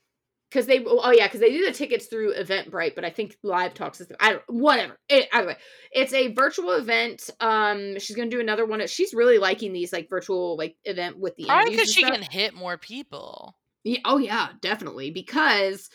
because 0.50 0.66
they 0.66 0.82
oh, 0.84 1.00
oh 1.04 1.12
yeah 1.12 1.26
because 1.26 1.40
they 1.40 1.50
do 1.50 1.64
the 1.66 1.72
tickets 1.72 2.06
through 2.06 2.34
eventbrite 2.34 2.94
but 2.94 3.04
i 3.04 3.10
think 3.10 3.36
live 3.42 3.74
talks 3.74 4.00
is 4.00 4.08
i 4.18 4.30
don't 4.32 4.42
whatever 4.48 4.98
it, 5.10 5.28
either 5.32 5.48
way 5.48 5.56
it's 5.92 6.12
a 6.14 6.32
virtual 6.32 6.72
event 6.72 7.28
um 7.40 7.98
she's 7.98 8.16
gonna 8.16 8.30
do 8.30 8.40
another 8.40 8.64
one 8.64 8.86
she's 8.86 9.12
really 9.12 9.38
liking 9.38 9.72
these 9.72 9.92
like 9.92 10.08
virtual 10.08 10.56
like 10.56 10.76
event 10.84 11.18
with 11.18 11.36
the 11.36 11.44
Probably 11.46 11.70
because 11.72 11.92
she 11.92 12.02
stuff. 12.02 12.14
can 12.14 12.22
hit 12.22 12.54
more 12.54 12.78
people. 12.78 13.54
Yeah, 13.84 14.00
oh 14.04 14.18
yeah, 14.18 14.48
definitely 14.60 15.10
because 15.10 15.88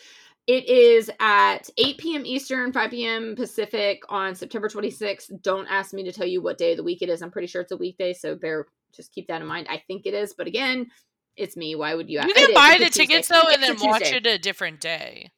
it 0.46 0.68
is 0.68 1.10
at 1.20 1.70
8 1.78 1.98
p.m. 1.98 2.26
Eastern, 2.26 2.72
5 2.72 2.90
p.m. 2.90 3.34
Pacific 3.36 4.02
on 4.08 4.34
September 4.34 4.68
26th. 4.68 5.42
Don't 5.42 5.66
ask 5.68 5.94
me 5.94 6.04
to 6.04 6.12
tell 6.12 6.26
you 6.26 6.42
what 6.42 6.58
day 6.58 6.72
of 6.72 6.76
the 6.76 6.82
week 6.82 7.02
it 7.02 7.08
is. 7.08 7.22
I'm 7.22 7.30
pretty 7.30 7.46
sure 7.46 7.62
it's 7.62 7.72
a 7.72 7.76
weekday, 7.76 8.12
so 8.12 8.36
bear 8.36 8.66
just 8.96 9.12
keep 9.12 9.28
that 9.28 9.40
in 9.40 9.46
mind. 9.46 9.66
I 9.68 9.82
think 9.86 10.06
it 10.06 10.14
is, 10.14 10.34
but 10.36 10.46
again, 10.46 10.90
it's 11.36 11.56
me. 11.56 11.74
Why 11.74 11.94
would 11.94 12.08
you? 12.08 12.20
You 12.20 12.34
can 12.34 12.54
buy 12.54 12.76
the 12.78 12.90
tickets 12.90 13.28
though, 13.28 13.48
and 13.48 13.62
then 13.62 13.76
watch 13.80 14.02
it 14.12 14.26
a 14.26 14.38
different 14.38 14.80
day. 14.80 15.30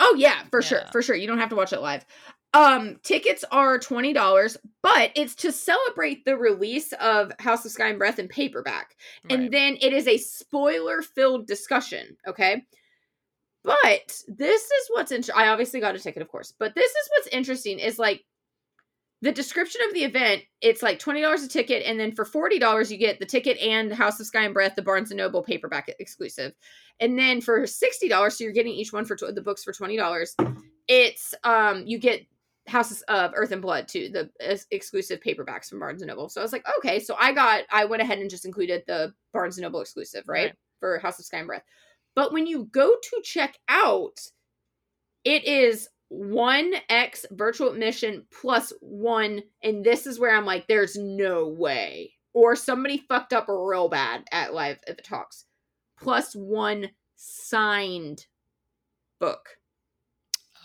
Oh 0.00 0.14
yeah, 0.18 0.44
for 0.50 0.62
sure, 0.62 0.82
for 0.92 1.02
sure. 1.02 1.16
You 1.16 1.26
don't 1.26 1.38
have 1.38 1.50
to 1.50 1.56
watch 1.56 1.72
it 1.72 1.80
live. 1.80 2.04
Um, 2.52 3.00
tickets 3.02 3.44
are 3.50 3.78
twenty 3.78 4.12
dollars, 4.12 4.56
but 4.82 5.10
it's 5.16 5.34
to 5.36 5.52
celebrate 5.52 6.24
the 6.24 6.36
release 6.36 6.92
of 6.94 7.32
House 7.38 7.64
of 7.64 7.72
Sky 7.72 7.88
and 7.88 7.98
Breath 7.98 8.18
in 8.18 8.28
paperback. 8.28 8.94
Right. 9.24 9.38
and 9.38 9.52
then 9.52 9.76
it 9.80 9.92
is 9.92 10.06
a 10.06 10.18
spoiler 10.18 11.02
filled 11.02 11.46
discussion 11.46 12.16
okay 12.26 12.62
but 13.64 14.20
this 14.28 14.62
is 14.62 14.88
what's 14.90 15.10
interesting 15.10 15.34
i 15.36 15.48
obviously 15.48 15.80
got 15.80 15.94
a 15.94 15.98
ticket 15.98 16.22
of 16.22 16.28
course 16.28 16.52
but 16.58 16.74
this 16.74 16.90
is 16.90 17.08
what's 17.10 17.28
interesting 17.28 17.78
is 17.78 17.98
like 17.98 18.22
the 19.24 19.32
description 19.32 19.80
of 19.88 19.94
the 19.94 20.04
event 20.04 20.42
it's 20.60 20.82
like 20.82 20.98
$20 20.98 21.44
a 21.44 21.48
ticket 21.48 21.82
and 21.84 21.98
then 21.98 22.12
for 22.14 22.24
$40 22.26 22.90
you 22.90 22.96
get 22.98 23.18
the 23.18 23.24
ticket 23.26 23.58
and 23.58 23.92
house 23.92 24.20
of 24.20 24.26
sky 24.26 24.44
and 24.44 24.52
breath 24.54 24.74
the 24.76 24.82
barnes 24.82 25.10
and 25.10 25.18
noble 25.18 25.42
paperback 25.42 25.90
exclusive. 25.98 26.52
And 27.00 27.18
then 27.18 27.40
for 27.40 27.62
$60 27.62 28.32
so 28.32 28.44
you're 28.44 28.52
getting 28.52 28.74
each 28.74 28.92
one 28.92 29.04
for 29.06 29.16
tw- 29.16 29.34
the 29.34 29.40
books 29.42 29.64
for 29.64 29.72
$20 29.72 30.34
it's 30.88 31.34
um 31.44 31.84
you 31.86 31.98
get 31.98 32.26
houses 32.66 33.02
of 33.08 33.32
earth 33.34 33.50
and 33.52 33.62
blood 33.62 33.88
too 33.88 34.10
the 34.10 34.30
ex- 34.40 34.66
exclusive 34.70 35.20
paperbacks 35.20 35.68
from 35.70 35.78
barnes 35.80 36.02
and 36.02 36.08
noble. 36.10 36.28
So 36.28 36.40
i 36.40 36.44
was 36.44 36.52
like 36.52 36.64
okay 36.78 37.00
so 37.00 37.16
i 37.18 37.32
got 37.32 37.64
i 37.72 37.84
went 37.86 38.02
ahead 38.02 38.18
and 38.18 38.28
just 38.30 38.44
included 38.44 38.82
the 38.86 39.14
barnes 39.32 39.56
and 39.56 39.62
noble 39.62 39.80
exclusive 39.80 40.24
right, 40.28 40.44
Right. 40.46 40.54
for 40.80 40.98
house 40.98 41.18
of 41.18 41.24
sky 41.24 41.38
and 41.38 41.46
breath. 41.46 41.64
But 42.14 42.32
when 42.32 42.46
you 42.46 42.64
go 42.72 42.94
to 43.02 43.20
check 43.24 43.58
out 43.68 44.18
it 45.24 45.44
is 45.44 45.88
1x 46.12 47.24
virtual 47.32 47.70
admission 47.70 48.26
plus 48.40 48.72
one 48.80 49.42
and 49.62 49.84
this 49.84 50.06
is 50.06 50.18
where 50.20 50.36
i'm 50.36 50.44
like 50.44 50.66
there's 50.66 50.96
no 50.96 51.48
way. 51.48 52.12
Or 52.32 52.56
somebody 52.56 52.98
fucked 53.08 53.32
up 53.32 53.46
real 53.48 53.88
bad 53.88 54.24
at 54.32 54.52
live 54.52 54.78
at 54.88 54.96
the 54.96 55.02
talks. 55.02 55.44
Plus 56.00 56.34
one 56.34 56.90
signed 57.14 58.26
book 59.20 59.50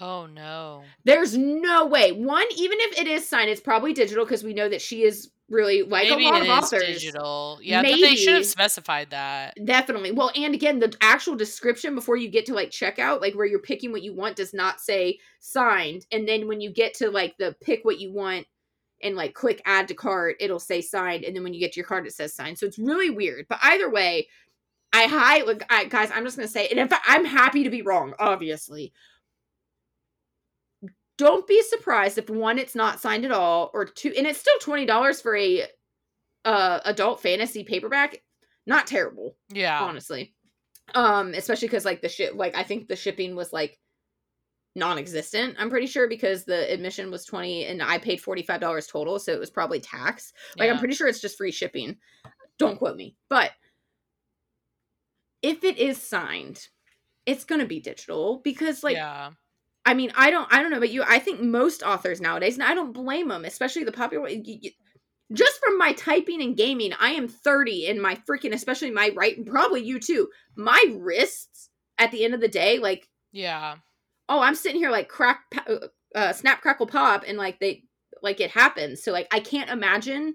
oh 0.02 0.26
no. 0.26 0.84
there's 1.04 1.38
no 1.38 1.86
way. 1.86 2.12
One, 2.12 2.46
even 2.56 2.78
if 2.82 3.00
it 3.00 3.08
is 3.08 3.28
signed, 3.28 3.50
it's 3.50 3.62
probably 3.62 3.94
digital 3.94 4.26
because 4.26 4.44
we 4.44 4.54
know 4.54 4.70
that 4.70 4.82
she 4.82 5.04
is 5.04 5.30
really 5.50 5.82
like 5.82 6.10
Maybe 6.10 6.28
a 6.28 6.30
lot 6.30 6.42
of 6.42 6.48
authors. 6.48 6.86
digital. 6.86 7.60
Yeah, 7.62 7.82
but 7.82 7.92
they 7.92 8.16
should 8.16 8.36
have 8.36 8.46
specified 8.46 9.10
that. 9.10 9.56
Definitely. 9.66 10.12
Well, 10.12 10.32
and 10.36 10.54
again, 10.54 10.80
the 10.80 10.96
actual 11.02 11.36
description 11.36 11.96
before 11.96 12.18
you 12.18 12.30
get 12.30 12.46
to 12.48 12.54
like 12.54 12.70
checkout, 12.70 13.22
like 13.22 13.36
where 13.36 13.46
you're 13.46 13.60
picking 13.60 13.92
what 13.92 14.04
you 14.04 14.14
want, 14.14 14.36
does 14.36 14.54
not 14.54 14.80
say 14.80 15.20
signed. 15.40 16.06
And 16.12 16.28
then 16.28 16.48
when 16.48 16.62
you 16.62 16.72
get 16.72 16.94
to 16.96 17.10
like 17.10 17.36
the 17.38 17.56
pick 17.62 17.84
what 17.84 18.00
you 18.00 18.14
want 18.14 18.46
and 19.02 19.16
like 19.16 19.34
click 19.34 19.62
add 19.66 19.88
to 19.88 19.94
cart, 19.94 20.36
it'll 20.40 20.60
say 20.60 20.82
signed. 20.82 21.24
And 21.24 21.36
then 21.36 21.44
when 21.44 21.54
you 21.54 21.60
get 21.60 21.74
to 21.74 21.78
your 21.78 21.88
card, 21.88 22.06
it 22.06 22.14
says 22.14 22.34
signed. 22.34 22.58
So 22.58 22.66
it's 22.66 22.80
really 22.80 23.10
weird. 23.10 23.46
But 23.50 23.60
either 23.64 23.90
way, 23.90 24.28
I 24.94 25.06
high 25.06 25.44
like 25.44 25.64
I, 25.70 25.86
guys. 25.86 26.12
I'm 26.14 26.26
just 26.26 26.38
gonna 26.38 26.48
say, 26.48 26.68
and 26.68 26.80
if 26.80 26.90
fact, 26.90 27.06
I'm 27.08 27.26
happy 27.26 27.64
to 27.64 27.70
be 27.70 27.82
wrong. 27.82 28.14
Obviously, 28.20 28.92
don't 31.20 31.46
be 31.46 31.62
surprised 31.62 32.18
if 32.18 32.30
one, 32.32 32.58
it's 32.58 32.74
not 32.74 33.00
signed 33.00 33.26
at 33.26 33.32
all, 33.32 33.70
or 33.76 33.86
two, 33.86 34.12
and 34.18 34.26
it's 34.26 34.40
still 34.40 34.58
twenty 34.60 34.88
dollars 34.88 35.22
for 35.22 35.36
a 35.36 35.66
uh 36.46 36.80
adult 36.86 37.22
fantasy 37.22 37.64
paperback. 37.64 38.24
Not 38.66 38.88
terrible 38.88 39.36
Yeah. 39.52 39.80
honestly 39.82 40.34
um 40.96 41.34
especially 41.36 41.68
because 41.68 41.86
like 41.86 42.02
the 42.02 42.10
ship 42.10 42.34
like 42.36 42.56
i 42.56 42.64
think 42.64 42.88
the 42.88 42.96
shipping 42.96 43.36
was 43.36 43.52
like 43.54 43.80
non-existent 44.76 45.56
i'm 45.60 45.70
pretty 45.70 45.86
sure 45.88 46.08
because 46.08 46.46
the 46.46 46.72
admission 46.72 47.12
was 47.12 47.26
20 47.26 47.66
and 47.66 47.82
i 47.84 47.98
paid 47.98 48.22
$45 48.22 48.88
total 48.92 49.20
so 49.20 49.32
it 49.32 49.40
was 49.40 49.50
probably 49.50 49.80
tax 49.80 50.34
like 50.58 50.70
i'm 50.70 50.78
pretty 50.80 50.94
sure 50.96 51.08
it's 51.08 51.22
just 51.22 51.38
free 51.38 51.52
shipping 51.52 51.98
don't 52.58 52.78
quote 52.78 52.96
me 52.96 53.16
but 53.30 53.52
if 55.42 55.64
it 55.64 55.78
is 55.78 56.02
signed 56.02 56.68
it's 57.26 57.44
gonna 57.44 57.66
be 57.66 57.80
digital 57.80 58.42
because 58.44 58.84
like 58.84 58.96
yeah. 58.96 59.32
I 59.86 59.94
mean, 59.94 60.12
I 60.16 60.30
don't, 60.30 60.52
I 60.52 60.62
don't 60.62 60.72
know, 60.72 60.80
but 60.80 60.92
you, 60.92 61.04
I 61.08 61.20
think 61.20 61.42
most 61.42 61.84
authors 61.84 62.22
nowadays, 62.22 62.56
and 62.56 62.64
I 62.64 62.76
don't 62.76 62.94
blame 62.94 63.30
them, 63.30 63.46
especially 63.46 63.84
the 63.84 63.92
popular. 63.92 64.30
Just 65.34 65.60
from 65.60 65.78
my 65.78 65.94
typing 65.94 66.42
and 66.42 66.58
gaming, 66.58 66.92
I 67.00 67.12
am 67.12 67.28
thirty, 67.28 67.88
and 67.88 68.02
my 68.02 68.16
freaking, 68.30 68.54
especially 68.54 68.92
my 68.92 69.12
right, 69.16 69.44
probably 69.46 69.84
you 69.84 70.00
too. 70.00 70.28
My 70.56 70.82
wrists 70.98 71.70
at 71.98 72.12
the 72.12 72.24
end 72.26 72.34
of 72.34 72.42
the 72.42 72.48
day, 72.48 72.80
like, 72.80 73.08
Yeah. 73.32 73.76
oh, 74.28 74.40
I'm 74.40 74.56
sitting 74.56 74.80
here 74.80 74.92
like 74.92 75.08
crack, 75.08 75.42
uh, 75.68 75.88
uh, 76.16 76.34
snap, 76.34 76.62
crackle, 76.62 76.88
pop, 76.88 77.24
and 77.28 77.38
like 77.38 77.60
they, 77.60 77.84
like 78.22 78.42
it 78.42 78.52
happens. 78.52 79.04
So 79.04 79.12
like, 79.12 79.28
I 79.32 79.40
can't 79.40 79.70
imagine 79.70 80.34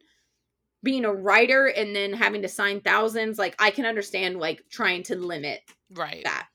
being 0.83 1.05
a 1.05 1.13
writer 1.13 1.67
and 1.67 1.95
then 1.97 2.13
having 2.13 2.43
to 2.43 2.49
sign 2.49 2.81
thousands. 2.81 3.39
Like, 3.39 3.57
I 3.59 3.71
can 3.71 3.87
understand 3.87 4.39
like 4.39 4.63
trying 4.71 5.03
to 5.05 5.17
limit 5.17 5.61
Right. 5.91 6.23
that. 6.25 6.47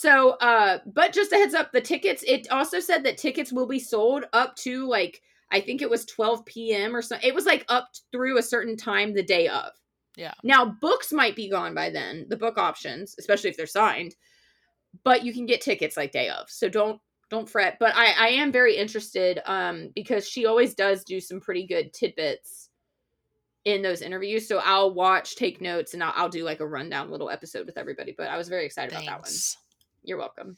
So, 0.00 0.30
uh, 0.30 0.78
but 0.86 1.12
just 1.12 1.30
a 1.30 1.36
heads 1.36 1.52
up, 1.52 1.72
the 1.72 1.80
tickets, 1.82 2.24
it 2.26 2.50
also 2.50 2.80
said 2.80 3.04
that 3.04 3.18
tickets 3.18 3.52
will 3.52 3.66
be 3.66 3.78
sold 3.78 4.24
up 4.32 4.56
to 4.56 4.88
like, 4.88 5.20
I 5.52 5.60
think 5.60 5.82
it 5.82 5.90
was 5.90 6.06
12 6.06 6.46
p.m. 6.46 6.96
or 6.96 7.02
something. 7.02 7.28
It 7.28 7.34
was 7.34 7.44
like 7.44 7.66
up 7.68 7.90
through 8.10 8.38
a 8.38 8.42
certain 8.42 8.78
time 8.78 9.12
the 9.12 9.22
day 9.22 9.46
of. 9.48 9.72
Yeah. 10.16 10.32
Now, 10.42 10.64
books 10.64 11.12
might 11.12 11.36
be 11.36 11.50
gone 11.50 11.74
by 11.74 11.90
then, 11.90 12.24
the 12.30 12.38
book 12.38 12.56
options, 12.56 13.14
especially 13.18 13.50
if 13.50 13.58
they're 13.58 13.66
signed, 13.66 14.14
but 15.04 15.22
you 15.22 15.34
can 15.34 15.44
get 15.44 15.60
tickets 15.60 15.98
like 15.98 16.12
day 16.12 16.30
of. 16.30 16.48
So 16.48 16.70
don't, 16.70 16.98
don't 17.28 17.46
fret. 17.46 17.76
But 17.78 17.94
I, 17.94 18.14
I 18.18 18.28
am 18.28 18.50
very 18.52 18.76
interested, 18.76 19.40
um, 19.44 19.90
because 19.94 20.26
she 20.26 20.46
always 20.46 20.74
does 20.74 21.04
do 21.04 21.20
some 21.20 21.40
pretty 21.40 21.66
good 21.66 21.92
tidbits 21.92 22.70
in 23.66 23.82
those 23.82 24.00
interviews. 24.00 24.48
So 24.48 24.62
I'll 24.64 24.94
watch, 24.94 25.36
take 25.36 25.60
notes, 25.60 25.92
and 25.92 26.02
I'll, 26.02 26.14
I'll 26.16 26.30
do 26.30 26.42
like 26.42 26.60
a 26.60 26.66
rundown 26.66 27.10
little 27.10 27.28
episode 27.28 27.66
with 27.66 27.76
everybody. 27.76 28.14
But 28.16 28.28
I 28.28 28.38
was 28.38 28.48
very 28.48 28.64
excited 28.64 28.92
about 28.92 29.04
that 29.04 29.20
one. 29.20 29.32
You're 30.02 30.18
welcome. 30.18 30.56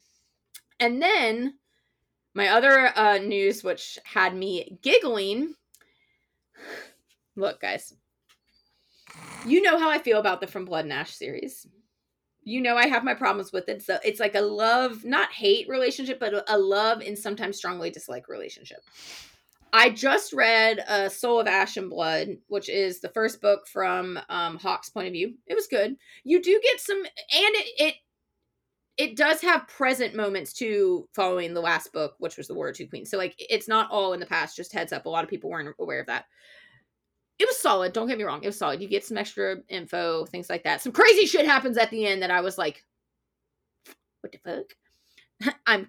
And 0.81 1.01
then 1.01 1.55
my 2.35 2.49
other 2.49 2.97
uh, 2.97 3.19
news, 3.19 3.63
which 3.63 3.99
had 4.05 4.35
me 4.35 4.79
giggling. 4.83 5.55
Look, 7.37 7.61
guys, 7.61 7.95
you 9.47 9.63
know 9.63 9.79
how 9.79 9.91
I 9.91 9.99
feel 9.99 10.19
about 10.19 10.41
the 10.41 10.47
From 10.47 10.65
Blood 10.65 10.85
and 10.85 10.93
Ash 10.93 11.15
series. 11.15 11.67
You 12.45 12.61
know 12.61 12.77
I 12.77 12.89
have 12.89 13.05
my 13.05 13.15
problems 13.15 13.53
with 13.53 13.69
it. 13.69 13.83
So 13.83 13.99
it's 14.05 14.21
like 14.21 14.35
a 14.35 14.41
love, 14.41 15.05
not 15.05 15.33
hate 15.33 15.69
relationship, 15.69 16.19
but 16.19 16.35
a- 16.35 16.57
a 16.57 16.59
love 16.59 17.01
and 17.01 17.17
sometimes 17.17 17.57
strongly 17.57 17.91
dislike 17.91 18.29
relationship. 18.29 18.81
I 19.73 19.89
just 19.91 20.33
read 20.33 20.81
uh, 20.87 21.09
Soul 21.09 21.41
of 21.41 21.47
Ash 21.47 21.77
and 21.79 21.89
Blood, 21.89 22.37
which 22.49 22.69
is 22.69 23.01
the 23.01 23.09
first 23.09 23.41
book 23.41 23.67
from 23.67 24.19
um, 24.29 24.59
Hawke's 24.59 24.91
point 24.91 25.07
of 25.07 25.13
view. 25.15 25.35
It 25.47 25.55
was 25.55 25.67
good. 25.67 25.97
You 26.25 26.43
do 26.43 26.61
get 26.63 26.81
some, 26.81 26.99
and 26.99 27.07
it, 27.31 27.67
it 27.79 27.95
it 28.99 29.17
does 29.17 29.41
have 29.41 29.67
present 29.69 30.15
moments 30.15 30.53
too 30.53 31.09
following 31.15 31.55
the 31.55 31.61
last 31.61 31.93
book 31.93 32.15
which 32.19 32.37
was 32.37 32.47
the 32.47 32.55
war 32.55 32.69
of 32.69 32.77
two 32.77 32.87
queens. 32.87 33.11
So 33.11 33.17
like 33.17 33.35
it's 33.39 33.69
not 33.69 33.91
all 33.91 34.13
in 34.13 34.21
the 34.21 34.27
past 34.27 34.57
just 34.57 34.73
heads 34.73 34.93
up 34.93 35.07
a 35.07 35.09
lot 35.09 35.25
of 35.25 35.31
people 35.31 35.51
weren't 35.51 35.75
aware 35.79 36.01
of 36.01 36.07
that. 36.07 36.27
It 37.39 37.47
was 37.47 37.59
solid 37.59 37.93
don't 37.93 38.09
get 38.09 38.19
me 38.19 38.25
wrong 38.25 38.43
it 38.43 38.47
was 38.47 38.59
solid. 38.59 38.83
You 38.83 38.89
get 38.89 39.05
some 39.05 39.17
extra 39.17 39.57
info 39.69 40.27
things 40.27 40.51
like 40.51 40.65
that. 40.65 40.83
Some 40.83 40.93
crazy 40.93 41.27
shit 41.27 41.47
happens 41.47 41.79
at 41.79 41.91
the 41.91 42.07
end 42.07 42.23
that 42.23 42.31
i 42.31 42.41
was 42.41 42.59
like 42.59 42.85
what 44.21 44.33
the 44.33 44.39
fuck? 44.39 45.55
I'm 45.67 45.89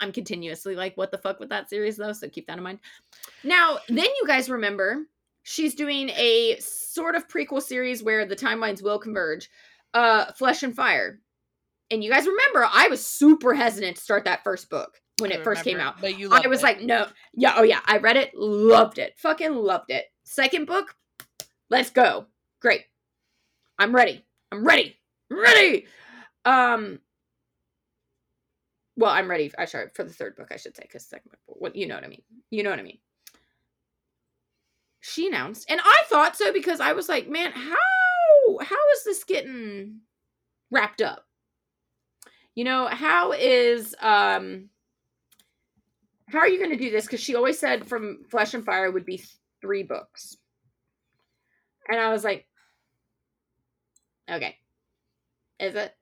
i'm 0.00 0.12
continuously 0.12 0.76
like 0.76 0.96
what 0.96 1.10
the 1.10 1.18
fuck 1.18 1.40
with 1.40 1.48
that 1.48 1.68
series 1.68 1.96
though? 1.96 2.12
So 2.12 2.28
keep 2.28 2.46
that 2.46 2.58
in 2.58 2.64
mind. 2.64 2.78
Now 3.42 3.78
then 3.88 4.04
you 4.04 4.24
guys 4.26 4.48
remember 4.48 5.02
she's 5.42 5.74
doing 5.74 6.10
a 6.10 6.56
sort 6.60 7.16
of 7.16 7.28
prequel 7.28 7.60
series 7.60 8.02
where 8.02 8.24
the 8.24 8.36
timelines 8.36 8.82
will 8.82 8.98
converge 8.98 9.50
uh 9.92 10.32
flesh 10.32 10.62
and 10.62 10.74
fire 10.74 11.20
and 11.90 12.02
you 12.02 12.10
guys 12.10 12.26
remember, 12.26 12.66
I 12.70 12.88
was 12.88 13.04
super 13.04 13.54
hesitant 13.54 13.96
to 13.96 14.02
start 14.02 14.24
that 14.24 14.44
first 14.44 14.70
book 14.70 15.00
when 15.18 15.32
I 15.32 15.36
it 15.36 15.44
first 15.44 15.64
came 15.64 15.78
out. 15.78 16.00
But 16.00 16.18
you 16.18 16.30
I 16.32 16.46
was 16.46 16.60
it. 16.60 16.62
like, 16.62 16.80
no, 16.82 17.06
yeah, 17.34 17.54
oh 17.56 17.62
yeah, 17.62 17.80
I 17.86 17.98
read 17.98 18.16
it, 18.16 18.32
loved 18.34 18.98
it, 18.98 19.14
fucking 19.18 19.54
loved 19.54 19.90
it. 19.90 20.06
Second 20.24 20.66
book, 20.66 20.94
let's 21.70 21.90
go, 21.90 22.26
great. 22.60 22.82
I'm 23.78 23.94
ready. 23.94 24.24
I'm 24.52 24.64
ready. 24.64 24.96
I'm 25.30 25.40
ready. 25.40 25.86
Um. 26.44 27.00
Well, 28.96 29.10
I'm 29.10 29.28
ready. 29.28 29.50
I 29.58 29.64
sorry 29.64 29.88
for 29.94 30.04
the 30.04 30.12
third 30.12 30.36
book, 30.36 30.48
I 30.52 30.56
should 30.56 30.76
say, 30.76 30.84
because 30.84 31.04
second 31.04 31.30
book, 31.30 31.40
what 31.46 31.74
you 31.74 31.86
know 31.86 31.96
what 31.96 32.04
I 32.04 32.08
mean. 32.08 32.22
You 32.50 32.62
know 32.62 32.70
what 32.70 32.78
I 32.78 32.82
mean. 32.82 32.98
She 35.00 35.26
announced, 35.26 35.68
and 35.68 35.80
I 35.84 36.02
thought 36.06 36.36
so 36.36 36.52
because 36.52 36.80
I 36.80 36.92
was 36.92 37.08
like, 37.08 37.28
man, 37.28 37.52
how 37.52 38.58
how 38.60 38.90
is 38.96 39.04
this 39.04 39.24
getting 39.24 40.00
wrapped 40.70 41.02
up? 41.02 41.23
You 42.54 42.64
know, 42.64 42.86
how 42.86 43.32
is 43.32 43.94
um 44.00 44.68
how 46.26 46.38
are 46.38 46.48
you 46.48 46.58
going 46.58 46.70
to 46.70 46.76
do 46.76 46.90
this? 46.90 47.04
Because 47.06 47.20
she 47.20 47.34
always 47.34 47.58
said 47.58 47.86
from 47.86 48.24
Flesh 48.30 48.54
and 48.54 48.64
Fire 48.64 48.90
would 48.90 49.04
be 49.04 49.22
three 49.60 49.82
books, 49.82 50.36
and 51.88 52.00
I 52.00 52.10
was 52.10 52.24
like, 52.24 52.46
okay, 54.30 54.56
is 55.60 55.74
it? 55.74 55.94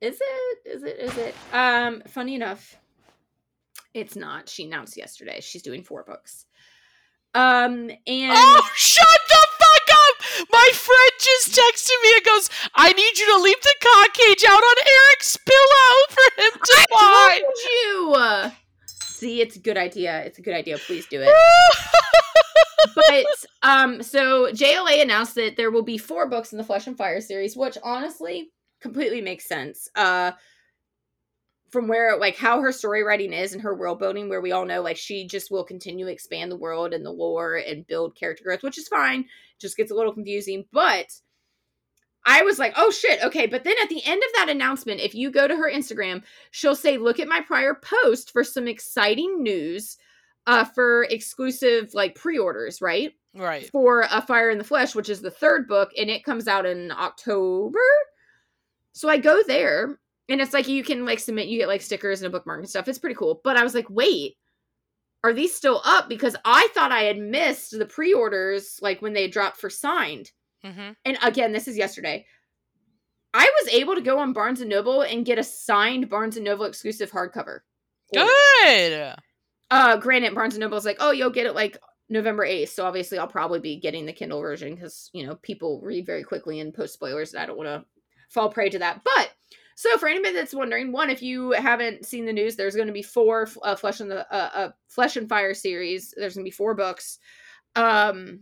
Is 0.00 0.20
it? 0.20 0.68
Is 0.68 0.82
it? 0.82 0.98
Is 0.98 1.16
it? 1.18 1.34
Um, 1.52 2.02
funny 2.08 2.34
enough, 2.34 2.76
it's 3.94 4.16
not. 4.16 4.48
She 4.48 4.64
announced 4.64 4.96
yesterday 4.96 5.40
she's 5.40 5.62
doing 5.62 5.82
four 5.84 6.04
books. 6.04 6.46
Um, 7.34 7.88
and 8.06 8.32
Oh, 8.34 8.70
shut! 8.74 9.06
My 10.52 10.70
friend 10.74 11.12
just 11.18 11.58
texted 11.58 12.02
me 12.02 12.12
and 12.16 12.24
goes, 12.24 12.50
I 12.74 12.92
need 12.92 13.18
you 13.18 13.26
to 13.36 13.42
leave 13.42 13.60
the 13.62 13.74
cock 13.80 14.12
cage 14.12 14.44
out 14.46 14.62
on 14.62 14.76
Eric's 14.86 15.36
pillow 15.38 15.94
for 16.10 16.42
him 16.42 16.52
to 16.62 16.86
I 16.92 17.40
find. 17.40 18.52
you. 18.52 18.52
See, 19.22 19.40
it's 19.40 19.56
a 19.56 19.60
good 19.60 19.76
idea. 19.78 20.22
It's 20.24 20.38
a 20.38 20.42
good 20.42 20.54
idea. 20.54 20.78
Please 20.78 21.06
do 21.06 21.22
it. 21.22 21.32
but 22.96 23.26
um 23.62 24.02
so 24.02 24.50
JLA 24.52 25.02
announced 25.02 25.36
that 25.36 25.56
there 25.56 25.70
will 25.70 25.84
be 25.84 25.96
four 25.96 26.28
books 26.28 26.52
in 26.52 26.58
the 26.58 26.64
Flesh 26.64 26.86
and 26.86 26.98
Fire 26.98 27.20
series, 27.20 27.56
which 27.56 27.78
honestly 27.82 28.50
completely 28.80 29.20
makes 29.20 29.46
sense. 29.46 29.88
Uh 29.94 30.32
from 31.70 31.88
where 31.88 32.18
like 32.18 32.36
how 32.36 32.60
her 32.60 32.70
story 32.72 33.02
writing 33.02 33.32
is 33.32 33.54
and 33.54 33.62
her 33.62 33.74
world 33.74 33.98
building 33.98 34.28
where 34.28 34.42
we 34.42 34.52
all 34.52 34.66
know 34.66 34.82
like 34.82 34.96
she 34.96 35.26
just 35.26 35.50
will 35.50 35.64
continue 35.64 36.04
to 36.04 36.12
expand 36.12 36.52
the 36.52 36.56
world 36.56 36.92
and 36.92 37.04
the 37.06 37.10
lore 37.10 37.54
and 37.56 37.86
build 37.86 38.14
character 38.14 38.44
growth, 38.44 38.62
which 38.62 38.76
is 38.76 38.88
fine. 38.88 39.24
Just 39.62 39.76
gets 39.76 39.90
a 39.90 39.94
little 39.94 40.12
confusing, 40.12 40.66
but 40.72 41.06
I 42.24 42.42
was 42.42 42.58
like, 42.58 42.74
oh 42.76 42.90
shit, 42.90 43.22
okay. 43.22 43.46
But 43.46 43.64
then 43.64 43.74
at 43.82 43.88
the 43.88 44.04
end 44.04 44.22
of 44.22 44.30
that 44.36 44.48
announcement, 44.48 45.00
if 45.00 45.14
you 45.14 45.30
go 45.30 45.48
to 45.48 45.56
her 45.56 45.72
Instagram, 45.72 46.22
she'll 46.50 46.76
say, 46.76 46.98
look 46.98 47.18
at 47.18 47.28
my 47.28 47.40
prior 47.40 47.74
post 47.74 48.32
for 48.32 48.44
some 48.44 48.68
exciting 48.68 49.42
news 49.42 49.96
uh, 50.46 50.64
for 50.64 51.04
exclusive 51.04 51.94
like 51.94 52.14
pre 52.14 52.38
orders, 52.38 52.80
right? 52.80 53.12
right. 53.34 53.68
For 53.70 54.06
A 54.10 54.22
Fire 54.22 54.50
in 54.50 54.58
the 54.58 54.64
Flesh, 54.64 54.94
which 54.94 55.08
is 55.08 55.20
the 55.20 55.30
third 55.30 55.66
book, 55.66 55.90
and 55.96 56.10
it 56.10 56.24
comes 56.24 56.46
out 56.46 56.66
in 56.66 56.92
October. 56.92 57.80
So 58.92 59.08
I 59.08 59.18
go 59.18 59.42
there, 59.46 59.98
and 60.28 60.40
it's 60.40 60.52
like 60.52 60.68
you 60.68 60.84
can 60.84 61.04
like 61.04 61.18
submit, 61.18 61.48
you 61.48 61.58
get 61.58 61.68
like 61.68 61.82
stickers 61.82 62.22
and 62.22 62.26
a 62.28 62.30
bookmark 62.30 62.60
and 62.60 62.68
stuff. 62.68 62.88
It's 62.88 62.98
pretty 62.98 63.16
cool. 63.16 63.40
But 63.42 63.56
I 63.56 63.64
was 63.64 63.74
like, 63.74 63.88
wait, 63.88 64.36
are 65.24 65.32
these 65.32 65.54
still 65.54 65.80
up? 65.84 66.08
Because 66.08 66.36
I 66.44 66.68
thought 66.74 66.92
I 66.92 67.04
had 67.04 67.18
missed 67.18 67.78
the 67.78 67.86
pre 67.86 68.12
orders 68.12 68.78
like 68.82 69.00
when 69.02 69.12
they 69.12 69.28
dropped 69.28 69.58
for 69.58 69.70
signed. 69.70 70.30
Hmm 70.64 70.90
and 71.04 71.18
again 71.22 71.52
this 71.52 71.66
is 71.68 71.76
yesterday. 71.76 72.26
I 73.34 73.50
was 73.62 73.72
able 73.72 73.94
to 73.94 74.00
go 74.00 74.18
on 74.18 74.32
barnes 74.32 74.60
and 74.60 74.70
noble 74.70 75.02
and 75.02 75.24
get 75.24 75.38
a 75.38 75.44
signed 75.44 76.08
barnes 76.08 76.36
and 76.36 76.44
noble 76.44 76.66
exclusive 76.66 77.10
hardcover. 77.10 77.60
Good. 78.12 79.14
uh 79.70 79.96
granted 79.96 80.34
barnes 80.34 80.54
and 80.54 80.60
noble's 80.60 80.84
like 80.84 80.98
oh 81.00 81.12
you'll 81.12 81.30
get 81.30 81.46
it 81.46 81.54
like 81.54 81.78
november 82.10 82.46
8th 82.46 82.68
so 82.68 82.84
obviously 82.84 83.18
i'll 83.18 83.26
probably 83.26 83.58
be 83.58 83.80
getting 83.80 84.04
the 84.04 84.12
kindle 84.12 84.42
version 84.42 84.74
because 84.74 85.08
you 85.14 85.26
know 85.26 85.36
people 85.36 85.80
read 85.82 86.04
very 86.04 86.22
quickly 86.22 86.60
and 86.60 86.74
post 86.74 86.92
spoilers 86.92 87.32
and 87.32 87.42
i 87.42 87.46
don't 87.46 87.56
want 87.56 87.68
to 87.68 87.84
fall 88.32 88.48
prey 88.48 88.70
to 88.70 88.78
that. 88.80 89.02
But 89.04 89.30
so 89.74 89.96
for 89.98 90.08
anybody 90.08 90.34
that's 90.34 90.54
wondering 90.54 90.92
one 90.92 91.10
if 91.10 91.22
you 91.22 91.52
haven't 91.52 92.04
seen 92.06 92.24
the 92.26 92.32
news 92.32 92.56
there's 92.56 92.74
going 92.76 92.86
to 92.86 92.92
be 92.92 93.02
four 93.02 93.48
uh, 93.62 93.76
flesh 93.76 94.00
and 94.00 94.10
the 94.10 94.26
uh, 94.32 94.50
uh, 94.54 94.70
flesh 94.88 95.16
and 95.16 95.28
fire 95.28 95.54
series 95.54 96.14
there's 96.16 96.34
going 96.34 96.44
to 96.44 96.50
be 96.50 96.54
four 96.54 96.74
books 96.74 97.18
um 97.76 98.40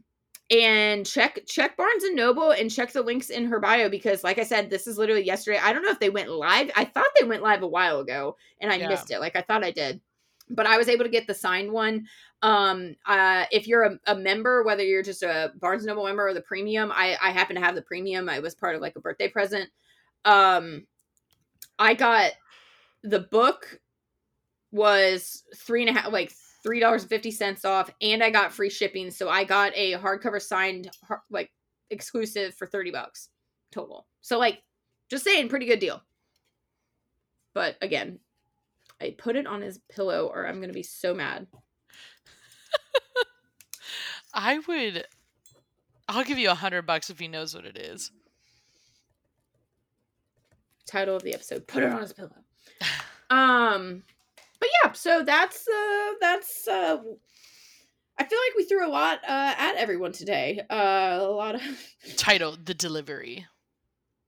and 0.50 1.06
check 1.06 1.38
check 1.46 1.76
Barnes 1.76 2.02
and 2.02 2.16
Noble 2.16 2.50
and 2.50 2.70
check 2.70 2.92
the 2.92 3.02
links 3.02 3.30
in 3.30 3.44
her 3.46 3.60
bio 3.60 3.88
because 3.88 4.24
like 4.24 4.38
I 4.38 4.42
said 4.42 4.68
this 4.68 4.88
is 4.88 4.98
literally 4.98 5.22
yesterday. 5.24 5.60
I 5.62 5.72
don't 5.72 5.82
know 5.82 5.92
if 5.92 6.00
they 6.00 6.10
went 6.10 6.28
live. 6.28 6.70
I 6.74 6.84
thought 6.84 7.06
they 7.18 7.26
went 7.26 7.42
live 7.42 7.62
a 7.62 7.68
while 7.68 8.00
ago 8.00 8.36
and 8.60 8.72
I 8.72 8.78
Yeah. 8.78 8.88
missed 8.88 9.12
it. 9.12 9.20
Like 9.20 9.36
I 9.36 9.42
thought 9.42 9.62
I 9.64 9.70
did. 9.70 10.00
But 10.48 10.66
I 10.66 10.76
was 10.76 10.88
able 10.88 11.04
to 11.04 11.10
get 11.10 11.28
the 11.28 11.34
signed 11.34 11.70
one. 11.70 12.06
Um 12.42 12.96
uh 13.06 13.44
if 13.52 13.68
you're 13.68 13.84
a, 13.84 14.00
a 14.08 14.16
member 14.16 14.64
whether 14.64 14.82
you're 14.82 15.04
just 15.04 15.22
a 15.22 15.52
Barnes 15.60 15.84
and 15.84 15.88
Noble 15.88 16.04
member 16.04 16.26
or 16.26 16.34
the 16.34 16.40
premium, 16.40 16.90
I 16.92 17.16
I 17.22 17.30
happen 17.30 17.54
to 17.54 17.62
have 17.62 17.76
the 17.76 17.82
premium. 17.82 18.28
I 18.28 18.40
was 18.40 18.56
part 18.56 18.74
of 18.74 18.80
like 18.80 18.96
a 18.96 19.00
birthday 19.00 19.28
present. 19.28 19.70
Um 20.24 20.84
I 21.80 21.94
got 21.94 22.32
the 23.02 23.20
book 23.20 23.80
was 24.70 25.42
three 25.56 25.84
and 25.84 25.96
a 25.96 25.98
half 25.98 26.12
like 26.12 26.32
three 26.62 26.78
dollars 26.78 27.02
and 27.02 27.08
fifty 27.08 27.30
cents 27.30 27.64
off, 27.64 27.90
and 28.02 28.22
I 28.22 28.30
got 28.30 28.52
free 28.52 28.70
shipping. 28.70 29.10
So 29.10 29.28
I 29.28 29.44
got 29.44 29.72
a 29.74 29.94
hardcover 29.94 30.40
signed 30.40 30.90
like 31.30 31.50
exclusive 31.88 32.54
for 32.54 32.66
thirty 32.66 32.90
bucks 32.90 33.30
total. 33.72 34.06
So 34.20 34.38
like, 34.38 34.62
just 35.08 35.24
saying, 35.24 35.48
pretty 35.48 35.66
good 35.66 35.80
deal. 35.80 36.02
But 37.54 37.76
again, 37.80 38.20
I 39.00 39.14
put 39.16 39.36
it 39.36 39.46
on 39.46 39.62
his 39.62 39.80
pillow, 39.90 40.26
or 40.26 40.46
I'm 40.46 40.60
gonna 40.60 40.74
be 40.74 40.82
so 40.82 41.14
mad. 41.14 41.46
I 44.34 44.58
would. 44.58 45.06
I'll 46.08 46.24
give 46.24 46.38
you 46.38 46.50
a 46.50 46.54
hundred 46.54 46.82
bucks 46.82 47.08
if 47.08 47.18
he 47.18 47.28
knows 47.28 47.54
what 47.54 47.64
it 47.64 47.78
is. 47.78 48.10
Title 50.90 51.16
of 51.16 51.22
the 51.22 51.32
episode: 51.34 51.66
Put 51.66 51.82
it 51.82 51.92
on 51.92 52.00
his 52.02 52.12
pillow. 52.12 52.34
Um, 53.30 54.02
but 54.58 54.68
yeah, 54.82 54.90
so 54.90 55.22
that's 55.22 55.68
uh 55.68 56.12
that's 56.20 56.66
uh. 56.66 56.96
I 58.18 58.24
feel 58.24 58.38
like 58.48 58.56
we 58.56 58.64
threw 58.64 58.84
a 58.84 58.90
lot 58.90 59.20
uh, 59.22 59.54
at 59.56 59.76
everyone 59.76 60.10
today. 60.10 60.60
Uh, 60.68 61.18
a 61.20 61.30
lot 61.30 61.54
of 61.54 61.62
Title: 62.16 62.56
The 62.62 62.74
Delivery. 62.74 63.46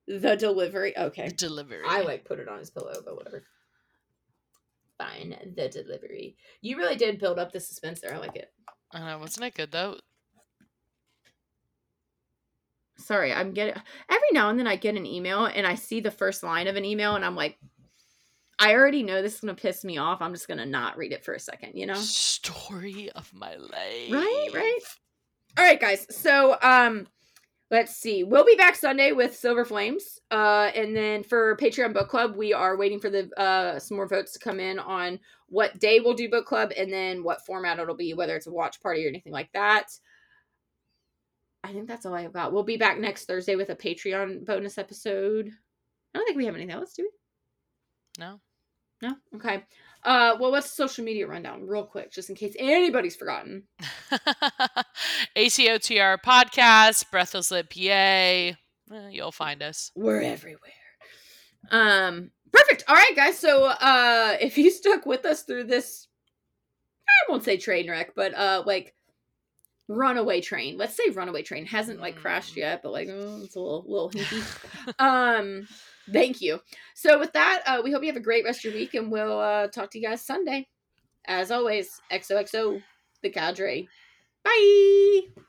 the 0.07 0.37
delivery. 0.37 0.97
Okay, 0.97 1.29
The 1.31 1.35
Delivery. 1.35 1.83
I 1.85 2.03
like 2.03 2.25
put 2.25 2.39
it 2.39 2.49
on 2.49 2.61
his 2.61 2.71
pillow, 2.71 2.95
but 3.05 3.17
whatever. 3.17 3.43
Fine, 4.99 5.37
the 5.57 5.69
delivery. 5.69 6.37
You 6.61 6.77
really 6.77 6.95
did 6.97 7.19
build 7.19 7.41
up 7.41 7.51
the 7.51 7.59
suspense 7.59 8.01
there. 8.01 8.15
I 8.15 8.19
like 8.19 8.37
it. 8.37 8.53
I 8.93 9.01
know, 9.01 9.19
wasn't 9.19 9.47
it 9.47 9.55
good 9.55 9.73
though? 9.73 9.97
Sorry, 13.03 13.33
I'm 13.33 13.53
getting 13.53 13.75
every 14.09 14.29
now 14.33 14.49
and 14.51 14.59
then 14.59 14.67
I 14.67 14.77
get 14.77 14.97
an 14.97 15.07
email 15.07 15.47
and 15.47 15.67
I 15.67 15.75
see 15.75 16.01
the 16.01 16.11
first 16.11 16.43
line 16.43 16.67
of 16.67 16.77
an 16.77 16.85
email 16.85 17.15
and 17.15 17.25
I'm 17.25 17.37
like, 17.37 17.59
I 18.59 18.75
already 18.75 19.03
know 19.03 19.23
this 19.23 19.35
is 19.35 19.41
gonna 19.41 19.55
piss 19.55 19.85
me 19.85 19.99
off. 19.99 20.23
I'm 20.23 20.33
just 20.33 20.49
gonna 20.49 20.67
not 20.67 20.97
read 20.97 21.13
it 21.13 21.25
for 21.25 21.35
a 21.35 21.41
second, 21.41 21.73
you 21.75 21.87
know? 21.87 21.95
Story 21.95 23.11
of 23.15 23.33
my 23.35 23.57
life. 23.57 24.11
Right, 24.11 24.49
right. 24.55 24.81
All 25.59 25.65
right, 25.65 25.81
guys. 25.81 26.07
So, 26.11 26.57
um, 26.63 27.07
let's 27.71 27.97
see. 27.97 28.23
We'll 28.23 28.45
be 28.45 28.55
back 28.55 28.77
Sunday 28.77 29.13
with 29.13 29.37
Silver 29.37 29.65
Flames. 29.65 30.21
Uh, 30.31 30.71
and 30.75 30.97
then 30.97 31.23
for 31.23 31.57
Patreon 31.57 31.93
Book 31.93 32.09
Club, 32.09 32.37
we 32.37 32.53
are 32.53 32.77
waiting 32.77 33.01
for 33.01 33.11
the 33.11 33.31
uh 33.39 33.79
some 33.79 33.97
more 33.97 34.09
votes 34.09 34.33
to 34.33 34.39
come 34.39 34.61
in 34.61 34.79
on 34.79 35.19
what 35.53 35.79
day 35.79 36.01
we'll 36.01 36.15
do 36.15 36.31
book 36.31 36.47
club 36.47 36.73
and 36.79 36.91
then 36.91 37.23
what 37.23 37.45
format 37.45 37.79
it'll 37.79 37.95
be, 37.95 38.15
whether 38.15 38.35
it's 38.35 38.47
a 38.47 38.51
watch 38.51 38.81
party 38.81 39.05
or 39.05 39.09
anything 39.09 39.35
like 39.35 39.51
that. 39.53 39.91
I 41.65 41.73
think 41.73 41.87
that's 41.89 42.05
all 42.07 42.15
I've 42.15 42.33
got. 42.33 42.53
We'll 42.53 42.65
be 42.65 42.77
back 42.77 42.99
next 42.99 43.27
Thursday 43.27 43.55
with 43.57 43.71
a 43.71 43.77
Patreon 43.77 44.45
bonus 44.45 44.79
episode. 44.79 45.49
I 46.15 46.19
don't 46.19 46.27
think 46.27 46.37
we 46.37 46.47
have 46.47 46.55
anything 46.57 46.73
else, 46.75 46.95
do 46.95 47.03
we? 47.05 47.11
No. 48.19 48.41
No? 49.03 49.15
Okay. 49.37 49.65
Uh 50.05 50.37
well 50.41 50.51
what's 50.51 50.69
the 50.69 50.75
social 50.75 51.05
media 51.05 51.27
rundown 51.27 51.67
real 51.67 51.85
quick, 51.85 52.13
just 52.13 52.29
in 52.31 52.37
case 52.37 52.55
anybody's 52.59 53.17
forgotten. 53.17 53.65
ACOTR 55.37 56.19
podcast, 56.25 57.11
Breathless 57.11 57.51
Lit 57.51 57.71
PA. 57.71 57.81
Eh, 57.81 58.55
you'll 59.11 59.33
find 59.33 59.63
us. 59.63 59.91
we're 59.95 60.21
everywhere 60.21 60.73
um 61.71 62.31
perfect 62.53 62.83
all 62.89 62.97
right 62.97 63.13
guys 63.15 63.39
so 63.39 63.65
uh 63.67 64.37
if 64.41 64.59
you 64.59 64.69
stuck 64.71 65.07
with 65.07 65.25
us 65.25 65.45
through 65.45 65.63
this 65.63 66.09
i 67.09 67.31
won't 67.31 67.45
say 67.45 67.57
train 67.57 67.89
wreck 67.89 68.11
but 68.17 68.35
uh 68.35 68.65
like 68.67 68.95
runaway 69.95 70.40
train. 70.40 70.76
Let's 70.76 70.97
say 70.97 71.11
runaway 71.11 71.43
train 71.43 71.66
hasn't 71.66 72.01
like 72.01 72.16
crashed 72.16 72.55
Mm. 72.55 72.59
yet 72.59 72.82
but 72.82 72.93
like 72.93 73.09
oh, 73.11 73.40
it's 73.45 73.57
a 73.57 73.61
little 73.61 73.84
little 73.86 74.11
hinky 74.14 74.99
um 74.99 75.66
thank 76.12 76.40
you. 76.40 76.61
So 76.95 77.18
with 77.18 77.32
that 77.32 77.62
uh 77.66 77.80
we 77.84 77.93
hope 77.93 78.03
you 78.03 78.09
have 78.09 78.16
a 78.16 78.20
great 78.20 78.45
rest 78.45 78.61
of 78.61 78.72
your 78.72 78.74
week 78.74 78.95
and 78.95 79.11
we'll 79.11 79.38
uh 79.38 79.68
talk 79.68 79.90
to 79.93 79.99
you 79.99 80.09
guys 80.09 80.22
sunday. 80.22 80.68
As 81.26 81.51
always 81.51 82.01
xoxo 82.11 82.82
the 83.22 83.30
cadre. 83.30 83.88
Bye 84.45 85.43